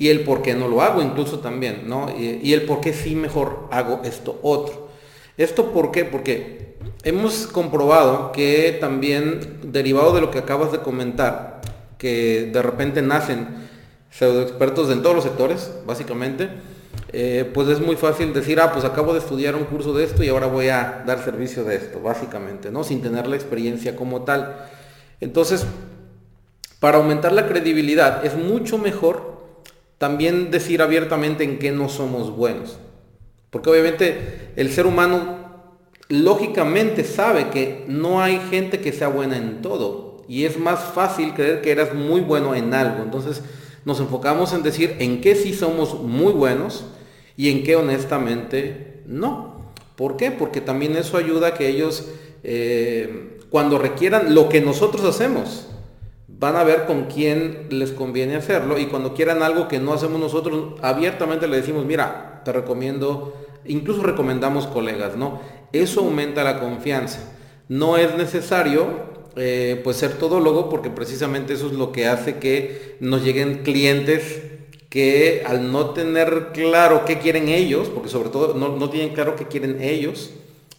y 0.00 0.08
el 0.08 0.24
por 0.24 0.42
qué 0.42 0.54
no 0.54 0.66
lo 0.66 0.82
hago 0.82 1.02
incluso 1.02 1.40
también, 1.40 1.82
¿no? 1.86 2.08
Y, 2.16 2.52
el 2.52 2.62
por 2.62 2.80
qué 2.80 2.92
sí 2.92 3.14
mejor 3.14 3.68
hago 3.70 4.00
esto 4.02 4.40
otro. 4.42 4.88
¿Esto 5.36 5.72
por 5.72 5.92
qué? 5.92 6.04
Porque 6.04 6.76
hemos 7.04 7.46
comprobado 7.46 8.32
que 8.32 8.78
también, 8.80 9.58
derivado 9.62 10.14
de 10.14 10.22
lo 10.22 10.30
que 10.30 10.38
acabas 10.38 10.72
de 10.72 10.78
comentar, 10.78 11.60
que 11.98 12.50
de 12.52 12.62
repente 12.62 13.02
nacen 13.02 13.68
pseudo 14.10 14.42
expertos 14.42 14.90
en 14.90 15.02
todos 15.02 15.14
los 15.14 15.24
sectores, 15.24 15.70
básicamente, 15.86 16.48
eh, 17.12 17.50
pues 17.52 17.68
es 17.68 17.80
muy 17.80 17.96
fácil 17.96 18.32
decir, 18.32 18.60
ah, 18.60 18.72
pues 18.72 18.84
acabo 18.84 19.12
de 19.12 19.18
estudiar 19.18 19.56
un 19.56 19.64
curso 19.64 19.92
de 19.92 20.04
esto 20.04 20.22
y 20.22 20.28
ahora 20.28 20.46
voy 20.46 20.68
a 20.68 21.02
dar 21.04 21.24
servicio 21.24 21.64
de 21.64 21.76
esto, 21.76 22.00
básicamente, 22.00 22.70
¿no? 22.70 22.84
Sin 22.84 23.02
tener 23.02 23.26
la 23.26 23.34
experiencia 23.34 23.96
como 23.96 24.22
tal. 24.22 24.68
Entonces, 25.20 25.66
para 26.78 26.98
aumentar 26.98 27.32
la 27.32 27.48
credibilidad 27.48 28.24
es 28.24 28.36
mucho 28.36 28.78
mejor 28.78 29.40
también 29.98 30.50
decir 30.50 30.82
abiertamente 30.82 31.42
en 31.42 31.58
qué 31.58 31.72
no 31.72 31.88
somos 31.88 32.34
buenos. 32.34 32.78
Porque 33.50 33.70
obviamente 33.70 34.52
el 34.54 34.70
ser 34.70 34.86
humano 34.86 35.40
lógicamente 36.08 37.02
sabe 37.04 37.50
que 37.50 37.84
no 37.88 38.22
hay 38.22 38.40
gente 38.50 38.80
que 38.80 38.92
sea 38.92 39.08
buena 39.08 39.36
en 39.36 39.62
todo. 39.62 40.22
Y 40.28 40.44
es 40.44 40.58
más 40.58 40.80
fácil 40.80 41.34
creer 41.34 41.60
que 41.60 41.72
eras 41.72 41.92
muy 41.92 42.20
bueno 42.20 42.54
en 42.54 42.72
algo. 42.72 43.02
Entonces 43.02 43.42
nos 43.84 43.98
enfocamos 43.98 44.52
en 44.52 44.62
decir 44.62 44.94
en 45.00 45.20
qué 45.20 45.34
sí 45.34 45.52
somos 45.52 46.00
muy 46.00 46.32
buenos 46.32 46.84
y 47.40 47.48
en 47.48 47.62
qué 47.62 47.74
honestamente 47.74 49.00
no. 49.06 49.72
¿Por 49.96 50.18
qué? 50.18 50.30
Porque 50.30 50.60
también 50.60 50.94
eso 50.94 51.16
ayuda 51.16 51.48
a 51.48 51.54
que 51.54 51.68
ellos, 51.68 52.06
eh, 52.44 53.38
cuando 53.48 53.78
requieran 53.78 54.34
lo 54.34 54.50
que 54.50 54.60
nosotros 54.60 55.06
hacemos, 55.06 55.66
van 56.28 56.56
a 56.56 56.64
ver 56.64 56.84
con 56.84 57.04
quién 57.04 57.68
les 57.70 57.92
conviene 57.92 58.36
hacerlo 58.36 58.78
y 58.78 58.88
cuando 58.88 59.14
quieran 59.14 59.42
algo 59.42 59.68
que 59.68 59.78
no 59.78 59.94
hacemos 59.94 60.20
nosotros, 60.20 60.78
abiertamente 60.82 61.48
le 61.48 61.56
decimos, 61.56 61.86
mira, 61.86 62.42
te 62.44 62.52
recomiendo, 62.52 63.34
incluso 63.64 64.02
recomendamos 64.02 64.66
colegas, 64.66 65.16
¿no? 65.16 65.40
Eso 65.72 66.00
aumenta 66.00 66.44
la 66.44 66.60
confianza. 66.60 67.20
No 67.70 67.96
es 67.96 68.14
necesario 68.18 68.84
eh, 69.36 69.80
pues 69.82 69.96
ser 69.96 70.18
todólogo 70.18 70.68
porque 70.68 70.90
precisamente 70.90 71.54
eso 71.54 71.68
es 71.68 71.72
lo 71.72 71.90
que 71.90 72.06
hace 72.06 72.36
que 72.36 72.98
nos 73.00 73.24
lleguen 73.24 73.62
clientes 73.62 74.42
que 74.90 75.44
al 75.46 75.70
no 75.70 75.90
tener 75.90 76.48
claro 76.52 77.04
qué 77.06 77.20
quieren 77.20 77.48
ellos, 77.48 77.88
porque 77.88 78.10
sobre 78.10 78.28
todo 78.28 78.54
no, 78.54 78.90
tienen 78.90 79.14
claro 79.14 79.36
qué 79.36 79.46
quieren 79.46 79.80
ellos, 79.80 80.30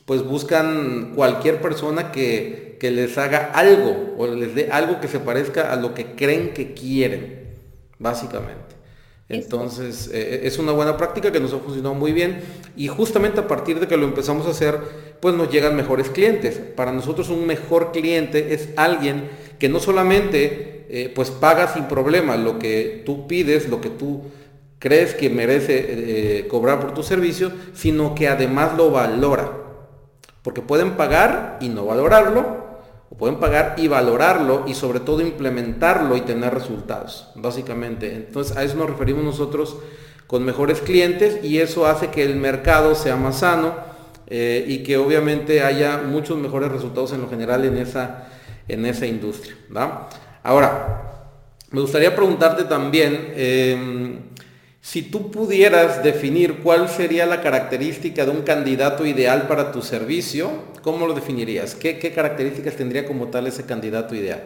pues 0.05 0.21
buscan 0.21 1.13
cualquier 1.15 1.61
persona 1.61 2.11
que, 2.11 2.69
les 2.81 3.17
haga 3.19 3.51
algo 3.53 4.15
o 4.17 4.25
les 4.25 4.55
dé 4.55 4.69
algo 4.71 4.99
que 4.99 5.07
se 5.07 5.19
parezca 5.19 5.71
a 5.71 5.75
lo 5.75 5.93
que 5.93 6.15
creen 6.15 6.51
que 6.53 6.73
quieren, 6.73 7.51
básicamente. 7.99 8.75
Entonces, 9.29 10.09
eh, 10.11 10.41
es 10.43 10.57
una 10.57 10.71
buena 10.71 10.97
práctica 10.97 11.31
que 11.31 11.39
nos 11.39 11.53
ha 11.53 11.59
funcionado 11.59 11.93
muy 11.93 12.11
bien 12.11 12.41
y 12.75 12.87
justamente 12.87 13.39
a 13.39 13.47
partir 13.47 13.79
de 13.79 13.87
que 13.87 13.97
lo 13.97 14.05
empezamos 14.05 14.47
a 14.47 14.49
hacer, 14.49 14.79
pues 15.21 15.35
nos 15.35 15.51
llegan 15.51 15.75
mejores 15.75 16.09
clientes. 16.09 16.59
Para 16.75 16.91
nosotros 16.91 17.29
un 17.29 17.45
mejor 17.45 17.91
cliente 17.91 18.55
es 18.55 18.69
alguien 18.75 19.29
que 19.59 19.69
no 19.69 19.79
solamente 19.79 20.70
eh, 20.93 21.09
pues 21.15 21.31
paga 21.31 21.73
sin 21.73 21.85
problema 21.85 22.35
lo 22.35 22.59
que 22.59 23.01
tú 23.05 23.25
pides, 23.25 23.69
lo 23.69 23.79
que 23.79 23.89
tú 23.89 24.23
crees 24.77 25.13
que 25.13 25.29
merece 25.29 25.85
eh, 25.87 26.47
cobrar 26.49 26.81
por 26.81 26.93
tu 26.93 27.01
servicio, 27.01 27.49
sino 27.73 28.13
que 28.13 28.27
además 28.27 28.75
lo 28.75 28.91
valora. 28.91 29.53
Porque 30.43 30.59
pueden 30.61 30.97
pagar 30.97 31.59
y 31.61 31.69
no 31.69 31.85
valorarlo, 31.85 32.65
o 33.09 33.15
pueden 33.15 33.37
pagar 33.37 33.75
y 33.77 33.87
valorarlo 33.87 34.65
y 34.67 34.73
sobre 34.73 34.99
todo 34.99 35.21
implementarlo 35.21 36.17
y 36.17 36.21
tener 36.21 36.53
resultados, 36.53 37.29
básicamente. 37.35 38.13
Entonces 38.13 38.57
a 38.57 38.63
eso 38.63 38.75
nos 38.75 38.89
referimos 38.89 39.23
nosotros 39.23 39.77
con 40.27 40.43
mejores 40.43 40.81
clientes 40.81 41.41
y 41.41 41.59
eso 41.59 41.87
hace 41.87 42.09
que 42.09 42.25
el 42.25 42.35
mercado 42.35 42.95
sea 42.95 43.15
más 43.15 43.39
sano 43.39 43.75
eh, 44.27 44.65
y 44.67 44.83
que 44.83 44.97
obviamente 44.97 45.61
haya 45.61 46.01
muchos 46.05 46.37
mejores 46.37 46.69
resultados 46.69 47.13
en 47.13 47.21
lo 47.21 47.29
general 47.29 47.63
en 47.63 47.77
esa, 47.77 48.27
en 48.67 48.85
esa 48.85 49.05
industria. 49.05 49.55
Ahora, 50.43 51.29
me 51.71 51.81
gustaría 51.81 52.15
preguntarte 52.15 52.63
también, 52.65 53.33
em, 53.35 54.31
Si 54.83 55.03
tú 55.03 55.29
pudieras 55.29 56.03
definir 56.03 56.63
cuál 56.63 56.89
sería 56.89 57.27
la 57.27 57.41
característica 57.41 58.25
de 58.25 58.31
un 58.31 58.41
candidato 58.41 59.05
ideal 59.05 59.47
para 59.47 59.71
tu 59.71 59.83
servicio, 59.83 60.63
¿cómo 60.81 61.05
lo 61.05 61.13
definirías? 61.13 61.75
¿Qué, 61.75 61.99
características 61.99 62.77
tendría 62.77 63.05
como 63.05 63.29
tal 63.29 63.45
ese 63.45 63.63
candidato 63.63 64.15
ideal? 64.15 64.41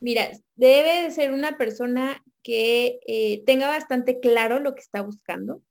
Mira, 0.00 0.30
debe 0.56 1.04
de 1.04 1.10
ser 1.10 1.32
una 1.32 1.56
persona 1.56 2.22
que 2.42 3.00
eh, 3.06 3.42
tenga 3.46 3.68
bastante 3.68 4.20
claro 4.20 4.60
lo 4.60 4.74
que 4.74 4.82
está 4.82 5.00
buscando. 5.00 5.62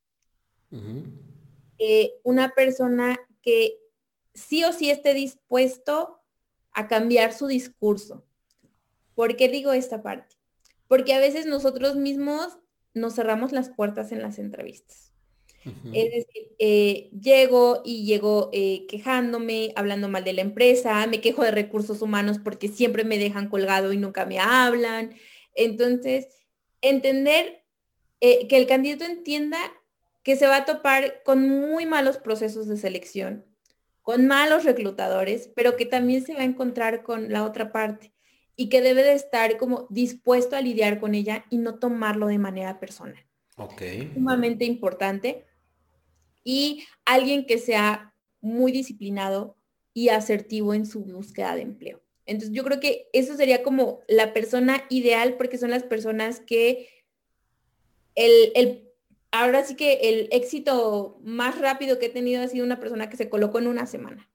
Eh, 1.78 2.14
una 2.24 2.50
persona 2.56 3.20
que 3.44 3.78
sí 4.34 4.64
o 4.64 4.74
sí 4.74 4.90
esté 4.90 5.14
dispuesto 5.14 6.22
a 6.72 6.88
cambiar 6.88 7.34
su 7.34 7.46
discurso. 7.46 8.27
¿Por 9.18 9.36
qué 9.36 9.50
digo 9.50 9.74
esta 9.74 10.04
parte? 10.04 10.36
Porque 10.88 11.16
a 11.16 11.20
veces 11.20 11.48
nosotros 11.48 11.96
mismos 11.96 12.60
nos 12.94 13.16
cerramos 13.16 13.52
las 13.52 13.70
puertas 13.70 14.12
en 14.12 14.22
las 14.22 14.38
entrevistas. 14.38 15.12
Es 15.92 16.12
decir, 16.12 16.56
eh, 16.60 17.10
llego 17.20 17.82
y 17.84 18.06
llego 18.06 18.52
eh, 18.54 18.86
quejándome, 18.88 19.74
hablando 19.76 20.08
mal 20.08 20.24
de 20.24 20.34
la 20.34 20.42
empresa, 20.42 21.08
me 21.08 21.20
quejo 21.20 21.44
de 21.44 21.50
recursos 21.50 22.04
humanos 22.04 22.38
porque 22.44 22.68
siempre 22.68 23.06
me 23.06 23.18
dejan 23.18 23.50
colgado 23.50 23.92
y 23.92 23.98
nunca 23.98 24.28
me 24.28 24.38
hablan. 24.38 25.16
Entonces, 25.56 26.28
entender 26.82 27.64
eh, 28.22 28.48
que 28.48 28.58
el 28.58 28.68
candidato 28.68 29.04
entienda 29.04 29.58
que 30.22 30.36
se 30.36 30.46
va 30.46 30.58
a 30.58 30.66
topar 30.66 31.24
con 31.24 31.50
muy 31.50 31.88
malos 31.88 32.18
procesos 32.18 32.68
de 32.68 32.78
selección, 32.78 33.46
con 34.04 34.28
malos 34.28 34.64
reclutadores, 34.64 35.50
pero 35.56 35.76
que 35.76 35.88
también 35.88 36.24
se 36.24 36.36
va 36.36 36.42
a 36.42 36.46
encontrar 36.46 37.02
con 37.02 37.34
la 37.34 37.44
otra 37.44 37.72
parte 37.72 38.14
y 38.60 38.70
que 38.70 38.82
debe 38.82 39.04
de 39.04 39.14
estar 39.14 39.58
como 39.58 39.86
dispuesto 39.90 40.56
a 40.56 40.62
lidiar 40.62 41.00
con 41.00 41.16
ella 41.16 41.46
y 41.50 41.60
no 41.60 41.78
tomarlo 41.78 42.28
de 42.28 42.40
manera 42.40 42.80
personal. 42.80 43.24
Ok. 43.56 43.82
Sumamente 44.16 44.66
importante. 44.66 45.46
Y 46.44 46.84
alguien 47.06 47.46
que 47.46 47.60
sea 47.60 48.16
muy 48.42 48.72
disciplinado 48.72 49.56
y 49.94 50.10
asertivo 50.10 50.74
en 50.74 50.88
su 50.88 51.06
búsqueda 51.06 51.56
de 51.56 51.62
empleo. 51.62 52.02
Entonces 52.26 52.54
yo 52.54 52.64
creo 52.64 52.80
que 52.80 53.10
eso 53.14 53.38
sería 53.38 53.62
como 53.62 54.02
la 54.08 54.34
persona 54.34 54.84
ideal 54.90 55.36
porque 55.38 55.58
son 55.58 55.70
las 55.70 55.84
personas 55.84 56.40
que 56.40 56.90
el, 58.16 58.52
el, 58.56 58.90
ahora 59.32 59.64
sí 59.64 59.76
que 59.76 59.94
el 60.10 60.30
éxito 60.32 61.20
más 61.24 61.60
rápido 61.60 62.00
que 62.00 62.08
he 62.08 62.10
tenido 62.10 62.42
ha 62.42 62.48
sido 62.48 62.66
una 62.66 62.80
persona 62.80 63.10
que 63.10 63.18
se 63.18 63.30
colocó 63.30 63.60
en 63.60 63.68
una 63.68 63.86
semana. 63.86 64.30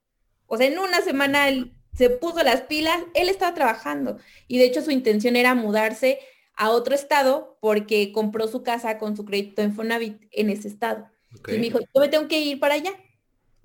O 0.47 0.57
sea, 0.57 0.67
en 0.67 0.79
una 0.79 1.01
semana 1.01 1.49
el 1.49 1.73
se 1.95 2.09
puso 2.09 2.43
las 2.43 2.61
pilas, 2.61 2.97
él 3.13 3.29
estaba 3.29 3.53
trabajando 3.53 4.17
y 4.47 4.57
de 4.57 4.65
hecho 4.65 4.81
su 4.81 4.91
intención 4.91 5.35
era 5.35 5.55
mudarse 5.55 6.19
a 6.55 6.69
otro 6.69 6.95
estado 6.95 7.57
porque 7.59 8.11
compró 8.11 8.47
su 8.47 8.63
casa 8.63 8.97
con 8.97 9.15
su 9.15 9.25
crédito 9.25 9.61
en 9.61 9.73
Fonavit 9.73 10.21
en 10.31 10.49
ese 10.49 10.67
estado. 10.67 11.09
Y 11.47 11.53
me 11.53 11.59
dijo, 11.59 11.79
yo 11.79 12.01
me 12.01 12.09
tengo 12.09 12.27
que 12.27 12.39
ir 12.39 12.59
para 12.59 12.75
allá. 12.75 12.91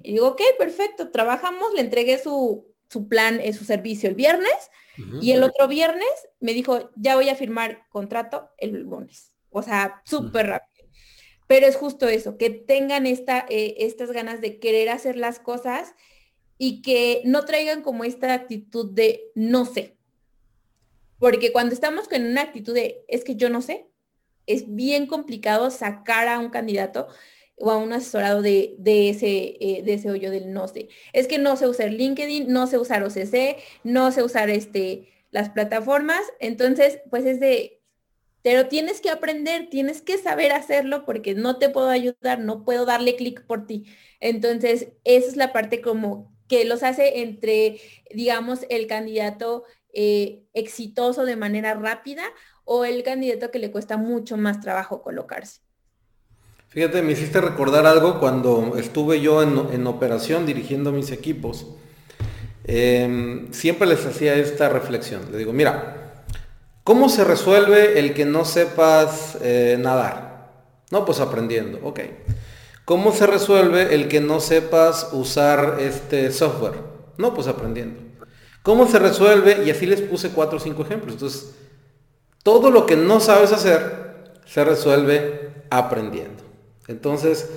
Y 0.03 0.13
digo, 0.13 0.29
ok, 0.29 0.41
perfecto, 0.59 1.11
trabajamos, 1.11 1.75
le 1.75 1.81
entregué 1.81 2.19
su, 2.19 2.67
su 2.89 3.09
plan, 3.09 3.41
eh, 3.41 3.53
su 3.53 3.65
servicio 3.65 4.09
el 4.09 4.15
viernes 4.15 4.71
y 5.21 5.31
el 5.31 5.45
otro 5.45 5.69
viernes 5.69 6.09
me 6.41 6.55
dijo, 6.55 6.91
ya 6.97 7.15
voy 7.15 7.29
a 7.29 7.37
firmar 7.37 7.87
contrato 7.89 8.51
el 8.59 8.81
lunes. 8.81 9.33
O 9.51 9.63
sea, 9.63 10.03
súper 10.05 10.49
rápido. 10.49 10.89
Pero 11.47 11.67
es 11.67 11.77
justo 11.77 12.09
eso, 12.09 12.37
que 12.37 12.51
tengan 12.51 13.07
esta, 13.07 13.47
eh, 13.49 13.77
estas 13.79 14.11
ganas 14.11 14.41
de 14.41 14.59
querer 14.59 14.91
hacer 14.91 15.17
las 15.17 15.39
cosas 15.39 15.95
y 16.59 16.83
que 16.83 17.23
no 17.25 17.45
traigan 17.45 17.83
como 17.83 18.05
esta 18.05 18.35
actitud 18.35 18.91
de 18.93 19.31
no 19.35 19.65
sé. 19.65 19.97
Porque 21.19 21.53
cuando 21.53 21.75
estamos 21.75 22.09
con 22.09 22.25
una 22.25 22.43
actitud 22.43 22.75
de 22.75 23.05
es 23.09 23.25
que 23.25 23.37
yo 23.37 23.49
no 23.49 23.63
sé, 23.63 23.89
es 24.47 24.75
bien 24.75 25.07
complicado 25.07 25.71
sacar 25.71 26.29
a 26.29 26.39
un 26.39 26.51
candidato 26.51 27.09
o 27.57 27.71
a 27.71 27.77
un 27.77 27.93
asesorado 27.93 28.43
de, 28.43 28.77
ese, 28.85 29.57
eh, 29.61 29.83
de 29.85 29.95
ese 29.95 30.11
hoyo 30.11 30.31
del 30.31 30.53
no 30.53 30.69
sé. 30.69 30.89
Es 31.13 31.27
que 31.29 31.39
no 31.39 31.57
sé 31.57 31.69
usar 31.69 31.93
LinkedIn, 31.93 32.53
no 32.53 32.67
sé 32.67 32.79
usar 32.79 33.03
OCC, 33.03 33.59
no 33.85 34.13
sé 34.13 34.23
usar 34.23 34.49
este, 34.51 35.09
las 35.31 35.51
plataformas. 35.51 36.21
Entonces, 36.41 37.01
pues 37.11 37.27
es 37.27 37.41
de, 37.41 37.81
pero 38.43 38.69
tienes 38.69 39.01
que 39.01 39.11
aprender, 39.11 39.69
tienes 39.71 40.03
que 40.03 40.19
saber 40.19 40.53
hacerlo 40.53 41.05
porque 41.05 41.35
no 41.35 41.59
te 41.59 41.69
puedo 41.69 41.89
ayudar, 41.89 42.39
no 42.41 42.65
puedo 42.65 42.87
darle 42.87 43.17
clic 43.17 43.45
por 43.47 43.67
ti. 43.67 43.85
Entonces, 44.21 44.89
esa 45.05 45.29
es 45.29 45.37
la 45.37 45.53
parte 45.53 45.81
como 45.81 46.38
que 46.49 46.65
los 46.65 46.83
hace 46.83 47.21
entre, 47.21 47.81
digamos, 48.13 48.61
el 48.71 48.87
candidato 48.87 49.65
eh, 49.93 50.43
exitoso 50.55 51.25
de 51.25 51.37
manera 51.37 51.75
rápida 51.75 52.25
o 52.65 52.85
el 52.85 53.03
candidato 53.03 53.51
que 53.51 53.59
le 53.59 53.71
cuesta 53.71 53.97
mucho 53.97 54.37
más 54.37 54.61
trabajo 54.61 55.03
colocarse. 55.03 55.61
Fíjate, 56.69 57.01
me 57.01 57.13
hiciste 57.13 57.41
recordar 57.41 57.87
algo 57.87 58.21
cuando 58.21 58.77
estuve 58.77 59.21
yo 59.23 59.43
en, 59.43 59.87
operación 59.87 60.45
dirigiendo 60.45 60.93
mis 60.93 61.11
equipos. 61.11 61.67
Em, 62.65 63.51
siempre 63.53 63.87
les 63.89 64.05
hacía 64.05 64.35
esta 64.35 64.69
reflexión. 64.69 65.33
Le 65.33 65.39
digo, 65.39 65.55
mira, 65.55 66.25
¿cómo 66.85 67.09
se 67.09 67.25
resuelve 67.25 67.99
el 67.99 68.13
que 68.13 68.27
no 68.27 68.45
sepas 68.45 69.39
eh, 69.41 69.79
nadar? 69.81 70.53
No, 70.91 71.07
pues 71.07 71.21
aprendiendo, 71.21 71.81
ok. 71.83 72.01
¿Cómo 72.89 73.13
se 73.13 73.27
resuelve 73.27 73.95
el 73.95 74.09
que 74.09 74.23
no 74.23 74.41
sepas 74.41 75.11
usar 75.13 75.77
este 75.79 76.33
software? 76.33 76.73
No, 77.19 77.35
pues 77.35 77.47
aprendiendo. 77.47 78.01
¿Cómo 78.63 78.87
se 78.87 78.99
resuelve? 78.99 79.63
Y 79.67 79.71
así 79.71 79.85
les 79.85 80.01
puse 80.01 80.31
cuatro 80.31 80.57
o 80.57 80.61
cinco 80.61 80.85
ejemplos. 80.85 81.13
Entonces, 81.13 81.55
todo 82.43 82.71
lo 82.71 82.87
que 82.87 82.97
no 82.97 83.21
sabes 83.21 83.53
hacer 83.53 84.33
se 84.47 84.65
resuelve 84.65 85.51
aprendiendo. 85.69 86.43
Entonces, 86.87 87.51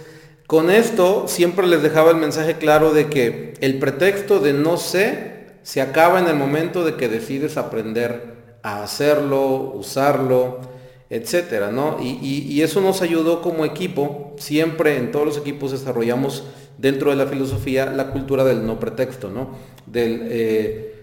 con 0.47 0.69
esto 0.69 1.29
siempre 1.29 1.65
les 1.65 1.81
dejaba 1.81 2.11
el 2.11 2.17
mensaje 2.17 2.57
claro 2.57 2.91
de 2.91 3.07
que 3.07 3.53
el 3.61 3.79
pretexto 3.79 4.41
de 4.41 4.51
no 4.51 4.75
sé 4.75 5.47
se 5.63 5.79
acaba 5.79 6.19
en 6.19 6.27
el 6.27 6.35
momento 6.35 6.83
de 6.83 6.95
que 6.95 7.07
decides 7.07 7.55
aprender 7.55 8.57
a 8.63 8.83
hacerlo, 8.83 9.71
usarlo, 9.75 10.59
etcétera, 11.11 11.71
¿no? 11.71 11.97
Y, 12.01 12.61
eso 12.61 12.79
nos 12.79 13.01
ayudó 13.01 13.41
como 13.41 13.65
equipo, 13.65 14.33
siempre 14.37 14.97
en 14.97 15.11
todos 15.11 15.25
los 15.25 15.37
equipos 15.37 15.71
desarrollamos 15.71 16.45
dentro 16.77 17.09
de 17.09 17.17
la 17.17 17.27
filosofía 17.27 17.85
la 17.87 18.11
cultura 18.11 18.45
del 18.45 18.65
no 18.65 18.79
pretexto, 18.79 19.29
¿no? 19.29 19.49
Del, 19.85 20.21
eh, 20.29 20.95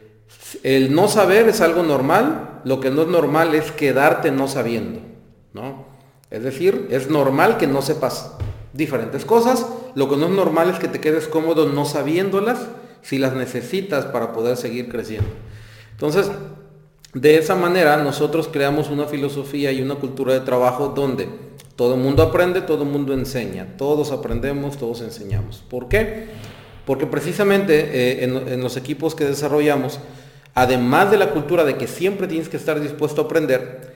el 0.63 0.95
no 0.95 1.09
saber 1.09 1.47
es 1.47 1.61
algo 1.61 1.83
normal, 1.83 2.63
lo 2.65 2.81
que 2.81 2.91
no 2.91 3.03
es 3.03 3.09
normal 3.09 3.55
es 3.55 3.71
quedarte 3.71 4.31
no 4.31 4.49
sabiendo, 4.49 5.01
¿no? 5.53 5.85
Es 6.31 6.43
decir, 6.43 6.89
es 6.91 7.11
normal 7.11 7.59
que 7.59 7.67
no 7.67 7.83
sepas 7.83 8.33
diferentes 8.73 9.27
cosas, 9.27 9.67
lo 9.95 10.09
que 10.09 10.17
no 10.17 10.27
es 10.27 10.33
normal 10.33 10.71
es 10.71 10.79
que 10.79 10.89
te 10.89 11.01
quedes 11.01 11.29
cómodo 11.29 11.67
no 11.69 11.85
sabiéndolas 11.85 12.67
si 13.03 13.19
las 13.19 13.35
necesitas 13.35 14.07
para 14.07 14.33
poder 14.33 14.57
seguir 14.57 14.89
creciendo. 14.89 15.29
Entonces, 15.91 16.31
de 17.15 17.39
esa 17.39 17.55
manera 17.55 17.97
nosotros 17.97 18.49
creamos 18.53 18.91
una 18.91 19.07
filosofía 19.07 19.73
y 19.73 19.81
una 19.81 19.95
cultura 19.95 20.35
de 20.35 20.41
trabajo 20.41 20.89
donde 20.89 21.29
todo 21.75 21.95
el 21.95 22.01
mundo 22.01 22.23
aprende, 22.23 22.61
todo 22.61 22.83
el 22.83 22.89
mundo 22.89 23.15
enseña, 23.15 23.77
todos 23.77 24.13
aprendemos, 24.13 24.77
todos 24.77 25.01
enseñamos. 25.01 25.63
¿Por 25.71 25.89
qué? 25.89 26.27
Porque 26.85 27.07
precisamente 27.07 28.21
eh, 28.21 28.25
en, 28.25 28.61
los 28.61 28.77
equipos 28.77 29.15
que 29.15 29.25
desarrollamos, 29.25 30.01
además 30.55 31.11
de 31.11 31.19
la 31.19 31.31
cultura 31.31 31.65
de 31.65 31.77
que 31.77 31.87
siempre 31.87 32.27
tienes 32.27 32.49
que 32.49 32.57
estar 32.57 32.81
dispuesto 32.81 33.23
a 33.23 33.25
aprender, 33.27 33.95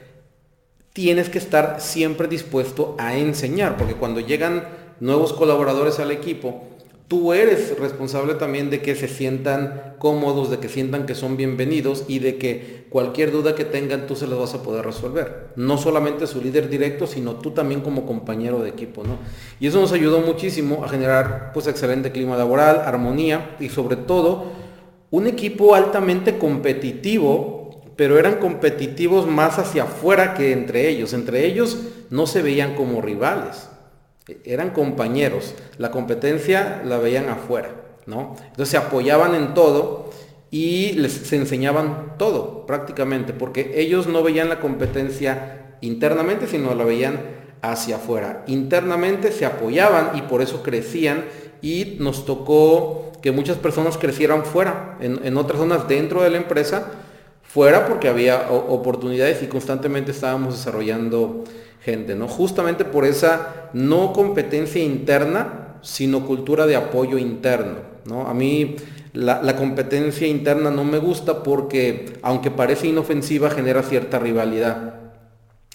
tienes 0.93 1.29
que 1.29 1.39
estar 1.39 1.81
siempre 1.81 2.29
dispuesto 2.29 2.95
a 2.99 3.17
enseñar, 3.17 3.77
porque 3.77 3.95
cuando 3.95 4.21
llegan 4.21 4.65
nuevos 5.01 5.33
colaboradores 5.33 5.99
al 5.99 6.13
equipo, 6.13 6.69
tú 7.13 7.35
eres 7.35 7.79
responsable 7.79 8.37
también 8.37 8.71
de 8.71 8.81
que 8.81 8.95
se 8.95 9.07
sientan 9.07 9.97
cómodos, 9.99 10.51
de 10.51 10.57
que 10.61 10.71
sientan 10.71 11.05
que 11.05 11.15
son 11.15 11.37
bienvenidos 11.37 12.05
y 12.09 12.21
de 12.21 12.39
que 12.39 12.87
cualquier 12.89 13.31
duda 13.31 13.55
que 13.55 13.67
tengan 13.67 14.07
tú 14.07 14.17
se 14.17 14.27
las 14.27 14.39
vas 14.39 14.55
a 14.55 14.63
poder 14.63 14.87
resolver. 14.87 15.49
No 15.57 15.77
solamente 15.77 16.27
su 16.27 16.41
líder 16.41 16.71
directo, 16.71 17.07
sino 17.07 17.35
tú 17.35 17.51
también 17.51 17.83
como 17.83 18.07
compañero 18.07 18.63
de 18.63 18.71
equipo, 18.71 19.05
¿no? 19.05 19.19
Y 19.61 19.67
eso 19.67 19.79
nos 19.79 19.93
ayudó 19.93 20.21
muchísimo 20.21 20.87
a 20.87 20.89
generar 20.89 21.51
pues 21.53 21.67
excelente 21.67 22.13
clima 22.13 22.39
laboral, 22.39 22.81
armonía 22.81 23.57
y 23.61 23.69
sobre 23.69 23.97
todo 23.97 24.47
un 25.11 25.27
equipo 25.27 25.75
altamente 25.75 26.39
competitivo, 26.39 27.83
pero 27.95 28.19
eran 28.19 28.37
competitivos 28.37 29.27
más 29.27 29.59
hacia 29.59 29.83
afuera 29.83 30.33
que 30.33 30.53
entre 30.53 30.89
ellos. 30.89 31.13
Entre 31.13 31.45
ellos 31.45 31.77
no 32.09 32.27
se 32.27 32.41
veían 32.41 32.75
como 32.75 33.03
rivales 33.03 33.69
eran 34.45 34.71
compañeros, 34.71 35.55
la 35.79 35.91
competencia 35.91 36.83
la 36.85 36.99
veían 36.99 37.29
afuera, 37.29 37.71
¿no? 38.07 38.37
Entonces 38.51 38.69
se 38.69 38.77
apoyaban 38.77 39.35
en 39.35 39.55
todo 39.55 40.11
y 40.51 40.93
les 40.93 41.13
se 41.13 41.37
enseñaban 41.37 42.15
todo 42.19 42.67
prácticamente, 42.67 43.33
porque 43.33 43.81
ellos 43.81 44.07
no 44.07 44.23
veían 44.23 44.49
la 44.49 44.61
competencia 44.61 45.77
internamente, 45.81 46.47
sino 46.47 46.75
la 46.75 46.85
veían 46.85 47.21
hacia 47.63 47.97
afuera. 47.97 48.45
Internamente 48.47 49.33
se 49.33 49.47
apoyaban 49.47 50.17
y 50.17 50.23
por 50.23 50.43
eso 50.43 50.63
crecían 50.63 51.25
y 51.63 51.97
nos 52.01 52.27
tocó 52.27 53.13
que 53.23 53.31
muchas 53.33 53.57
personas 53.57 53.97
crecieran 53.97 54.45
fuera, 54.45 54.99
en, 55.01 55.37
otras 55.37 55.59
zonas 55.59 55.87
dentro 55.89 56.23
de 56.23 56.31
la 56.31 56.39
empresa, 56.39 56.91
fuera 57.43 57.87
porque 57.87 58.09
había 58.09 58.51
oportunidades 58.51 59.43
y 59.43 59.47
constantemente 59.47 60.11
estábamos 60.11 60.57
desarrollando 60.57 61.45
gente, 61.85 62.15
¿no? 62.15 62.29
Justamente 62.29 62.85
por 62.85 63.05
esa 63.05 63.71
no 63.73 64.13
competencia 64.13 64.83
interna, 64.83 65.79
sino 65.83 66.25
cultura 66.25 66.67
de 66.67 66.77
apoyo 66.77 67.19
interno, 67.19 67.79
¿no? 68.07 68.29
A 68.29 68.35
mí 68.35 68.77
la, 69.13 69.57
competencia 69.57 70.27
interna 70.27 70.71
no 70.71 70.85
me 70.85 70.99
gusta 70.99 71.43
porque, 71.43 72.19
aunque 72.23 72.51
parece 72.51 72.87
inofensiva, 72.87 73.51
genera 73.51 73.83
cierta 73.83 74.19
rivalidad. 74.19 74.95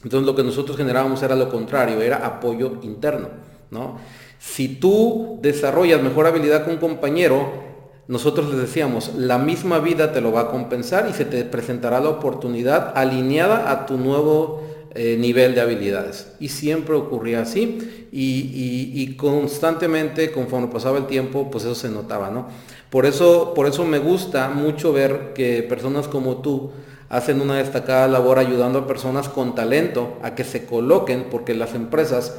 Entonces 0.04 0.26
lo 0.26 0.36
que 0.36 0.44
nosotros 0.44 0.78
generábamos 0.78 1.22
era 1.24 1.36
lo 1.36 1.50
contrario, 1.50 2.02
era 2.02 2.26
apoyo 2.26 2.80
interno, 2.84 3.30
¿no? 3.70 3.98
Si 4.40 4.68
tú 4.68 5.40
desarrollas 5.42 6.02
mejor 6.02 6.28
habilidad 6.28 6.64
con 6.64 6.74
un 6.74 6.80
compañero, 6.80 7.68
nosotros 8.08 8.50
les 8.50 8.60
decíamos, 8.60 9.16
la 9.16 9.38
misma 9.38 9.80
vida 9.80 10.14
te 10.14 10.22
lo 10.22 10.32
va 10.32 10.42
a 10.42 10.48
compensar 10.50 11.08
y 11.10 11.14
se 11.14 11.26
te 11.26 11.44
presentará 11.44 12.00
la 12.00 12.10
oportunidad 12.10 12.94
alineada 12.96 13.70
a 13.72 13.86
tu 13.86 13.98
nuevo 13.98 14.67
eh, 14.98 15.16
nivel 15.18 15.56
de 15.56 15.62
habilidades. 15.62 16.34
Y 16.40 16.50
siempre 16.50 16.96
ocurría 16.96 17.42
así 17.42 18.08
y, 18.12 19.16
constantemente, 19.16 20.32
conforme 20.32 20.68
pasaba 20.68 20.98
el 20.98 21.08
tiempo, 21.08 21.50
pues 21.52 21.64
eso 21.64 21.76
se 21.76 21.90
notaba, 21.90 22.30
¿no? 22.30 22.48
Por 22.90 23.06
eso, 23.06 23.54
por 23.54 23.68
eso 23.68 23.86
me 23.86 24.00
gusta 24.00 24.50
mucho 24.50 24.92
ver 24.92 25.34
que 25.34 25.64
personas 25.64 26.08
como 26.08 26.38
tú 26.38 26.72
hacen 27.10 27.40
una 27.40 27.58
destacada 27.58 28.08
labor 28.08 28.40
ayudando 28.40 28.80
a 28.80 28.88
personas 28.88 29.30
con 29.30 29.56
talento 29.56 30.18
a 30.24 30.36
que 30.36 30.44
se 30.44 30.66
coloquen, 30.66 31.28
porque 31.30 31.54
las 31.54 31.74
empresas 31.74 32.36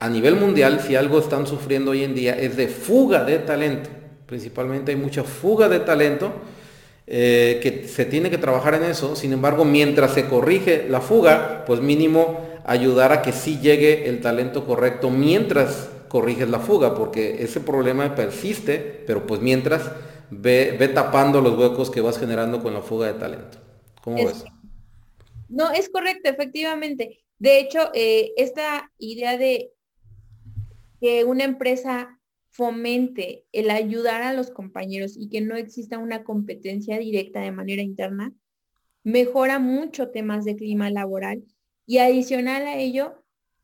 a 0.00 0.08
nivel 0.08 0.36
mundial, 0.36 0.80
si 0.80 0.96
algo 0.96 1.18
están 1.18 1.46
sufriendo 1.46 1.92
hoy 1.92 2.04
en 2.04 2.14
día, 2.14 2.34
es 2.34 2.56
de 2.56 2.68
fuga 2.68 3.24
de 3.24 3.38
talento 3.38 3.88
principalmente 4.32 4.92
hay 4.92 4.96
mucha 4.96 5.24
fuga 5.24 5.68
de 5.68 5.80
talento, 5.80 6.32
eh, 7.06 7.58
que 7.62 7.88
se 7.88 8.04
tiene 8.04 8.30
que 8.30 8.38
trabajar 8.38 8.74
en 8.74 8.84
eso, 8.84 9.16
sin 9.16 9.32
embargo, 9.32 9.64
mientras 9.64 10.14
se 10.14 10.26
corrige 10.26 10.86
la 10.88 11.00
fuga, 11.00 11.64
pues 11.66 11.80
mínimo 11.80 12.40
ayudar 12.64 13.12
a 13.12 13.22
que 13.22 13.32
sí 13.32 13.58
llegue 13.60 14.08
el 14.08 14.20
talento 14.20 14.64
correcto 14.66 15.10
mientras 15.10 15.90
corriges 16.08 16.48
la 16.48 16.60
fuga, 16.60 16.94
porque 16.94 17.42
ese 17.42 17.60
problema 17.60 18.14
persiste, 18.14 19.02
pero 19.06 19.26
pues 19.26 19.40
mientras 19.40 19.90
ve, 20.30 20.90
tapando 20.94 21.40
los 21.40 21.58
huecos 21.58 21.90
que 21.90 22.00
vas 22.00 22.18
generando 22.18 22.62
con 22.62 22.74
la 22.74 22.82
fuga 22.82 23.06
de 23.12 23.18
talento. 23.18 23.58
¿Cómo 24.02 24.16
ves? 24.16 24.44
No, 25.48 25.70
es 25.70 25.88
correcto, 25.88 26.30
efectivamente. 26.30 27.24
De 27.38 27.58
hecho, 27.58 27.90
eh, 27.94 28.32
esta 28.36 28.90
idea 28.98 29.36
de 29.36 29.72
que 31.00 31.24
una 31.24 31.44
empresa 31.44 32.18
fomente 32.52 33.46
el 33.52 33.70
ayudar 33.70 34.22
a 34.22 34.34
los 34.34 34.50
compañeros 34.50 35.16
y 35.16 35.30
que 35.30 35.40
no 35.40 35.56
exista 35.56 35.98
una 35.98 36.22
competencia 36.22 36.98
directa 36.98 37.40
de 37.40 37.50
manera 37.50 37.82
interna, 37.82 38.32
mejora 39.02 39.58
mucho 39.58 40.10
temas 40.10 40.44
de 40.44 40.54
clima 40.54 40.90
laboral 40.90 41.42
y 41.86 41.98
adicional 41.98 42.66
a 42.66 42.76
ello 42.76 43.14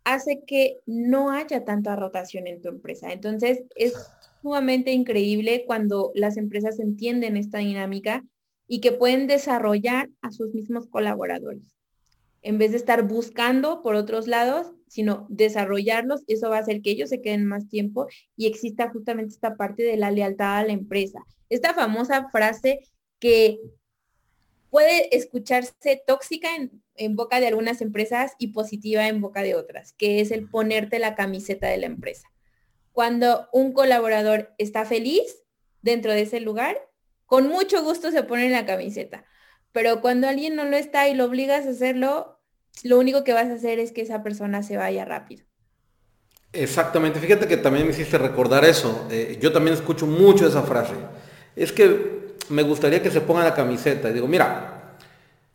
hace 0.05 0.43
que 0.47 0.78
no 0.86 1.30
haya 1.30 1.66
tanta 1.66 1.97
rotación 1.97 2.47
en 2.47 2.62
tu 2.62 2.68
empresa. 2.68 3.12
Entonces 3.12 3.62
es 3.76 3.93
sumamente 4.41 4.93
increíble 4.93 5.64
cuando 5.66 6.11
las 6.14 6.39
empresas 6.39 6.80
entienden 6.80 7.36
esta 7.36 7.59
dinámica 7.59 8.24
y 8.66 8.80
que 8.80 8.93
pueden 8.93 9.26
desarrollar 9.26 10.09
a 10.22 10.32
sus 10.32 10.55
mismos 10.55 10.86
colaboradores. 10.86 11.76
En 12.41 12.57
vez 12.57 12.70
de 12.70 12.78
estar 12.78 13.07
buscando 13.07 13.82
por 13.82 13.97
otros 13.97 14.26
lados, 14.26 14.72
sino 14.89 15.26
desarrollarlos, 15.28 16.24
eso 16.26 16.51
va 16.51 16.59
a 16.59 16.61
hacer 16.61 16.82
que 16.82 16.91
ellos 16.91 17.11
se 17.11 17.20
queden 17.20 17.47
más 17.47 17.68
tiempo 17.68 18.07
y 18.36 18.47
exista 18.47 18.91
justamente 18.91 19.34
esta 19.34 19.57
parte 19.57 19.82
de 19.82 19.97
la 19.97 20.11
lealtad 20.11 20.59
a 20.59 20.64
la 20.64 20.72
empresa. 20.72 21.24
Esta 21.49 21.74
famosa 21.74 22.28
frase 22.30 22.80
que 23.18 23.59
puede 24.70 25.16
escucharse 25.16 26.03
tóxica 26.07 26.55
en, 26.55 26.82
en, 26.95 27.16
boca 27.16 27.41
de 27.41 27.47
algunas 27.47 27.80
empresas 27.80 28.32
y 28.39 28.49
positiva 28.49 29.09
en 29.09 29.20
boca 29.20 29.43
de 29.43 29.55
otras, 29.55 29.93
que 29.95 30.20
es 30.20 30.30
el 30.30 30.49
ponerte 30.49 30.99
la 30.99 31.14
camiseta 31.14 31.68
de 31.68 31.78
la 31.78 31.86
empresa. 31.86 32.28
Cuando 32.93 33.49
un 33.53 33.72
colaborador 33.72 34.55
está 34.59 34.84
feliz 34.84 35.45
dentro 35.82 36.12
de 36.12 36.22
ese 36.22 36.41
lugar, 36.41 36.76
con 37.26 37.49
mucho 37.49 37.82
gusto 37.82 38.11
se 38.11 38.22
pone 38.22 38.49
la 38.51 38.66
camiseta. 38.66 39.24
Pero 39.72 40.01
cuando 40.01 40.28
alguien 40.28 40.57
no 40.57 40.64
lo 40.64 40.76
está 40.76 41.09
y 41.09 41.14
lo 41.14 41.26
obligas 41.26 41.66
a 41.66 41.70
hacerlo, 41.70 42.38
lo 42.85 42.99
único 42.99 43.24
que 43.24 43.33
vas 43.33 43.49
a 43.49 43.55
hacer 43.55 43.79
es 43.79 43.93
que 43.93 44.03
esa 44.03 44.22
persona 44.22 44.62
se 44.62 44.76
vaya 44.76 45.05
rápido. 45.05 45.45
Exactamente, 46.53 47.20
fíjate 47.20 47.47
que 47.47 47.59
también 47.59 47.87
me 47.87 47.93
hiciste 47.93 48.16
recordar 48.18 48.64
eso. 48.64 49.07
Eh, 49.11 49.39
yo 49.41 49.53
también 49.53 49.74
escucho 49.74 50.07
mucho 50.07 50.47
esa 50.47 50.62
frase. 50.62 50.95
Es 51.55 51.72
que 51.72 52.37
me 52.49 52.62
gustaría 52.62 53.03
que 53.03 53.11
se 53.11 53.20
ponga 53.20 53.45
la 53.45 53.55
camiseta. 53.55 54.09
Y 54.09 54.14
digo, 54.14 54.26
mira, 54.26 54.97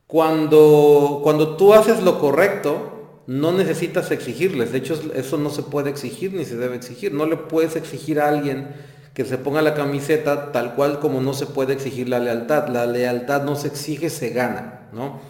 cuando, 0.06 1.22
cuando 1.24 1.58
tú 1.58 1.74
haces 1.74 2.04
lo 2.04 2.20
correcto, 2.20 3.22
no 3.26 3.52
necesitas 3.52 4.12
exigirles. 4.12 4.72
De 4.72 4.78
hecho, 4.80 5.00
eso 5.16 5.38
no 5.38 5.50
se 5.50 5.64
puede 5.64 5.90
exigir 5.90 6.34
ni 6.34 6.46
se 6.46 6.58
debe 6.58 6.76
exigir. 6.76 7.14
No 7.14 7.26
le 7.26 7.38
puedes 7.38 7.76
exigir 7.76 8.20
a 8.20 8.28
alguien 8.28 8.70
que 9.14 9.26
se 9.26 9.38
ponga 9.38 9.62
la 9.62 9.74
camiseta 9.74 10.52
tal 10.52 10.76
cual 10.76 11.00
como 11.00 11.22
no 11.22 11.34
se 11.34 11.46
puede 11.46 11.74
exigir 11.74 12.10
la 12.10 12.20
lealtad. 12.20 12.68
La 12.68 12.86
lealtad 12.86 13.44
no 13.44 13.56
se 13.56 13.68
exige, 13.68 14.10
se 14.10 14.30
gana, 14.30 14.90
¿no? 14.92 15.22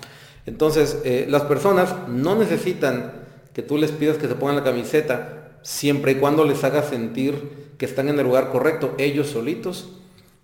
Entonces, 0.45 0.99
eh, 1.05 1.25
las 1.29 1.43
personas 1.43 1.93
no 2.07 2.35
necesitan 2.35 3.11
que 3.53 3.61
tú 3.61 3.77
les 3.77 3.91
pidas 3.91 4.17
que 4.17 4.27
se 4.27 4.35
pongan 4.35 4.57
la 4.57 4.63
camiseta 4.63 5.51
siempre 5.61 6.13
y 6.13 6.15
cuando 6.15 6.43
les 6.43 6.63
haga 6.63 6.83
sentir 6.83 7.73
que 7.77 7.85
están 7.85 8.09
en 8.09 8.19
el 8.19 8.25
lugar 8.25 8.51
correcto. 8.51 8.93
Ellos 8.97 9.27
solitos 9.27 9.89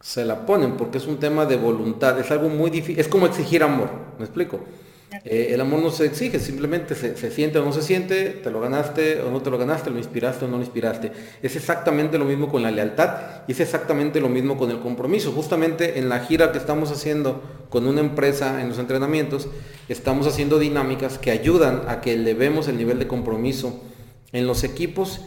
se 0.01 0.25
la 0.25 0.45
ponen 0.45 0.77
porque 0.77 0.97
es 0.97 1.07
un 1.07 1.17
tema 1.17 1.45
de 1.45 1.57
voluntad. 1.57 2.19
Es 2.19 2.31
algo 2.31 2.49
muy 2.49 2.69
difícil. 2.69 2.99
Es 2.99 3.07
como 3.07 3.25
exigir 3.25 3.63
amor. 3.63 3.89
¿Me 4.17 4.25
explico? 4.25 4.61
Eh, 5.25 5.49
el 5.51 5.59
amor 5.59 5.81
no 5.81 5.91
se 5.91 6.05
exige, 6.05 6.39
simplemente 6.39 6.95
se, 6.95 7.31
siente 7.31 7.59
o 7.59 7.65
no 7.65 7.73
se 7.73 7.81
siente, 7.81 8.29
te 8.29 8.49
lo 8.51 8.61
ganaste 8.61 9.21
o 9.21 9.29
no 9.29 9.41
te 9.41 9.49
lo 9.49 9.57
ganaste, 9.57 9.89
lo 9.89 9.97
inspiraste 9.97 10.45
o 10.45 10.47
no 10.47 10.57
lo 10.57 10.63
inspiraste. 10.63 11.11
Es 11.41 11.55
exactamente 11.55 12.17
lo 12.17 12.25
mismo 12.25 12.49
con 12.49 12.63
la 12.63 12.71
lealtad 12.71 13.43
y 13.47 13.51
es 13.51 13.59
exactamente 13.59 14.21
lo 14.21 14.29
mismo 14.29 14.57
con 14.57 14.71
el 14.71 14.79
compromiso. 14.79 15.31
Justamente 15.31 15.99
en 15.99 16.09
la 16.09 16.21
gira 16.21 16.51
que 16.51 16.57
estamos 16.57 16.91
haciendo 16.91 17.43
con 17.69 17.85
una 17.85 18.01
empresa 18.01 18.61
en 18.61 18.69
los 18.69 18.79
entrenamientos, 18.79 19.47
estamos 19.89 20.25
haciendo 20.25 20.57
dinámicas 20.57 21.17
que 21.17 21.31
ayudan 21.31 21.83
a 21.87 22.01
que 22.01 22.13
elevemos 22.13 22.67
el 22.67 22.77
nivel 22.77 22.99
de 22.99 23.07
compromiso 23.07 23.81
en 24.31 24.47
los 24.47 24.63
equipos 24.63 25.21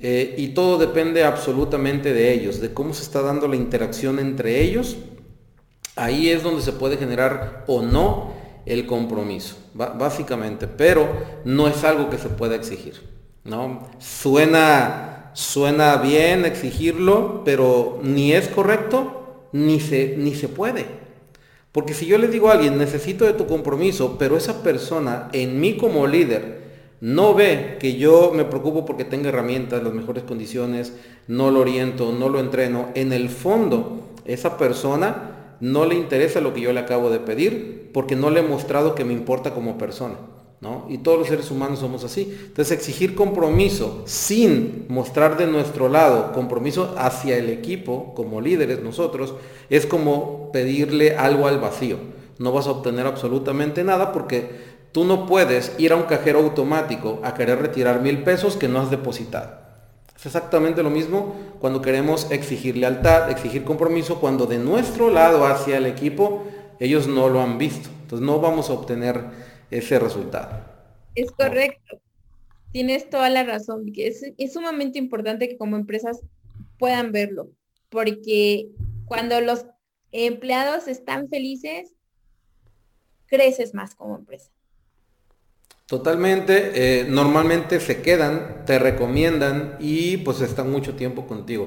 eh, 0.00 0.34
y 0.38 0.48
todo 0.48 0.78
depende 0.78 1.24
absolutamente 1.24 2.12
de 2.14 2.32
ellos, 2.32 2.60
de 2.60 2.72
cómo 2.72 2.94
se 2.94 3.02
está 3.02 3.22
dando 3.22 3.48
la 3.48 3.56
interacción 3.56 4.18
entre 4.18 4.60
ellos. 4.62 4.96
Ahí 5.96 6.30
es 6.30 6.42
donde 6.42 6.62
se 6.62 6.72
puede 6.72 6.96
generar 6.96 7.64
o 7.66 7.82
no 7.82 8.39
el 8.70 8.86
compromiso, 8.86 9.56
básicamente, 9.74 10.68
pero 10.68 11.08
no 11.44 11.66
es 11.66 11.82
algo 11.82 12.08
que 12.08 12.18
se 12.18 12.28
pueda 12.28 12.54
exigir, 12.54 13.02
¿no? 13.44 13.88
Suena, 13.98 15.32
suena 15.34 15.96
bien 15.96 16.44
exigirlo, 16.44 17.42
pero 17.44 17.98
ni 18.02 18.32
es 18.32 18.46
correcto, 18.46 19.48
ni 19.52 19.80
se, 19.80 20.14
ni 20.16 20.36
se 20.36 20.46
puede. 20.46 20.86
Porque 21.72 21.94
si 21.94 22.06
yo 22.06 22.16
le 22.16 22.28
digo 22.28 22.48
a 22.48 22.52
alguien, 22.52 22.78
necesito 22.78 23.24
de 23.24 23.32
tu 23.32 23.46
compromiso, 23.46 24.16
pero 24.18 24.36
esa 24.36 24.62
persona 24.62 25.28
en 25.32 25.60
mí 25.60 25.76
como 25.76 26.06
líder 26.06 26.60
no 27.00 27.34
ve 27.34 27.76
que 27.80 27.96
yo 27.96 28.30
me 28.32 28.44
preocupo 28.44 28.86
porque 28.86 29.04
tenga 29.04 29.30
herramientas, 29.30 29.82
las 29.82 29.92
mejores 29.92 30.22
condiciones, 30.22 30.92
no 31.26 31.50
lo 31.50 31.60
oriento, 31.60 32.12
no 32.12 32.28
lo 32.28 32.38
entreno, 32.38 32.90
en 32.94 33.12
el 33.12 33.30
fondo 33.30 34.10
esa 34.26 34.58
persona 34.58 35.39
no 35.60 35.84
le 35.84 35.94
interesa 35.94 36.40
lo 36.40 36.54
que 36.54 36.60
yo 36.60 36.72
le 36.72 36.80
acabo 36.80 37.10
de 37.10 37.20
pedir 37.20 37.90
porque 37.92 38.16
no 38.16 38.30
le 38.30 38.40
he 38.40 38.42
mostrado 38.42 38.94
que 38.94 39.04
me 39.04 39.12
importa 39.12 39.52
como 39.54 39.78
persona. 39.78 40.14
¿no? 40.60 40.84
Y 40.90 40.98
todos 40.98 41.18
los 41.18 41.28
seres 41.28 41.50
humanos 41.50 41.78
somos 41.78 42.04
así. 42.04 42.36
Entonces 42.46 42.76
exigir 42.76 43.14
compromiso 43.14 44.02
sin 44.04 44.84
mostrar 44.88 45.38
de 45.38 45.46
nuestro 45.46 45.88
lado 45.88 46.32
compromiso 46.32 46.94
hacia 46.98 47.36
el 47.36 47.48
equipo, 47.48 48.12
como 48.14 48.40
líderes 48.40 48.82
nosotros, 48.82 49.34
es 49.70 49.86
como 49.86 50.50
pedirle 50.52 51.16
algo 51.16 51.46
al 51.46 51.60
vacío. 51.60 51.96
No 52.38 52.52
vas 52.52 52.66
a 52.66 52.72
obtener 52.72 53.06
absolutamente 53.06 53.84
nada 53.84 54.12
porque 54.12 54.50
tú 54.92 55.04
no 55.04 55.26
puedes 55.26 55.72
ir 55.78 55.92
a 55.92 55.96
un 55.96 56.04
cajero 56.04 56.40
automático 56.40 57.20
a 57.22 57.34
querer 57.34 57.60
retirar 57.60 58.02
mil 58.02 58.22
pesos 58.22 58.56
que 58.56 58.68
no 58.68 58.80
has 58.80 58.90
depositado. 58.90 59.59
Es 60.20 60.26
exactamente 60.26 60.82
lo 60.82 60.90
mismo 60.90 61.34
cuando 61.60 61.80
queremos 61.80 62.30
exigir 62.30 62.76
lealtad, 62.76 63.30
exigir 63.30 63.64
compromiso, 63.64 64.20
cuando 64.20 64.44
de 64.44 64.58
nuestro 64.58 65.08
lado 65.08 65.46
hacia 65.46 65.78
el 65.78 65.86
equipo 65.86 66.44
ellos 66.78 67.06
no 67.06 67.30
lo 67.30 67.40
han 67.40 67.56
visto. 67.56 67.88
Entonces 68.02 68.26
no 68.26 68.38
vamos 68.38 68.68
a 68.68 68.74
obtener 68.74 69.24
ese 69.70 69.98
resultado. 69.98 70.62
Es 71.14 71.30
correcto. 71.30 72.02
Tienes 72.70 73.08
toda 73.08 73.30
la 73.30 73.44
razón. 73.44 73.90
Es, 73.96 74.22
es 74.36 74.52
sumamente 74.52 74.98
importante 74.98 75.48
que 75.48 75.56
como 75.56 75.76
empresas 75.76 76.20
puedan 76.78 77.12
verlo, 77.12 77.48
porque 77.88 78.68
cuando 79.06 79.40
los 79.40 79.64
empleados 80.12 80.86
están 80.86 81.30
felices, 81.30 81.94
creces 83.24 83.72
más 83.72 83.94
como 83.94 84.16
empresa. 84.16 84.50
Totalmente, 85.90 86.70
eh, 86.72 87.04
normalmente 87.08 87.80
se 87.80 88.00
quedan, 88.00 88.62
te 88.64 88.78
recomiendan 88.78 89.74
y 89.80 90.18
pues 90.18 90.40
están 90.40 90.70
mucho 90.70 90.94
tiempo 90.94 91.26
contigo. 91.26 91.66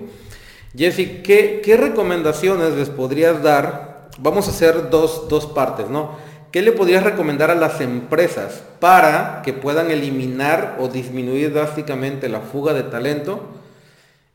Jessy, 0.74 1.22
¿qué, 1.22 1.78
recomendaciones 1.78 2.72
les 2.76 2.88
podrías 2.88 3.44
dar? 3.44 4.08
Vamos 4.20 4.48
a 4.48 4.52
hacer 4.52 4.90
dos, 4.90 5.52
partes, 5.54 5.90
¿no? 5.90 6.16
¿qué 6.54 6.62
le 6.62 6.72
podrías 6.72 7.04
recomendar 7.04 7.52
a 7.52 7.56
las 7.56 7.82
empresas 7.82 8.64
para 8.80 9.42
que 9.44 9.52
puedan 9.52 9.92
eliminar 9.92 10.78
o 10.80 10.88
disminuir 10.88 11.54
drásticamente 11.54 12.30
la 12.30 12.40
fuga 12.40 12.74
de 12.74 12.84
talento? 12.84 13.50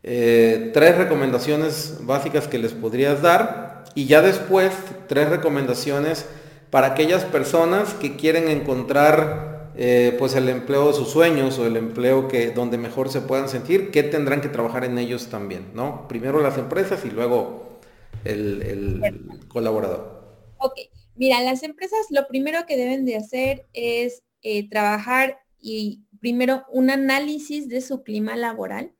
Eh, 0.02 0.70
tres 0.74 0.98
recomendaciones 0.98 2.00
básicas 2.02 2.46
que 2.46 2.58
les 2.58 2.74
podrías 2.74 3.22
dar 3.22 3.84
y 3.94 4.04
ya 4.04 4.20
después 4.20 4.70
tres 5.06 5.30
recomendaciones 5.30 6.26
para 6.68 6.88
aquellas 6.88 7.24
personas 7.24 7.94
que 7.94 8.16
quieren 8.16 8.48
encontrar 8.48 9.57
eh, 9.80 10.16
pues 10.18 10.34
el 10.34 10.48
empleo 10.48 10.88
de 10.88 10.94
sus 10.94 11.08
sueños 11.08 11.56
o 11.60 11.66
el 11.66 11.76
empleo 11.76 12.26
que 12.26 12.50
donde 12.50 12.78
mejor 12.78 13.10
se 13.10 13.20
puedan 13.20 13.48
sentir, 13.48 13.92
que 13.92 14.02
tendrán 14.02 14.40
que 14.40 14.48
trabajar 14.48 14.84
en 14.84 14.98
ellos 14.98 15.28
también, 15.28 15.70
¿no? 15.72 16.08
Primero 16.08 16.42
las 16.42 16.58
empresas 16.58 17.04
y 17.04 17.10
luego 17.10 17.78
el, 18.24 19.44
colaborador. 19.46 20.36
Ok, 20.58 20.74
mira, 21.14 21.40
las 21.42 21.62
empresas 21.62 22.06
lo 22.10 22.26
primero 22.26 22.66
que 22.66 22.76
deben 22.76 23.04
de 23.04 23.16
hacer 23.18 23.66
es 23.72 24.24
eh, 24.42 24.68
trabajar 24.68 25.38
y 25.60 26.02
primero 26.20 26.64
un 26.72 26.90
análisis 26.90 27.68
de 27.68 27.80
su 27.80 28.02
clima 28.02 28.34
laboral. 28.34 28.92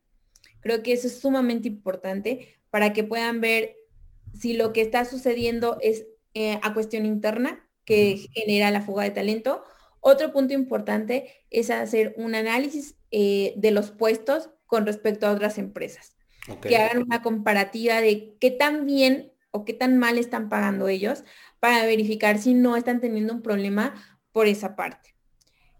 Creo 0.61 0.81
que 0.81 0.93
eso 0.93 1.07
es 1.07 1.19
sumamente 1.19 1.67
importante 1.67 2.55
para 2.69 2.93
que 2.93 3.03
puedan 3.03 3.41
ver 3.41 3.75
si 4.33 4.53
lo 4.53 4.71
que 4.71 4.79
está 4.79 5.03
sucediendo 5.03 5.77
es 5.81 6.05
eh, 6.33 6.57
a 6.61 6.73
cuestión 6.73 7.05
interna 7.05 7.67
que 7.83 8.29
genera 8.33 8.71
la 8.71 8.81
fuga 8.81 9.03
de 9.03 9.11
talento. 9.11 9.61
Otro 10.01 10.31
punto 10.31 10.53
importante 10.53 11.45
es 11.49 11.69
hacer 11.69 12.13
un 12.17 12.35
análisis 12.35 12.95
eh, 13.11 13.53
de 13.57 13.71
los 13.71 13.91
puestos 13.91 14.49
con 14.65 14.85
respecto 14.85 15.27
a 15.27 15.31
otras 15.31 15.57
empresas. 15.57 16.15
Que 16.61 16.77
hagan 16.77 17.03
una 17.03 17.21
comparativa 17.21 18.01
de 18.01 18.35
qué 18.39 18.49
tan 18.49 18.85
bien 18.85 19.31
o 19.51 19.65
qué 19.65 19.73
tan 19.73 19.97
mal 19.97 20.17
están 20.17 20.49
pagando 20.49 20.87
ellos 20.87 21.23
para 21.59 21.85
verificar 21.85 22.39
si 22.39 22.53
no 22.53 22.75
están 22.75 23.01
teniendo 23.01 23.33
un 23.33 23.41
problema 23.41 23.93
por 24.31 24.47
esa 24.47 24.75
parte. 24.75 25.15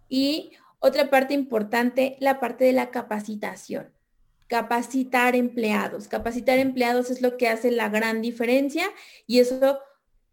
Y 0.10 0.52
otra 0.80 1.10
parte 1.10 1.34
importante, 1.34 2.18
la 2.20 2.40
parte 2.40 2.66
de 2.66 2.74
la 2.74 2.92
capacitación. 2.92 3.92
Capacitar 4.48 5.36
empleados. 5.36 6.08
Capacitar 6.08 6.58
empleados 6.58 7.10
es 7.12 7.22
lo 7.22 7.38
que 7.38 7.48
hace 7.48 7.72
la 7.72 7.90
gran 7.90 8.22
diferencia 8.22 8.86
y 9.28 9.40
eso 9.40 9.80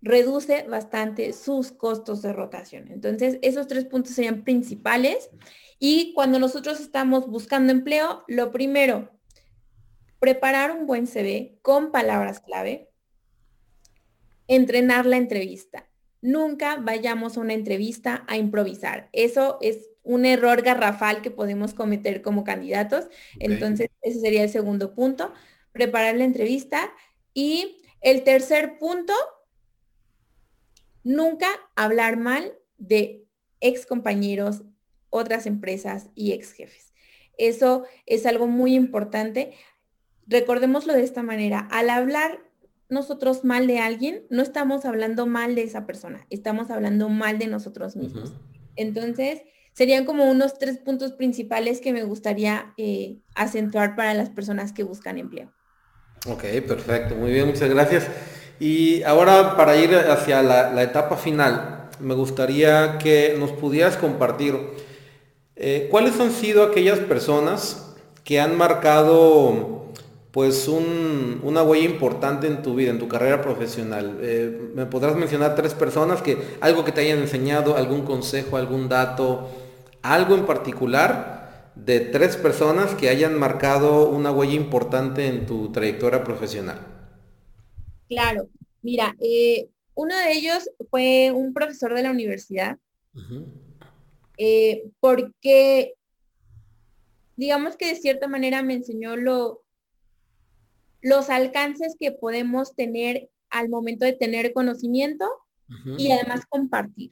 reduce 0.06 0.62
bastante 0.62 1.32
sus 1.32 1.72
costos 1.72 2.22
de 2.22 2.32
rotación. 2.32 2.90
Entonces, 2.92 3.38
esos 3.42 3.66
tres 3.66 3.84
puntos 3.84 4.14
serían 4.14 4.44
principales. 4.44 5.30
Y 5.78 6.12
cuando 6.14 6.38
nosotros 6.38 6.80
estamos 6.80 7.26
buscando 7.26 7.72
empleo, 7.72 8.24
lo 8.28 8.52
primero, 8.52 9.10
preparar 10.20 10.70
un 10.70 10.86
buen 10.86 11.06
CV 11.06 11.58
con 11.60 11.90
palabras 11.90 12.40
clave, 12.40 12.88
entrenar 14.46 15.06
la 15.06 15.16
entrevista. 15.16 15.88
Nunca 16.22 16.76
vayamos 16.76 17.36
a 17.36 17.40
una 17.40 17.54
entrevista 17.54 18.24
a 18.28 18.36
improvisar. 18.36 19.08
Eso 19.12 19.58
es 19.60 19.90
un 20.02 20.24
error 20.24 20.62
garrafal 20.62 21.20
que 21.20 21.32
podemos 21.32 21.74
cometer 21.74 22.22
como 22.22 22.44
candidatos. 22.44 23.08
Entonces, 23.40 23.90
ese 24.02 24.20
sería 24.20 24.44
el 24.44 24.50
segundo 24.50 24.94
punto, 24.94 25.32
preparar 25.72 26.14
la 26.14 26.24
entrevista. 26.24 26.92
Y 27.34 27.82
el 28.00 28.22
tercer 28.22 28.78
punto 28.78 29.12
Nunca 31.06 31.46
hablar 31.76 32.16
mal 32.16 32.52
de 32.78 33.28
ex 33.60 33.86
compañeros, 33.86 34.64
otras 35.08 35.46
empresas 35.46 36.10
y 36.16 36.32
ex 36.32 36.50
jefes. 36.50 36.92
Eso 37.38 37.84
es 38.06 38.26
algo 38.26 38.48
muy 38.48 38.74
importante. 38.74 39.52
Recordémoslo 40.26 40.94
de 40.94 41.04
esta 41.04 41.22
manera. 41.22 41.68
Al 41.70 41.90
hablar 41.90 42.40
nosotros 42.88 43.44
mal 43.44 43.68
de 43.68 43.78
alguien, 43.78 44.26
no 44.30 44.42
estamos 44.42 44.84
hablando 44.84 45.28
mal 45.28 45.54
de 45.54 45.62
esa 45.62 45.86
persona, 45.86 46.26
estamos 46.28 46.72
hablando 46.72 47.08
mal 47.08 47.38
de 47.38 47.46
nosotros 47.46 47.94
mismos. 47.94 48.32
Entonces, 48.74 49.42
serían 49.74 50.06
como 50.06 50.28
unos 50.28 50.58
tres 50.58 50.78
puntos 50.78 51.12
principales 51.12 51.80
que 51.80 51.92
me 51.92 52.02
gustaría 52.02 52.74
eh, 52.78 53.20
acentuar 53.36 53.94
para 53.94 54.12
las 54.12 54.30
personas 54.30 54.72
que 54.72 54.82
buscan 54.82 55.18
empleo. 55.18 55.52
Ok, 56.26 56.42
perfecto. 56.66 57.14
Muy 57.14 57.30
bien, 57.30 57.46
muchas 57.46 57.70
gracias. 57.70 58.08
Y 58.58 59.02
ahora 59.02 59.56
para 59.56 59.76
ir 59.76 59.94
hacia 59.94 60.42
la, 60.42 60.82
etapa 60.82 61.16
final, 61.16 61.88
me 62.00 62.14
gustaría 62.14 62.98
que 62.98 63.36
nos 63.38 63.52
pudieras 63.52 63.96
compartir 63.96 64.58
eh, 65.56 65.88
cuáles 65.90 66.18
han 66.20 66.32
sido 66.32 66.62
aquellas 66.62 66.98
personas 66.98 67.94
que 68.24 68.40
han 68.40 68.56
marcado 68.56 69.76
pues 70.32 70.68
una 70.68 71.62
huella 71.62 71.86
importante 71.86 72.46
en 72.46 72.60
tu 72.60 72.74
vida, 72.74 72.90
en 72.90 72.98
tu 72.98 73.08
carrera 73.08 73.40
profesional. 73.40 74.18
Eh, 74.20 74.70
¿Me 74.74 74.84
podrás 74.84 75.16
mencionar 75.16 75.54
tres 75.54 75.72
personas 75.72 76.20
que 76.20 76.36
algo 76.60 76.84
que 76.84 76.92
te 76.92 77.00
hayan 77.00 77.20
enseñado, 77.20 77.74
algún 77.74 78.02
consejo, 78.02 78.58
algún 78.58 78.90
dato, 78.90 79.48
algo 80.02 80.34
en 80.34 80.44
particular 80.44 81.70
de 81.74 82.00
tres 82.00 82.36
personas 82.36 82.94
que 82.94 83.08
hayan 83.08 83.38
marcado 83.38 84.10
una 84.10 84.30
huella 84.30 84.52
importante 84.54 85.26
en 85.26 85.46
tu 85.46 85.72
trayectoria 85.72 86.22
profesional? 86.22 86.95
Claro, 88.08 88.48
mira, 88.82 89.16
eh, 89.20 89.68
uno 89.94 90.16
de 90.16 90.32
ellos 90.32 90.70
fue 90.90 91.32
un 91.32 91.52
profesor 91.52 91.94
de 91.94 92.02
la 92.02 92.10
universidad, 92.10 92.78
eh, 94.38 94.84
porque 95.00 95.94
digamos 97.36 97.76
que 97.76 97.88
de 97.88 97.96
cierta 97.96 98.28
manera 98.28 98.62
me 98.62 98.74
enseñó 98.74 99.16
lo, 99.16 99.62
los 101.00 101.30
alcances 101.30 101.96
que 101.98 102.12
podemos 102.12 102.74
tener 102.74 103.30
al 103.50 103.68
momento 103.68 104.04
de 104.04 104.12
tener 104.12 104.52
conocimiento 104.52 105.26
y 105.98 106.12
además 106.12 106.46
compartir. 106.48 107.10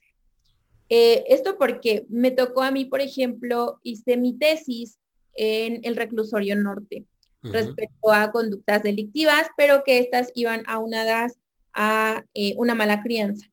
Eh, 0.89 1.25
esto 1.29 1.59
porque 1.59 2.05
me 2.09 2.31
tocó 2.31 2.63
a 2.63 2.71
mí, 2.71 2.85
por 2.85 3.01
ejemplo, 3.01 3.81
hice 3.83 4.17
mi 4.17 4.37
tesis 4.37 4.99
en 5.35 5.81
el 5.83 5.97
reclusorio 5.97 6.55
norte 6.55 7.05
respecto 7.53 8.13
a 8.13 8.33
conductas 8.33 8.83
delictivas, 8.83 9.47
pero 9.57 9.85
que 9.85 9.99
estas 9.99 10.31
iban 10.35 10.63
aunadas 10.67 11.39
a 11.75 12.25
eh, 12.35 12.55
una 12.57 12.75
mala 12.75 13.03
crianza. 13.03 13.51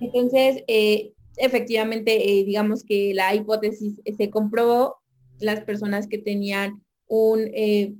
Entonces, 0.00 0.62
eh, 0.68 1.12
efectivamente, 1.36 2.14
eh, 2.14 2.44
digamos 2.44 2.84
que 2.84 3.12
la 3.14 3.34
hipótesis 3.34 3.94
se 4.16 4.30
comprobó, 4.30 4.98
las 5.38 5.62
personas 5.62 6.06
que 6.06 6.18
tenían 6.18 6.82
un 7.06 7.50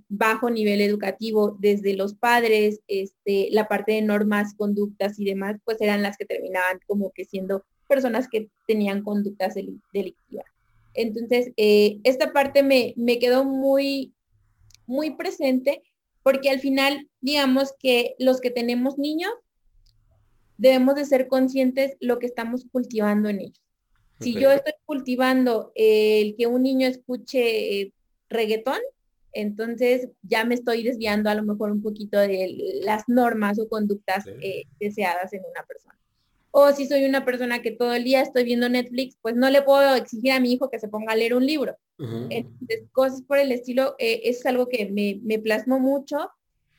bajo 0.08 0.50
nivel 0.50 0.82
educativo 0.82 1.56
desde 1.58 1.94
los 1.94 2.14
padres, 2.14 2.80
este, 2.86 3.48
la 3.50 3.66
parte 3.66 3.92
de 3.92 4.02
normas, 4.02 4.54
conductas 4.54 5.18
y 5.18 5.24
demás, 5.24 5.56
pues 5.64 5.80
eran 5.80 6.02
las 6.02 6.18
que 6.18 6.26
terminaban 6.26 6.78
como 6.86 7.10
que 7.10 7.24
siendo 7.24 7.64
personas 7.88 8.28
que 8.28 8.50
tenían 8.68 9.02
conductas 9.02 9.54
delictivas. 9.54 10.44
Entonces, 10.92 11.50
esta 11.56 12.32
parte 12.32 12.62
me, 12.62 12.92
me 12.96 13.18
quedó 13.18 13.44
muy, 13.44 14.12
muy 14.90 15.12
presente 15.12 15.82
porque 16.22 16.50
al 16.50 16.60
final, 16.60 17.08
digamos 17.20 17.72
que 17.78 18.14
los 18.18 18.40
que 18.40 18.50
tenemos 18.50 18.98
niños, 18.98 19.32
debemos 20.58 20.94
de 20.96 21.06
ser 21.06 21.28
conscientes 21.28 21.96
lo 22.00 22.18
que 22.18 22.26
estamos 22.26 22.66
cultivando 22.70 23.30
en 23.30 23.40
ellos. 23.40 23.62
Si 24.20 24.34
yo 24.34 24.52
estoy 24.52 24.74
cultivando 24.84 25.72
el 25.74 26.36
que 26.36 26.46
un 26.46 26.62
niño 26.62 26.86
escuche 26.86 27.80
eh, 27.80 27.94
reggaetón, 28.28 28.80
entonces 29.32 30.10
ya 30.20 30.44
me 30.44 30.54
estoy 30.54 30.82
desviando 30.82 31.30
a 31.30 31.34
lo 31.34 31.42
mejor 31.42 31.70
un 31.70 31.80
poquito 31.80 32.18
de 32.18 32.80
las 32.82 33.08
normas 33.08 33.58
o 33.58 33.68
conductas 33.68 34.26
eh, 34.42 34.64
deseadas 34.78 35.32
en 35.32 35.40
una 35.50 35.64
persona. 35.64 35.98
O 36.52 36.72
si 36.72 36.86
soy 36.86 37.04
una 37.04 37.24
persona 37.24 37.62
que 37.62 37.70
todo 37.70 37.94
el 37.94 38.04
día 38.04 38.22
estoy 38.22 38.44
viendo 38.44 38.68
Netflix, 38.68 39.16
pues 39.22 39.36
no 39.36 39.48
le 39.50 39.62
puedo 39.62 39.94
exigir 39.94 40.32
a 40.32 40.40
mi 40.40 40.52
hijo 40.52 40.68
que 40.68 40.80
se 40.80 40.88
ponga 40.88 41.12
a 41.12 41.16
leer 41.16 41.34
un 41.34 41.46
libro. 41.46 41.76
Entonces, 41.98 42.88
cosas 42.92 43.22
por 43.22 43.38
el 43.38 43.52
estilo, 43.52 43.94
eh, 43.98 44.22
es 44.24 44.44
algo 44.46 44.68
que 44.68 44.90
me, 44.90 45.20
me 45.22 45.38
plasmó 45.38 45.78
mucho. 45.78 46.30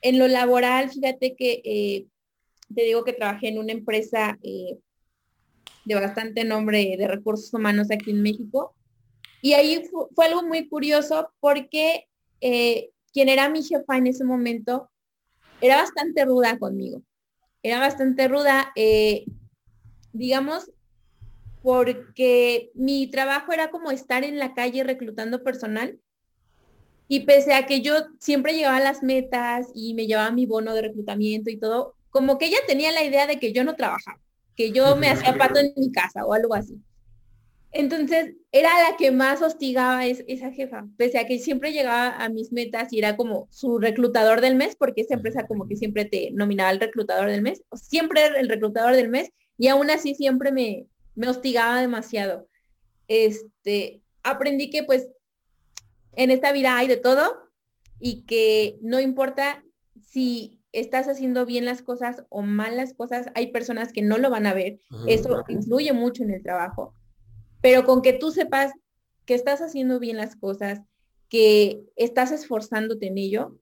En 0.02 0.18
lo 0.18 0.28
laboral, 0.28 0.90
fíjate 0.90 1.36
que 1.36 1.62
eh, 1.64 2.08
te 2.74 2.84
digo 2.84 3.04
que 3.04 3.14
trabajé 3.14 3.50
en 3.50 3.60
una 3.60 3.72
empresa 3.72 4.40
eh, 4.42 4.80
de 5.86 5.96
bastante 5.96 6.44
nombre 6.44 6.96
de 6.98 7.08
recursos 7.08 7.54
humanos 7.54 7.90
aquí 7.92 8.10
en 8.10 8.24
México. 8.24 8.74
Y 9.44 9.54
ahí 9.54 9.84
fue 10.16 10.26
algo 10.26 10.44
muy 10.44 10.68
curioso 10.68 11.32
porque 11.40 12.08
quien 12.40 13.30
era 13.30 13.50
mi 13.50 13.64
jefa 13.64 13.98
en 13.98 14.08
ese 14.08 14.24
momento 14.24 14.90
era 15.62 15.78
bastante 15.78 16.26
ruda 16.26 16.58
conmigo. 16.58 17.04
Era 17.64 17.80
bastante 17.80 18.28
ruda 18.28 18.72
digamos, 20.14 20.72
porque 21.62 22.72
mi 22.74 23.08
trabajo 23.08 23.52
era 23.52 23.70
como 23.70 23.92
estar 23.92 24.24
en 24.24 24.40
la 24.40 24.54
calle 24.54 24.84
reclutando 24.84 25.44
personal. 25.44 26.00
Y 27.08 27.22
pese 27.22 27.54
a 27.54 27.66
que 27.66 27.82
yo 27.82 27.96
siempre 28.20 28.54
llevaba 28.54 28.80
las 28.80 29.04
metas 29.04 29.68
y 29.76 29.94
me 29.94 30.08
llevaba 30.08 30.32
mi 30.32 30.46
bono 30.46 30.74
de 30.74 30.84
reclutamiento 30.84 31.50
y 31.50 31.58
todo, 31.58 31.96
como 32.10 32.38
que 32.38 32.46
ella 32.46 32.60
tenía 32.68 32.92
la 32.92 33.04
idea 33.04 33.28
de 33.28 33.38
que 33.38 33.52
yo 33.52 33.64
no 33.64 33.76
trabajaba, 33.76 34.20
que 34.56 34.72
yo 34.72 34.96
me 34.96 35.10
hacía 35.10 35.38
pato 35.38 35.60
en 35.60 35.74
mi 35.76 35.92
casa 35.92 36.26
o 36.26 36.34
algo 36.34 36.54
así. 36.56 36.82
Entonces, 37.74 38.36
era 38.52 38.70
la 38.90 38.98
que 38.98 39.12
más 39.12 39.42
hostigaba 39.42 40.06
es, 40.06 40.26
esa 40.28 40.52
jefa, 40.52 40.86
pese 40.98 41.20
a 41.20 41.26
que 41.26 41.40
siempre 41.40 41.72
llegaba 41.72 42.18
a 42.18 42.28
mis 42.28 42.52
metas 42.52 42.92
y 42.92 43.00
era 43.00 43.16
como 43.16 43.48
su 43.50 43.80
reclutador 43.80 44.42
del 44.42 44.56
mes, 44.56 44.76
porque 44.76 45.02
esa 45.02 45.14
empresa 45.14 45.48
como 45.48 45.68
que 45.68 45.78
siempre 45.78 46.04
te 46.04 46.32
nominaba 46.32 46.72
el 46.72 46.82
reclutador 46.82 47.30
del 47.30 47.42
mes, 47.42 47.64
o 47.70 47.78
siempre 47.78 48.26
el 48.38 48.50
reclutador 48.50 48.94
del 48.94 49.08
mes, 49.08 49.32
y 49.62 49.68
aún 49.68 49.92
así 49.92 50.16
siempre 50.16 50.52
me, 50.52 50.88
me 51.14 51.30
hostigaba 51.30 51.80
demasiado. 51.80 52.48
Este, 53.08 54.02
aprendí 54.24 54.72
que 54.72 54.82
pues 54.82 55.08
en 56.16 56.32
esta 56.32 56.52
vida 56.52 56.76
hay 56.76 56.88
de 56.88 56.98
todo 56.98 57.32
y 58.00 58.24
que 58.24 58.80
no 58.82 59.00
importa 59.00 59.64
si 60.02 60.60
estás 60.72 61.08
haciendo 61.08 61.46
bien 61.46 61.64
las 61.64 61.84
cosas 61.84 62.24
o 62.30 62.42
mal 62.42 62.76
las 62.76 62.96
cosas, 62.96 63.28
hay 63.36 63.52
personas 63.52 63.94
que 63.94 64.02
no 64.02 64.18
lo 64.18 64.32
van 64.32 64.48
a 64.48 64.56
ver. 64.56 64.80
Eso 65.06 65.44
influye 65.48 65.94
mucho 65.94 66.24
en 66.24 66.32
el 66.32 66.42
trabajo. 66.42 66.96
Pero 67.62 67.86
con 67.86 68.02
que 68.02 68.14
tú 68.14 68.32
sepas 68.32 68.72
que 69.28 69.36
estás 69.36 69.62
haciendo 69.62 70.00
bien 70.00 70.18
las 70.18 70.36
cosas, 70.36 70.82
que 71.30 71.84
estás 71.96 72.32
esforzándote 72.32 73.06
en 73.06 73.20
ello, 73.20 73.60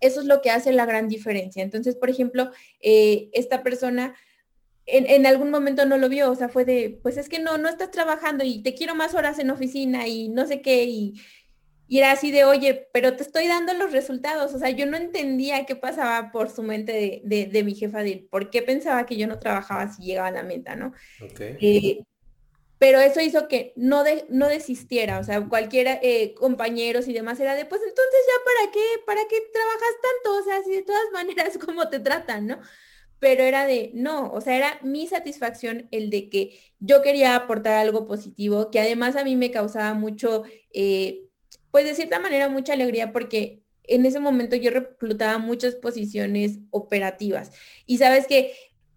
eso 0.00 0.20
es 0.20 0.26
lo 0.26 0.40
que 0.40 0.50
hace 0.50 0.72
la 0.72 0.86
gran 0.86 1.08
diferencia. 1.08 1.62
Entonces, 1.62 1.94
por 1.94 2.08
ejemplo, 2.08 2.52
eh, 2.80 3.28
esta 3.34 3.62
persona 3.62 4.14
en, 4.90 5.26
algún 5.26 5.50
momento 5.50 5.84
no 5.86 5.98
lo 5.98 6.08
vio, 6.08 6.30
o 6.30 6.34
sea, 6.34 6.48
fue 6.48 6.64
de, 6.64 6.98
pues 7.02 7.16
es 7.16 7.28
que 7.28 7.38
no, 7.38 7.58
no 7.58 7.68
estás 7.68 7.90
trabajando 7.90 8.44
y 8.44 8.62
te 8.62 8.74
quiero 8.74 8.94
más 8.94 9.14
horas 9.14 9.38
en 9.38 9.50
oficina 9.50 10.06
y 10.08 10.28
no 10.28 10.46
sé 10.46 10.62
qué, 10.62 10.84
y, 10.84 11.20
y 11.88 11.98
era 11.98 12.12
así 12.12 12.30
de, 12.30 12.44
oye, 12.44 12.88
pero 12.92 13.16
te 13.16 13.22
estoy 13.22 13.48
dando 13.48 13.72
los 13.72 13.92
resultados. 13.92 14.52
O 14.52 14.58
sea, 14.58 14.68
yo 14.68 14.84
no 14.84 14.98
entendía 14.98 15.64
qué 15.64 15.74
pasaba 15.74 16.30
por 16.30 16.50
su 16.50 16.62
mente 16.62 17.22
de, 17.24 17.62
mi 17.64 17.74
jefa, 17.74 18.02
de 18.02 18.28
por 18.30 18.50
qué 18.50 18.60
pensaba 18.60 19.06
que 19.06 19.16
yo 19.16 19.26
no 19.26 19.38
trabajaba 19.38 19.90
si 19.90 20.02
llegaba 20.02 20.28
a 20.28 20.32
la 20.32 20.42
meta, 20.42 20.76
¿no? 20.76 20.92
Eh, 21.38 22.04
pero 22.78 23.00
eso 23.00 23.22
hizo 23.22 23.48
que 23.48 23.72
no, 23.74 24.04
de, 24.04 24.26
no 24.28 24.48
desistiera, 24.48 25.18
o 25.18 25.24
sea, 25.24 25.40
cualquiera, 25.48 25.98
eh, 26.02 26.34
compañeros 26.34 27.08
y 27.08 27.14
demás, 27.14 27.40
era 27.40 27.56
de, 27.56 27.64
pues 27.64 27.80
entonces 27.80 28.20
ya 28.26 28.44
para 28.44 28.72
qué, 28.72 28.84
para 29.04 29.20
qué 29.28 29.40
trabajas 29.52 29.94
tanto, 30.02 30.38
o 30.38 30.44
sea, 30.44 30.62
si 30.62 30.70
de 30.72 30.82
todas 30.82 31.06
maneras 31.12 31.58
cómo 31.58 31.88
te 31.88 32.00
tratan, 32.00 32.46
¿no? 32.48 32.60
Pero 33.20 33.42
era 33.42 33.66
de, 33.66 33.90
no, 33.94 34.30
o 34.32 34.40
sea, 34.40 34.56
era 34.56 34.78
mi 34.82 35.06
satisfacción 35.06 35.88
el 35.90 36.10
de 36.10 36.28
que 36.28 36.58
yo 36.78 37.02
quería 37.02 37.34
aportar 37.34 37.74
algo 37.74 38.06
positivo, 38.06 38.70
que 38.70 38.80
además 38.80 39.16
a 39.16 39.24
mí 39.24 39.34
me 39.36 39.50
causaba 39.50 39.94
mucho, 39.94 40.44
eh, 40.72 41.24
pues 41.70 41.84
de 41.84 41.94
cierta 41.94 42.20
manera, 42.20 42.48
mucha 42.48 42.74
alegría 42.74 43.12
porque 43.12 43.62
en 43.84 44.06
ese 44.06 44.20
momento 44.20 44.54
yo 44.56 44.70
reclutaba 44.70 45.38
muchas 45.38 45.74
posiciones 45.74 46.58
operativas. 46.70 47.50
Y 47.86 47.98
sabes 47.98 48.26
que 48.26 48.52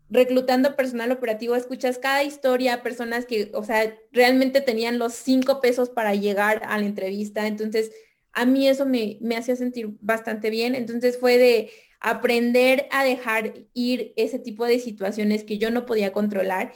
reclutando 0.10 0.76
personal 0.76 1.12
operativo, 1.12 1.56
escuchas 1.56 1.98
cada 1.98 2.24
historia, 2.24 2.84
personas 2.84 3.26
que, 3.26 3.50
o 3.54 3.64
sea, 3.64 3.98
realmente 4.12 4.60
tenían 4.62 5.00
los 5.00 5.14
cinco 5.14 5.62
pesos 5.62 5.90
para 5.90 6.14
llegar 6.16 6.62
a 6.66 6.78
la 6.78 6.86
entrevista. 6.86 7.48
Entonces, 7.48 7.92
a 8.34 8.46
mí 8.46 8.68
eso 8.68 8.86
me, 8.86 9.18
me 9.22 9.38
hacía 9.38 9.56
sentir 9.56 9.96
bastante 10.02 10.50
bien. 10.50 10.76
Entonces 10.76 11.18
fue 11.18 11.38
de 11.38 11.72
aprender 12.02 12.88
a 12.92 13.04
dejar 13.04 13.54
ir 13.74 14.14
ese 14.18 14.40
tipo 14.40 14.66
de 14.66 14.80
situaciones 14.80 15.44
que 15.44 15.58
yo 15.58 15.72
no 15.72 15.86
podía 15.86 16.12
controlar 16.12 16.74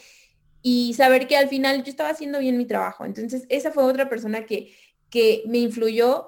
y 0.61 0.93
saber 0.93 1.27
que 1.27 1.37
al 1.37 1.49
final 1.49 1.83
yo 1.83 1.89
estaba 1.89 2.09
haciendo 2.09 2.39
bien 2.39 2.57
mi 2.57 2.65
trabajo. 2.65 3.05
Entonces, 3.05 3.45
esa 3.49 3.71
fue 3.71 3.83
otra 3.83 4.07
persona 4.07 4.45
que, 4.45 4.73
que 5.09 5.43
me 5.47 5.57
influyó 5.57 6.27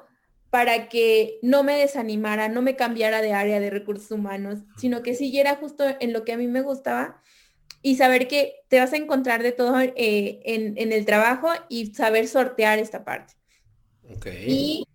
para 0.49 0.89
que 0.89 1.39
no 1.41 1.63
me 1.63 1.77
desanimara, 1.77 2.49
no 2.49 2.61
me 2.61 2.75
cambiara 2.75 3.21
de 3.21 3.33
área 3.33 3.59
de 3.59 3.69
recursos 3.69 4.11
humanos, 4.11 4.59
sino 4.77 5.03
que 5.03 5.13
siguiera 5.13 5.55
justo 5.55 5.83
en 5.99 6.13
lo 6.13 6.23
que 6.23 6.33
a 6.33 6.37
mí 6.37 6.47
me 6.47 6.61
gustaba 6.61 7.21
y 7.81 7.95
saber 7.95 8.27
que 8.27 8.55
te 8.69 8.79
vas 8.79 8.93
a 8.93 8.97
encontrar 8.97 9.43
de 9.43 9.51
todo 9.51 9.79
eh, 9.79 9.93
en, 10.43 10.91
el 10.91 11.05
trabajo 11.05 11.49
y 11.69 11.93
saber 11.93 12.27
sortear 12.27 12.79
esta 12.79 13.03
parte. 13.03 13.33
Y 14.47 14.87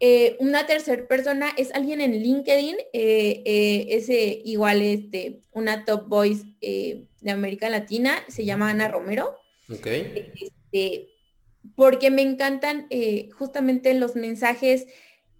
eh, 0.00 0.36
una 0.40 0.66
tercera 0.66 1.06
persona 1.06 1.50
es 1.56 1.72
alguien 1.72 2.00
en 2.00 2.12
LinkedIn, 2.12 2.76
eh, 2.92 3.86
ese 3.88 4.42
igual 4.44 4.82
este, 4.82 5.40
una 5.52 5.84
top 5.84 6.08
voice 6.08 6.44
de 6.60 7.30
América 7.30 7.68
Latina, 7.68 8.22
se 8.28 8.44
llama 8.44 8.70
Ana 8.70 8.88
Romero. 8.88 9.36
Este, 9.68 11.08
porque 11.76 12.10
me 12.10 12.22
encantan 12.22 12.86
eh, 12.90 13.30
justamente 13.36 13.94
los 13.94 14.16
mensajes 14.16 14.86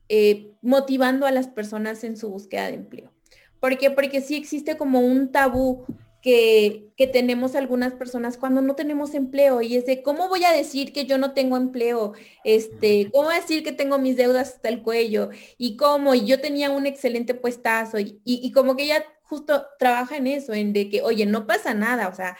eh, 0.09 0.53
motivando 0.63 1.27
a 1.27 1.31
las 1.31 1.49
personas 1.49 2.05
en 2.05 2.17
su 2.17 2.31
búsqueda 2.31 2.69
de 2.69 2.75
empleo. 2.75 3.13
¿Por 3.61 3.79
qué? 3.79 3.91
Porque 3.91 4.21
sí 4.21 4.37
existe 4.37 4.77
como 4.77 5.01
un 5.01 5.33
tabú 5.33 5.87
que, 6.25 6.89
que, 6.97 7.07
tenemos 7.07 7.55
algunas 7.55 7.93
personas 7.93 8.39
cuando 8.39 8.63
no 8.63 8.75
tenemos 8.75 9.15
empleo 9.15 9.61
y 9.63 9.77
es 9.77 9.85
de 9.85 10.03
cómo 10.03 10.29
voy 10.29 10.43
a 10.45 10.53
decir 10.53 10.93
que 10.93 11.05
yo 11.05 11.19
no 11.19 11.35
tengo 11.35 11.57
empleo, 11.57 12.15
este, 12.43 13.11
cómo 13.13 13.29
decir 13.29 13.63
que 13.63 13.73
tengo 13.73 13.99
mis 13.99 14.17
deudas 14.17 14.55
hasta 14.55 14.71
el 14.71 14.83
cuello 14.83 15.29
y 15.59 15.77
cómo, 15.77 16.15
y 16.15 16.25
yo 16.25 16.41
tenía 16.41 16.71
un 16.71 16.87
excelente 16.87 17.35
puestazo 17.35 18.01
y, 18.01 18.21
y, 18.25 18.41
y 18.43 18.53
como 18.53 18.75
que 18.75 18.85
ella 18.85 19.05
justo 19.23 19.67
trabaja 19.79 20.17
en 20.17 20.27
eso, 20.27 20.55
en 20.55 20.73
de 20.73 20.89
que, 20.89 21.03
oye, 21.03 21.27
no 21.27 21.47
pasa 21.47 21.75
nada, 21.75 22.09
o 22.09 22.15
sea, 22.15 22.37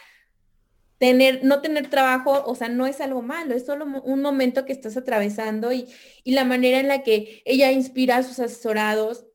tener, 0.97 1.43
no 1.43 1.61
tener 1.61 1.89
trabajo, 1.89 2.43
o 2.45 2.55
sea, 2.55 2.69
no 2.69 2.87
es 2.87 3.01
algo 3.01 3.21
malo, 3.21 3.53
es 3.53 3.65
solo 3.65 3.85
un 3.85 4.21
momento 4.21 4.65
que 4.65 4.73
estás 4.73 4.97
atravesando 4.97 5.71
y, 5.71 5.87
la 6.25 6.45
manera 6.45 6.79
en 6.79 6.87
la 6.87 7.03
que 7.03 7.41
ella 7.45 7.71
inspira 7.71 8.17
a 8.17 8.23
sus 8.23 8.39
asesorados. 8.39 9.25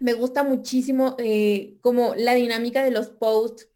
Me 0.00 0.14
gusta 0.14 0.42
muchísimo 0.42 1.14
eh, 1.18 1.76
como 1.82 2.14
la 2.16 2.34
dinámica 2.34 2.82
de 2.82 2.90
los 2.90 3.10
posts 3.10 3.68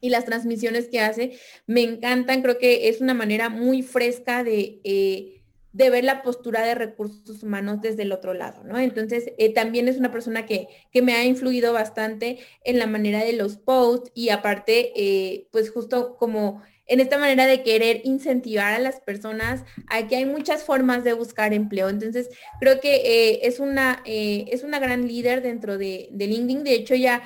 y 0.00 0.10
las 0.10 0.26
transmisiones 0.26 0.88
que 0.88 1.00
hace. 1.00 1.38
Me 1.66 1.82
encantan, 1.82 2.42
creo 2.42 2.58
que 2.58 2.88
es 2.88 3.00
una 3.00 3.14
manera 3.14 3.48
muy 3.48 3.82
fresca 3.82 4.44
de... 4.44 4.80
Eh, 4.84 5.40
de 5.72 5.90
ver 5.90 6.04
la 6.04 6.22
postura 6.22 6.64
de 6.64 6.76
recursos 6.76 7.42
humanos 7.42 7.80
desde 7.82 8.02
el 8.02 8.12
otro 8.12 8.32
lado, 8.32 8.62
¿no? 8.62 8.78
Entonces, 8.78 9.32
eh, 9.38 9.52
también 9.52 9.88
es 9.88 9.96
una 9.96 10.12
persona 10.12 10.46
que, 10.46 10.68
que, 10.92 11.02
me 11.02 11.14
ha 11.14 11.24
influido 11.24 11.72
bastante 11.72 12.38
en 12.62 12.78
la 12.78 12.86
manera 12.86 13.24
de 13.24 13.32
los 13.32 13.56
posts 13.56 14.12
y 14.14 14.28
aparte, 14.28 15.48
pues 15.50 15.72
justo 15.72 16.16
como 16.16 16.62
en 16.86 17.00
esta 17.00 17.18
manera 17.18 17.46
de 17.46 17.62
querer 17.62 18.02
incentivar 18.04 18.74
a 18.74 18.78
las 18.78 19.00
personas 19.00 19.64
a 19.88 20.06
que 20.06 20.16
hay 20.16 20.26
muchas 20.26 20.64
formas 20.64 21.04
de 21.04 21.12
buscar 21.12 21.52
empleo. 21.52 21.88
Entonces, 21.88 22.28
creo 22.60 22.80
que 22.80 22.94
eh, 22.94 23.40
es, 23.42 23.60
una, 23.60 24.02
es 24.04 24.62
una 24.62 24.78
gran 24.78 25.08
líder 25.08 25.42
dentro 25.42 25.78
de, 25.78 26.08
de 26.12 26.26
LinkedIn. 26.26 26.64
De 26.64 26.74
hecho, 26.74 26.94
ya 26.94 27.22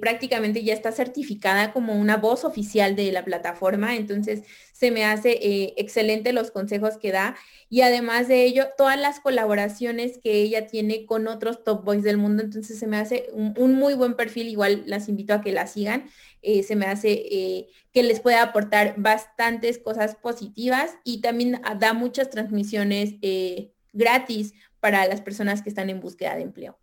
prácticamente 0.00 0.62
ya 0.62 0.74
está 0.74 0.92
certificada 0.92 1.72
como 1.72 1.94
una 1.94 2.18
voz 2.18 2.44
oficial 2.44 2.94
de 2.94 3.10
la 3.10 3.24
plataforma. 3.24 3.96
Entonces, 3.96 4.42
se 4.72 4.90
me 4.90 5.04
hace 5.04 5.72
excelente 5.76 6.32
los 6.34 6.50
consejos 6.50 6.98
que 6.98 7.10
da 7.10 7.36
y 7.72 7.80
además 7.80 8.28
de 8.28 8.44
ello, 8.44 8.66
todas 8.76 9.00
las 9.00 9.18
colaboraciones 9.18 10.18
que 10.22 10.42
ella 10.42 10.66
tiene 10.66 11.06
con 11.06 11.26
otros 11.26 11.64
top 11.64 11.82
boys 11.82 12.02
del 12.02 12.18
mundo, 12.18 12.42
entonces 12.42 12.78
se 12.78 12.86
me 12.86 12.98
hace 12.98 13.30
un, 13.32 13.72
muy 13.76 13.94
buen 13.94 14.12
perfil, 14.12 14.48
igual 14.48 14.82
las 14.84 15.08
invito 15.08 15.32
a 15.32 15.40
que 15.40 15.52
la 15.52 15.66
sigan, 15.66 16.04
eh, 16.42 16.62
se 16.62 16.76
me 16.76 16.86
hace 16.86 17.12
eh, 17.12 17.68
que 17.92 18.02
les 18.02 18.20
pueda 18.20 18.42
aportar 18.42 18.94
bastantes 18.96 19.78
cosas 19.78 20.16
positivas 20.16 20.90
y 21.04 21.20
también 21.20 21.60
da 21.78 21.92
muchas 21.92 22.30
transmisiones 22.30 23.14
eh, 23.22 23.70
gratis 23.92 24.52
para 24.80 25.06
las 25.06 25.20
personas 25.20 25.62
que 25.62 25.68
están 25.68 25.88
en 25.88 26.00
búsqueda 26.00 26.34
de 26.34 26.42
empleo. 26.42 26.78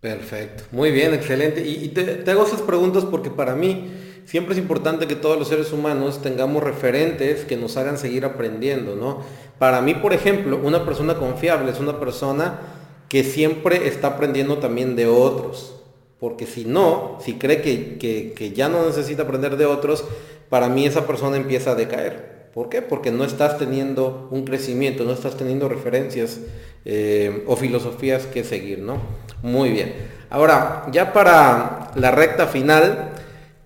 Perfecto, 0.00 0.64
muy 0.70 0.92
bien, 0.92 1.14
excelente. 1.14 1.66
Y, 1.66 1.88
te, 1.88 2.04
te 2.04 2.30
hago 2.30 2.46
esas 2.46 2.62
preguntas 2.62 3.04
porque 3.04 3.30
para 3.30 3.56
mí 3.56 3.90
siempre 4.24 4.52
es 4.54 4.58
importante 4.58 5.08
que 5.08 5.16
todos 5.16 5.38
los 5.38 5.48
seres 5.48 5.72
humanos 5.72 6.22
tengamos 6.22 6.62
referentes 6.62 7.44
que 7.44 7.56
nos 7.56 7.76
hagan 7.76 7.98
seguir 7.98 8.24
aprendiendo, 8.24 8.94
¿no? 8.94 9.24
Para 9.58 9.80
mí, 9.80 9.94
por 9.94 10.12
ejemplo, 10.12 10.60
una 10.62 10.84
persona 10.84 11.16
confiable 11.16 11.72
es 11.72 11.80
una 11.80 11.98
persona 11.98 12.60
que 13.08 13.24
siempre 13.24 13.88
está 13.88 14.08
aprendiendo 14.08 14.58
también 14.58 14.96
de 14.96 15.06
otros. 15.06 15.75
Porque 16.18 16.46
si 16.46 16.64
no, 16.64 17.18
si 17.22 17.34
cree 17.34 17.60
que, 17.60 18.52
ya 18.54 18.68
no 18.68 18.86
necesita 18.86 19.22
aprender 19.24 19.56
de 19.56 19.66
otros, 19.66 20.04
para 20.48 20.68
mí 20.68 20.86
esa 20.86 21.06
persona 21.06 21.36
empieza 21.36 21.72
a 21.72 21.74
decaer. 21.74 22.50
¿Por 22.54 22.70
qué? 22.70 22.80
Porque 22.80 23.10
no 23.10 23.24
estás 23.24 23.58
teniendo 23.58 24.28
un 24.30 24.44
crecimiento, 24.44 25.04
no 25.04 25.12
estás 25.12 25.36
teniendo 25.36 25.68
referencias 25.68 26.40
eh, 26.86 27.44
o 27.46 27.56
filosofías 27.56 28.24
que 28.24 28.44
seguir, 28.44 28.78
¿no? 28.78 29.02
Muy 29.42 29.70
bien. 29.70 29.94
Ahora, 30.30 30.86
ya 30.90 31.12
para 31.12 31.90
la 31.96 32.10
recta 32.10 32.46
final, 32.46 33.10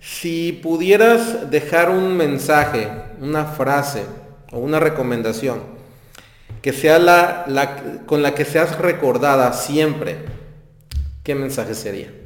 si 0.01 0.53
pudieras 0.53 1.51
dejar 1.51 1.91
un 1.91 2.17
mensaje, 2.17 2.89
una 3.21 3.45
frase 3.45 4.03
o 4.51 4.59
una 4.59 4.81
recomendación 4.81 5.61
que 6.63 6.73
sea 6.73 6.99
la, 6.99 7.45
con 8.07 8.23
la 8.23 8.35
que 8.35 8.45
seas 8.45 8.79
recordada 8.79 9.53
siempre, 9.53 10.17
¿qué 11.23 11.35
mensaje 11.35 11.75
sería? 11.75 12.20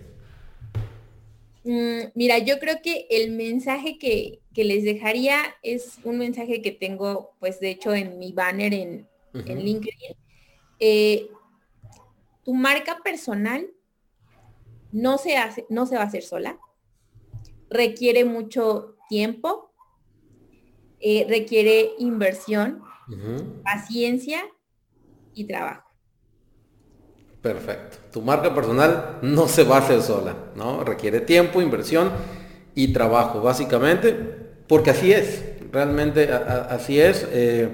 Mm, 1.64 2.10
mira, 2.14 2.38
yo 2.38 2.58
creo 2.58 2.80
que 2.82 3.06
el 3.10 3.32
mensaje 3.32 3.98
que, 3.98 4.40
les 4.54 4.84
dejaría 4.84 5.38
es 5.62 5.98
un 6.04 6.18
mensaje 6.18 6.62
que 6.62 6.70
tengo, 6.70 7.34
pues 7.40 7.58
de 7.58 7.70
hecho 7.70 7.94
en 7.94 8.18
mi 8.18 8.32
banner 8.32 8.72
en, 8.72 9.08
LinkedIn. 9.32 10.16
Eh, 10.78 11.28
tu 12.44 12.54
marca 12.54 12.98
personal 13.02 13.66
no 14.92 15.18
se, 15.18 15.36
hace, 15.36 15.66
no 15.68 15.86
se 15.86 15.96
va 15.96 16.02
a 16.02 16.06
hacer 16.06 16.22
sola 16.22 16.58
requiere 17.74 18.24
mucho 18.24 18.96
tiempo, 19.08 19.72
eh, 21.00 21.26
requiere 21.28 21.90
inversión, 21.98 22.82
paciencia 23.64 24.42
y 25.34 25.46
trabajo. 25.46 25.83
Perfecto. 27.44 27.98
Tu 28.10 28.22
marca 28.22 28.54
personal 28.54 29.18
no 29.20 29.46
se 29.48 29.64
va 29.64 29.76
a 29.76 29.80
hacer 29.80 30.00
sola, 30.00 30.34
¿no? 30.56 30.82
Requiere 30.82 31.20
tiempo, 31.20 31.60
inversión 31.60 32.10
y 32.74 32.90
trabajo, 32.94 33.42
básicamente, 33.42 34.16
porque 34.66 34.92
así 34.92 35.12
es, 35.12 35.42
realmente 35.70 36.32
así 36.32 36.98
es. 36.98 37.28
Eh, 37.30 37.68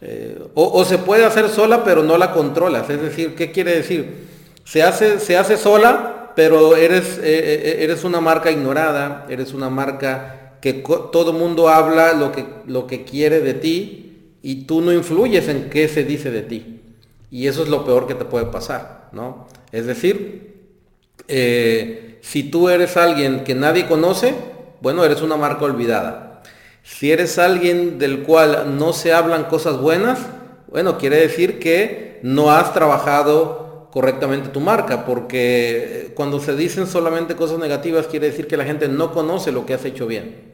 eh, 0.00 0.42
o, 0.54 0.84
se 0.84 0.98
puede 0.98 1.24
hacer 1.24 1.48
sola, 1.48 1.84
pero 1.84 2.02
no 2.02 2.18
la 2.18 2.32
controlas. 2.32 2.90
Es 2.90 3.00
decir, 3.00 3.36
¿qué 3.36 3.52
quiere 3.52 3.76
decir? 3.76 4.26
Se 4.64 4.82
hace, 4.82 5.20
se 5.20 5.36
hace 5.36 5.58
sola, 5.58 6.32
pero 6.34 6.74
eres, 6.74 7.20
eh, 7.22 7.84
eres 7.84 8.02
una 8.02 8.20
marca 8.20 8.50
ignorada, 8.50 9.26
eres 9.30 9.54
una 9.54 9.70
marca 9.70 10.56
que 10.60 10.72
todo 11.12 11.32
mundo 11.32 11.68
habla 11.68 12.14
lo 12.14 12.32
que, 12.32 12.44
lo 12.66 12.88
que 12.88 13.04
quiere 13.04 13.38
de 13.38 13.54
ti 13.54 14.32
y 14.42 14.64
tú 14.64 14.80
no 14.80 14.92
influyes 14.92 15.46
en 15.46 15.70
qué 15.70 15.86
se 15.86 16.02
dice 16.02 16.32
de 16.32 16.42
ti. 16.42 16.80
Y 17.34 17.48
eso 17.48 17.64
es 17.64 17.68
lo 17.68 17.84
peor 17.84 18.06
que 18.06 18.14
te 18.14 18.24
puede 18.24 18.46
pasar, 18.46 19.03
¿no? 19.14 19.46
Es 19.72 19.86
decir, 19.86 20.54
si 21.26 22.42
tú 22.50 22.68
eres 22.68 22.96
alguien 22.96 23.44
que 23.44 23.54
nadie 23.54 23.86
conoce, 23.86 24.34
bueno, 24.80 25.04
eres 25.04 25.22
una 25.22 25.36
marca 25.36 25.64
olvidada. 25.64 26.42
Si 26.82 27.10
eres 27.10 27.38
alguien 27.38 27.98
del 27.98 28.22
cual 28.22 28.76
no 28.78 28.92
se 28.92 29.12
hablan 29.12 29.44
cosas 29.44 29.78
buenas, 29.78 30.18
bueno, 30.68 30.98
quiere 30.98 31.16
decir 31.16 31.58
que 31.58 32.20
no 32.22 32.50
has 32.50 32.74
trabajado 32.74 33.88
correctamente 33.90 34.48
tu 34.48 34.60
marca, 34.60 35.06
porque 35.06 36.12
cuando 36.14 36.40
se 36.40 36.56
dicen 36.56 36.86
solamente 36.86 37.36
cosas 37.36 37.58
negativas 37.58 38.08
quiere 38.08 38.26
decir 38.26 38.46
que 38.48 38.56
la 38.56 38.64
gente 38.64 38.88
no 38.88 39.12
conoce 39.12 39.52
lo 39.52 39.64
que 39.64 39.74
has 39.74 39.84
hecho 39.84 40.06
bien. 40.06 40.52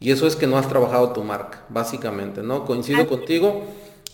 Y 0.00 0.10
eso 0.10 0.26
es 0.26 0.36
que 0.36 0.46
no 0.46 0.58
has 0.58 0.68
trabajado 0.68 1.12
tu 1.12 1.22
marca, 1.22 1.64
básicamente, 1.68 2.42
¿no? 2.42 2.64
Coincido 2.64 3.06
contigo. 3.06 3.64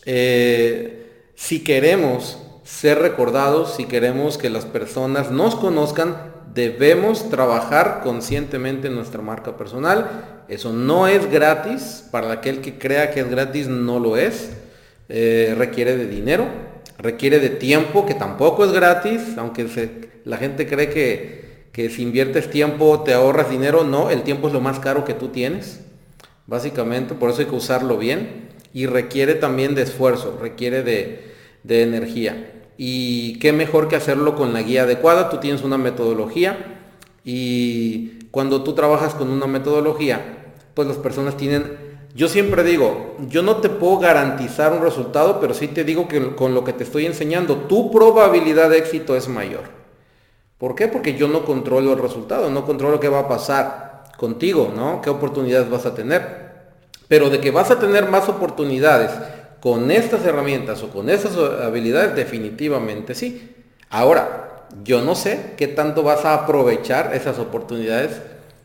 Eh, 0.04 1.30
si 1.34 1.64
queremos 1.64 2.38
ser 2.64 2.98
recordados, 3.00 3.74
si 3.74 3.86
queremos 3.86 4.38
que 4.38 4.50
las 4.50 4.64
personas 4.64 5.30
nos 5.30 5.54
conozcan, 5.56 6.32
debemos 6.54 7.30
trabajar 7.30 8.00
conscientemente 8.02 8.88
en 8.88 8.94
nuestra 8.94 9.22
marca 9.22 9.56
personal. 9.56 10.44
Eso 10.48 10.72
no 10.72 11.08
es 11.08 11.30
gratis, 11.30 12.04
para 12.10 12.30
aquel 12.32 12.60
que 12.60 12.78
crea 12.78 13.10
que 13.10 13.20
es 13.20 13.30
gratis 13.30 13.68
no 13.68 13.98
lo 13.98 14.16
es. 14.16 14.50
Eh, 15.08 15.54
requiere 15.56 15.96
de 15.96 16.06
dinero, 16.06 16.46
requiere 16.98 17.40
de 17.40 17.50
tiempo, 17.50 18.06
que 18.06 18.14
tampoco 18.14 18.64
es 18.64 18.72
gratis, 18.72 19.20
aunque 19.36 20.10
la 20.24 20.36
gente 20.36 20.66
cree 20.66 20.88
que, 20.90 21.68
que 21.72 21.90
si 21.90 22.02
inviertes 22.02 22.50
tiempo 22.50 23.02
te 23.02 23.12
ahorras 23.12 23.50
dinero, 23.50 23.84
no, 23.84 24.10
el 24.10 24.22
tiempo 24.22 24.48
es 24.48 24.54
lo 24.54 24.60
más 24.60 24.78
caro 24.78 25.04
que 25.04 25.14
tú 25.14 25.28
tienes, 25.28 25.80
básicamente, 26.46 27.14
por 27.14 27.30
eso 27.30 27.40
hay 27.40 27.46
que 27.46 27.56
usarlo 27.56 27.98
bien. 27.98 28.50
Y 28.74 28.86
requiere 28.86 29.34
también 29.34 29.74
de 29.74 29.82
esfuerzo, 29.82 30.38
requiere 30.40 30.82
de, 30.82 31.31
de 31.62 31.82
energía. 31.82 32.62
Y 32.76 33.38
qué 33.38 33.52
mejor 33.52 33.88
que 33.88 33.96
hacerlo 33.96 34.34
con 34.34 34.52
la 34.52 34.62
guía 34.62 34.82
adecuada. 34.82 35.30
Tú 35.30 35.38
tienes 35.38 35.62
una 35.62 35.78
metodología 35.78 36.80
y 37.24 38.18
cuando 38.30 38.62
tú 38.62 38.74
trabajas 38.74 39.14
con 39.14 39.30
una 39.30 39.46
metodología, 39.46 40.54
pues 40.74 40.88
las 40.88 40.96
personas 40.96 41.36
tienen, 41.36 41.76
yo 42.14 42.28
siempre 42.28 42.64
digo, 42.64 43.16
yo 43.28 43.42
no 43.42 43.56
te 43.56 43.68
puedo 43.68 43.98
garantizar 43.98 44.72
un 44.72 44.82
resultado, 44.82 45.38
pero 45.40 45.54
sí 45.54 45.68
te 45.68 45.84
digo 45.84 46.08
que 46.08 46.34
con 46.34 46.54
lo 46.54 46.64
que 46.64 46.72
te 46.72 46.84
estoy 46.84 47.06
enseñando, 47.06 47.56
tu 47.56 47.90
probabilidad 47.90 48.70
de 48.70 48.78
éxito 48.78 49.14
es 49.14 49.28
mayor. 49.28 49.82
¿Por 50.58 50.74
qué? 50.74 50.88
Porque 50.88 51.14
yo 51.14 51.28
no 51.28 51.44
controlo 51.44 51.92
el 51.92 51.98
resultado, 51.98 52.48
no 52.48 52.64
controlo 52.64 53.00
qué 53.00 53.08
va 53.08 53.20
a 53.20 53.28
pasar 53.28 54.04
contigo, 54.16 54.72
¿no? 54.74 55.00
¿Qué 55.02 55.10
oportunidades 55.10 55.68
vas 55.68 55.86
a 55.86 55.94
tener? 55.94 56.52
Pero 57.08 57.28
de 57.28 57.40
que 57.40 57.50
vas 57.50 57.70
a 57.70 57.78
tener 57.78 58.08
más 58.08 58.28
oportunidades 58.28 59.10
con 59.62 59.92
estas 59.92 60.26
herramientas 60.26 60.82
o 60.82 60.90
con 60.90 61.08
estas 61.08 61.36
habilidades, 61.36 62.16
definitivamente 62.16 63.14
sí. 63.14 63.54
Ahora, 63.90 64.66
yo 64.82 65.02
no 65.02 65.14
sé 65.14 65.52
qué 65.56 65.68
tanto 65.68 66.02
vas 66.02 66.24
a 66.24 66.34
aprovechar 66.34 67.14
esas 67.14 67.38
oportunidades 67.38 68.20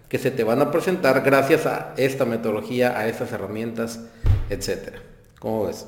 que 0.09 0.17
se 0.17 0.31
te 0.31 0.43
van 0.43 0.59
a 0.59 0.71
presentar 0.71 1.21
gracias 1.21 1.67
a 1.67 1.93
esta 1.97 2.25
metodología, 2.25 2.97
a 2.97 3.07
estas 3.07 3.31
herramientas, 3.31 4.07
etcétera. 4.49 4.99
¿Cómo 5.39 5.65
ves? 5.67 5.87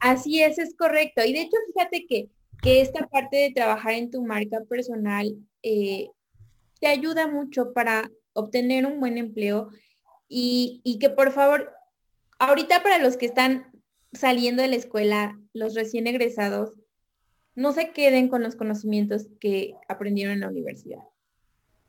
Así 0.00 0.42
es, 0.42 0.58
es 0.58 0.74
correcto. 0.74 1.22
Y 1.22 1.34
de 1.34 1.42
hecho, 1.42 1.56
fíjate 1.74 2.06
que, 2.06 2.30
que 2.62 2.80
esta 2.80 3.06
parte 3.08 3.36
de 3.36 3.50
trabajar 3.50 3.92
en 3.92 4.10
tu 4.10 4.24
marca 4.24 4.60
personal 4.66 5.34
eh, 5.62 6.08
te 6.80 6.86
ayuda 6.86 7.26
mucho 7.26 7.74
para 7.74 8.10
obtener 8.32 8.86
un 8.86 9.00
buen 9.00 9.18
empleo 9.18 9.68
y, 10.30 10.80
y 10.82 10.98
que 10.98 11.10
por 11.10 11.32
favor, 11.32 11.74
ahorita 12.38 12.82
para 12.82 12.96
los 12.96 13.18
que 13.18 13.26
están 13.26 13.75
saliendo 14.16 14.62
de 14.62 14.68
la 14.68 14.76
escuela, 14.76 15.38
los 15.52 15.74
recién 15.74 16.06
egresados, 16.06 16.72
no 17.54 17.72
se 17.72 17.90
queden 17.90 18.28
con 18.28 18.42
los 18.42 18.56
conocimientos 18.56 19.28
que 19.40 19.74
aprendieron 19.88 20.34
en 20.34 20.40
la 20.40 20.48
universidad. 20.48 21.02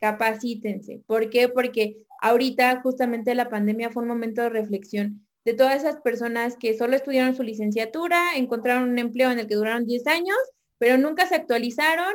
Capacítense. 0.00 1.02
¿Por 1.06 1.28
qué? 1.30 1.48
Porque 1.48 1.98
ahorita 2.20 2.80
justamente 2.80 3.34
la 3.34 3.50
pandemia 3.50 3.90
fue 3.90 4.02
un 4.02 4.08
momento 4.08 4.42
de 4.42 4.48
reflexión 4.48 5.26
de 5.44 5.54
todas 5.54 5.76
esas 5.76 5.96
personas 6.00 6.56
que 6.56 6.76
solo 6.76 6.94
estudiaron 6.96 7.34
su 7.34 7.42
licenciatura, 7.42 8.36
encontraron 8.36 8.90
un 8.90 8.98
empleo 8.98 9.30
en 9.30 9.38
el 9.38 9.46
que 9.46 9.54
duraron 9.54 9.86
10 9.86 10.06
años, 10.06 10.36
pero 10.78 10.98
nunca 10.98 11.26
se 11.26 11.36
actualizaron 11.36 12.12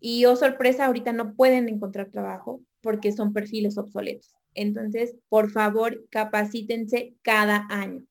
y, 0.00 0.24
oh 0.26 0.36
sorpresa, 0.36 0.86
ahorita 0.86 1.12
no 1.12 1.34
pueden 1.34 1.68
encontrar 1.68 2.10
trabajo 2.10 2.60
porque 2.80 3.12
son 3.12 3.32
perfiles 3.32 3.78
obsoletos. 3.78 4.34
Entonces, 4.54 5.16
por 5.28 5.50
favor, 5.50 6.04
capacítense 6.10 7.14
cada 7.22 7.66
año. 7.70 8.02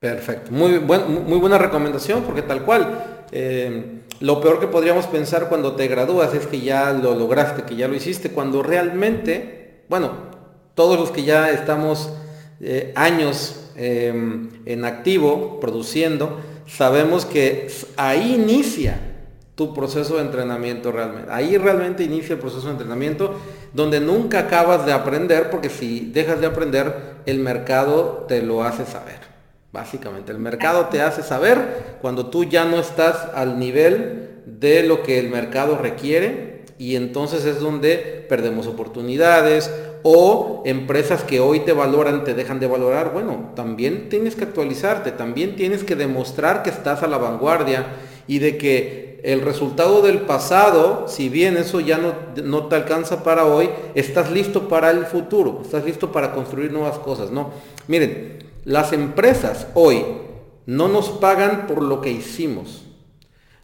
Perfecto, 0.00 0.52
muy, 0.52 0.78
buena 0.78 1.58
recomendación 1.58 2.22
porque 2.22 2.42
tal 2.42 2.64
cual, 2.64 3.24
eh, 3.32 4.02
lo 4.20 4.40
peor 4.40 4.60
que 4.60 4.68
podríamos 4.68 5.06
pensar 5.06 5.48
cuando 5.48 5.74
te 5.74 5.88
gradúas 5.88 6.34
es 6.34 6.46
que 6.46 6.60
ya 6.60 6.92
lo 6.92 7.16
lograste, 7.16 7.64
que 7.64 7.74
ya 7.74 7.88
lo 7.88 7.96
hiciste, 7.96 8.30
cuando 8.30 8.62
realmente, 8.62 9.82
bueno, 9.88 10.12
todos 10.74 11.00
los 11.00 11.10
que 11.10 11.24
ya 11.24 11.50
estamos 11.50 12.12
eh, 12.60 12.92
años 12.94 13.72
em, 13.74 14.50
en 14.66 14.84
activo, 14.84 15.58
produciendo, 15.58 16.38
sabemos 16.68 17.24
que 17.24 17.68
ahí 17.96 18.36
inicia 18.36 19.00
tu 19.56 19.74
proceso 19.74 20.14
de 20.14 20.22
entrenamiento 20.22 20.92
realmente. 20.92 21.32
Ahí 21.32 21.58
realmente 21.58 22.04
inicia 22.04 22.34
el 22.34 22.38
proceso 22.38 22.66
de 22.66 22.72
entrenamiento 22.74 23.34
donde 23.72 23.98
nunca 23.98 24.38
acabas 24.38 24.86
de 24.86 24.92
aprender 24.92 25.50
porque 25.50 25.68
si 25.68 26.12
dejas 26.12 26.40
de 26.40 26.46
aprender, 26.46 27.16
el 27.26 27.40
mercado 27.40 28.26
te 28.28 28.42
lo 28.42 28.62
hace 28.62 28.86
saber. 28.86 29.27
Básicamente, 29.78 30.32
el 30.32 30.40
mercado 30.40 30.86
te 30.86 31.02
hace 31.02 31.22
saber 31.22 31.98
cuando 32.00 32.26
tú 32.30 32.42
ya 32.42 32.64
no 32.64 32.80
estás 32.80 33.28
al 33.32 33.60
nivel 33.60 34.42
de 34.44 34.82
lo 34.82 35.04
que 35.04 35.20
el 35.20 35.30
mercado 35.30 35.78
requiere 35.78 36.64
y 36.78 36.96
entonces 36.96 37.44
es 37.44 37.60
donde 37.60 38.26
perdemos 38.28 38.66
oportunidades 38.66 39.70
o 40.02 40.64
empresas 40.66 41.22
que 41.22 41.38
hoy 41.38 41.60
te 41.60 41.74
valoran 41.74 42.24
te 42.24 42.34
dejan 42.34 42.58
de 42.58 42.66
valorar. 42.66 43.12
Bueno, 43.12 43.52
también 43.54 44.08
tienes 44.08 44.34
que 44.34 44.42
actualizarte, 44.42 45.12
también 45.12 45.54
tienes 45.54 45.84
que 45.84 45.94
demostrar 45.94 46.64
que 46.64 46.70
estás 46.70 47.04
a 47.04 47.06
la 47.06 47.18
vanguardia 47.18 47.86
y 48.26 48.40
de 48.40 48.58
que 48.58 49.20
el 49.22 49.42
resultado 49.42 50.02
del 50.02 50.22
pasado, 50.22 51.06
si 51.06 51.28
bien 51.28 51.56
eso 51.56 51.78
ya 51.78 51.98
no, 51.98 52.14
no 52.42 52.66
te 52.66 52.74
alcanza 52.74 53.22
para 53.22 53.44
hoy, 53.44 53.70
estás 53.94 54.32
listo 54.32 54.66
para 54.68 54.90
el 54.90 55.06
futuro, 55.06 55.60
estás 55.62 55.84
listo 55.84 56.10
para 56.10 56.32
construir 56.32 56.72
nuevas 56.72 56.98
cosas, 56.98 57.30
¿no? 57.30 57.52
Miren, 57.86 58.47
las 58.68 58.92
empresas 58.92 59.66
hoy 59.72 60.04
no 60.66 60.88
nos 60.88 61.08
pagan 61.08 61.66
por 61.66 61.82
lo 61.82 62.02
que 62.02 62.10
hicimos, 62.10 62.84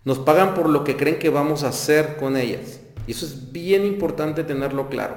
nos 0.02 0.18
pagan 0.18 0.54
por 0.54 0.66
lo 0.70 0.82
que 0.82 0.96
creen 0.96 1.18
que 1.18 1.28
vamos 1.28 1.62
a 1.62 1.68
hacer 1.68 2.16
con 2.16 2.38
ellas. 2.38 2.80
Y 3.06 3.12
eso 3.12 3.26
es 3.26 3.52
bien 3.52 3.84
importante 3.84 4.44
tenerlo 4.44 4.88
claro. 4.88 5.16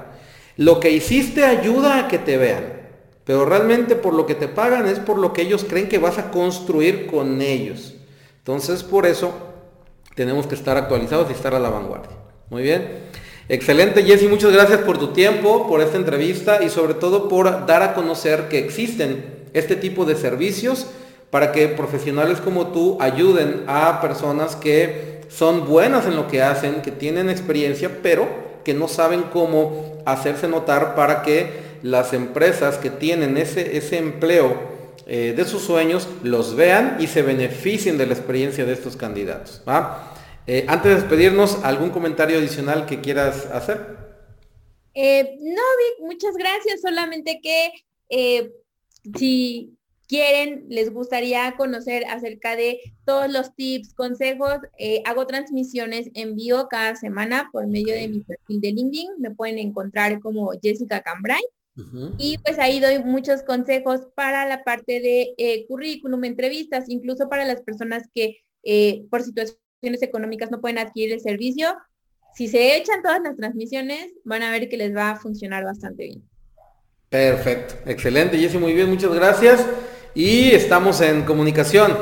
Lo 0.58 0.82
que 0.82 0.92
hiciste 0.92 1.46
ayuda 1.46 2.00
a 2.00 2.08
que 2.10 2.18
te 2.18 2.36
vean, 2.36 2.66
pero 3.24 3.46
realmente 3.46 3.96
por 3.96 4.14
lo 4.14 4.26
que 4.26 4.36
te 4.36 4.50
pagan 4.50 4.88
es 4.88 5.00
por 5.00 5.18
lo 5.18 5.32
que 5.32 5.44
ellos 5.44 5.66
creen 5.66 5.88
que 5.88 6.00
vas 6.00 6.18
a 6.18 6.32
construir 6.32 7.08
con 7.08 7.42
ellos. 7.42 7.94
Entonces 8.40 8.84
por 8.84 9.06
eso 9.06 9.32
tenemos 10.16 10.48
que 10.48 10.56
estar 10.56 10.76
actualizados 10.76 11.30
y 11.30 11.34
estar 11.34 11.56
a 11.56 11.60
la 11.60 11.70
vanguardia. 11.70 12.18
Muy 12.50 12.62
bien. 12.62 13.08
Excelente 13.48 14.04
Jesse, 14.04 14.30
muchas 14.30 14.52
gracias 14.52 14.80
por 14.80 14.98
tu 14.98 15.14
tiempo, 15.14 15.66
por 15.66 15.80
esta 15.80 15.96
entrevista 15.96 16.62
y 16.62 16.70
sobre 16.70 16.96
todo 16.96 17.30
por 17.30 17.66
dar 17.66 17.84
a 17.84 17.94
conocer 17.94 18.50
que 18.50 18.60
existen 18.60 19.37
este 19.54 19.76
tipo 19.76 20.06
de 20.06 20.16
servicios 20.16 20.88
para 21.30 21.52
que 21.52 21.68
profesionales 21.68 22.40
como 22.40 22.68
tú 22.68 22.98
ayuden 23.02 23.64
a 23.68 24.00
personas 24.02 24.56
que 24.56 25.22
son 25.30 25.68
buenas 25.68 26.06
en 26.06 26.16
lo 26.16 26.28
que 26.28 26.42
hacen, 26.42 26.82
que 26.82 26.92
tienen 26.92 27.30
experiencia, 27.30 28.00
pero 28.02 28.28
que 28.64 28.74
no 28.74 28.88
saben 28.88 29.24
cómo 29.24 30.02
hacerse 30.06 30.48
notar 30.48 30.96
para 30.96 31.22
que 31.22 31.68
las 31.84 32.14
empresas 32.14 32.78
que 32.78 32.90
tienen 32.90 33.38
ese, 33.38 33.78
ese 33.78 33.98
empleo 33.98 34.78
eh, 35.06 35.34
de 35.36 35.46
sus 35.46 35.62
sueños 35.62 36.08
los 36.22 36.56
vean 36.56 36.98
y 37.00 37.08
se 37.08 37.22
beneficien 37.22 37.98
de 37.98 38.08
la 38.08 38.14
experiencia 38.14 38.66
de 38.66 38.74
estos 38.74 38.98
candidatos. 38.98 39.62
Eh, 40.48 40.66
antes 40.68 40.92
de 40.92 40.96
despedirnos, 40.96 41.64
¿algún 41.64 41.92
comentario 41.92 42.38
adicional 42.38 42.86
que 42.86 43.00
quieras 43.00 43.46
hacer? 43.48 43.86
Eh, 44.94 45.38
no, 45.40 45.62
Vic, 45.78 46.06
muchas 46.06 46.36
gracias. 46.36 46.82
Solamente 46.82 47.40
que 47.42 47.72
si 49.18 49.78
quieren, 50.08 50.66
les 50.70 50.92
gustaría 50.92 51.54
conocer 51.58 52.06
acerca 52.06 52.56
de 52.56 52.80
todos 53.06 53.32
los 53.32 53.54
tips, 53.56 53.94
consejos, 53.94 54.60
eh, 54.78 55.02
hago 55.06 55.28
transmisiones 55.28 56.10
en 56.14 56.36
vivo 56.36 56.68
cada 56.70 56.96
semana 56.96 57.50
por 57.52 57.68
medio 57.68 57.94
de 57.94 58.08
mi 58.08 58.22
perfil 58.22 58.62
de 58.62 58.72
LinkedIn. 58.72 59.10
Me 59.20 59.32
pueden 59.32 59.60
encontrar 59.60 60.20
como 60.20 60.52
Jessica 60.62 61.02
Cambrai. 61.02 61.42
Y 62.18 62.40
pues 62.40 62.58
ahí 62.58 62.80
doy 62.80 63.04
muchos 63.04 63.44
consejos 63.44 64.08
para 64.16 64.48
la 64.48 64.64
parte 64.64 65.00
de 65.00 65.36
eh, 65.38 65.68
currículum, 65.68 66.24
entrevistas, 66.24 66.90
incluso 66.90 67.30
para 67.30 67.46
las 67.46 67.62
personas 67.62 68.10
que 68.16 68.40
eh, 68.64 69.06
por 69.12 69.22
situaciones 69.22 70.02
económicas 70.02 70.50
no 70.50 70.60
pueden 70.60 70.80
adquirir 70.80 71.14
el 71.14 71.22
servicio. 71.22 71.76
Si 72.34 72.48
se 72.48 72.78
echan 72.78 73.04
todas 73.04 73.22
las 73.22 73.36
transmisiones, 73.36 74.12
van 74.24 74.42
a 74.42 74.50
ver 74.50 74.70
que 74.70 74.78
les 74.78 74.96
va 74.96 75.12
a 75.12 75.20
funcionar 75.20 75.66
bastante 75.66 76.06
bien. 76.06 76.24
Perfecto, 77.10 77.76
excelente, 77.90 78.38
Jessy, 78.38 78.58
muy 78.58 78.74
bien, 78.74 78.90
muchas 78.90 79.14
gracias. 79.14 79.66
Y 80.14 80.52
estamos 80.52 81.00
en 81.02 81.24
comunicación. 81.24 81.96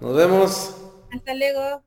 Nos 0.00 0.16
vemos. 0.16 0.76
Hasta 1.12 1.34
luego. 1.34 1.82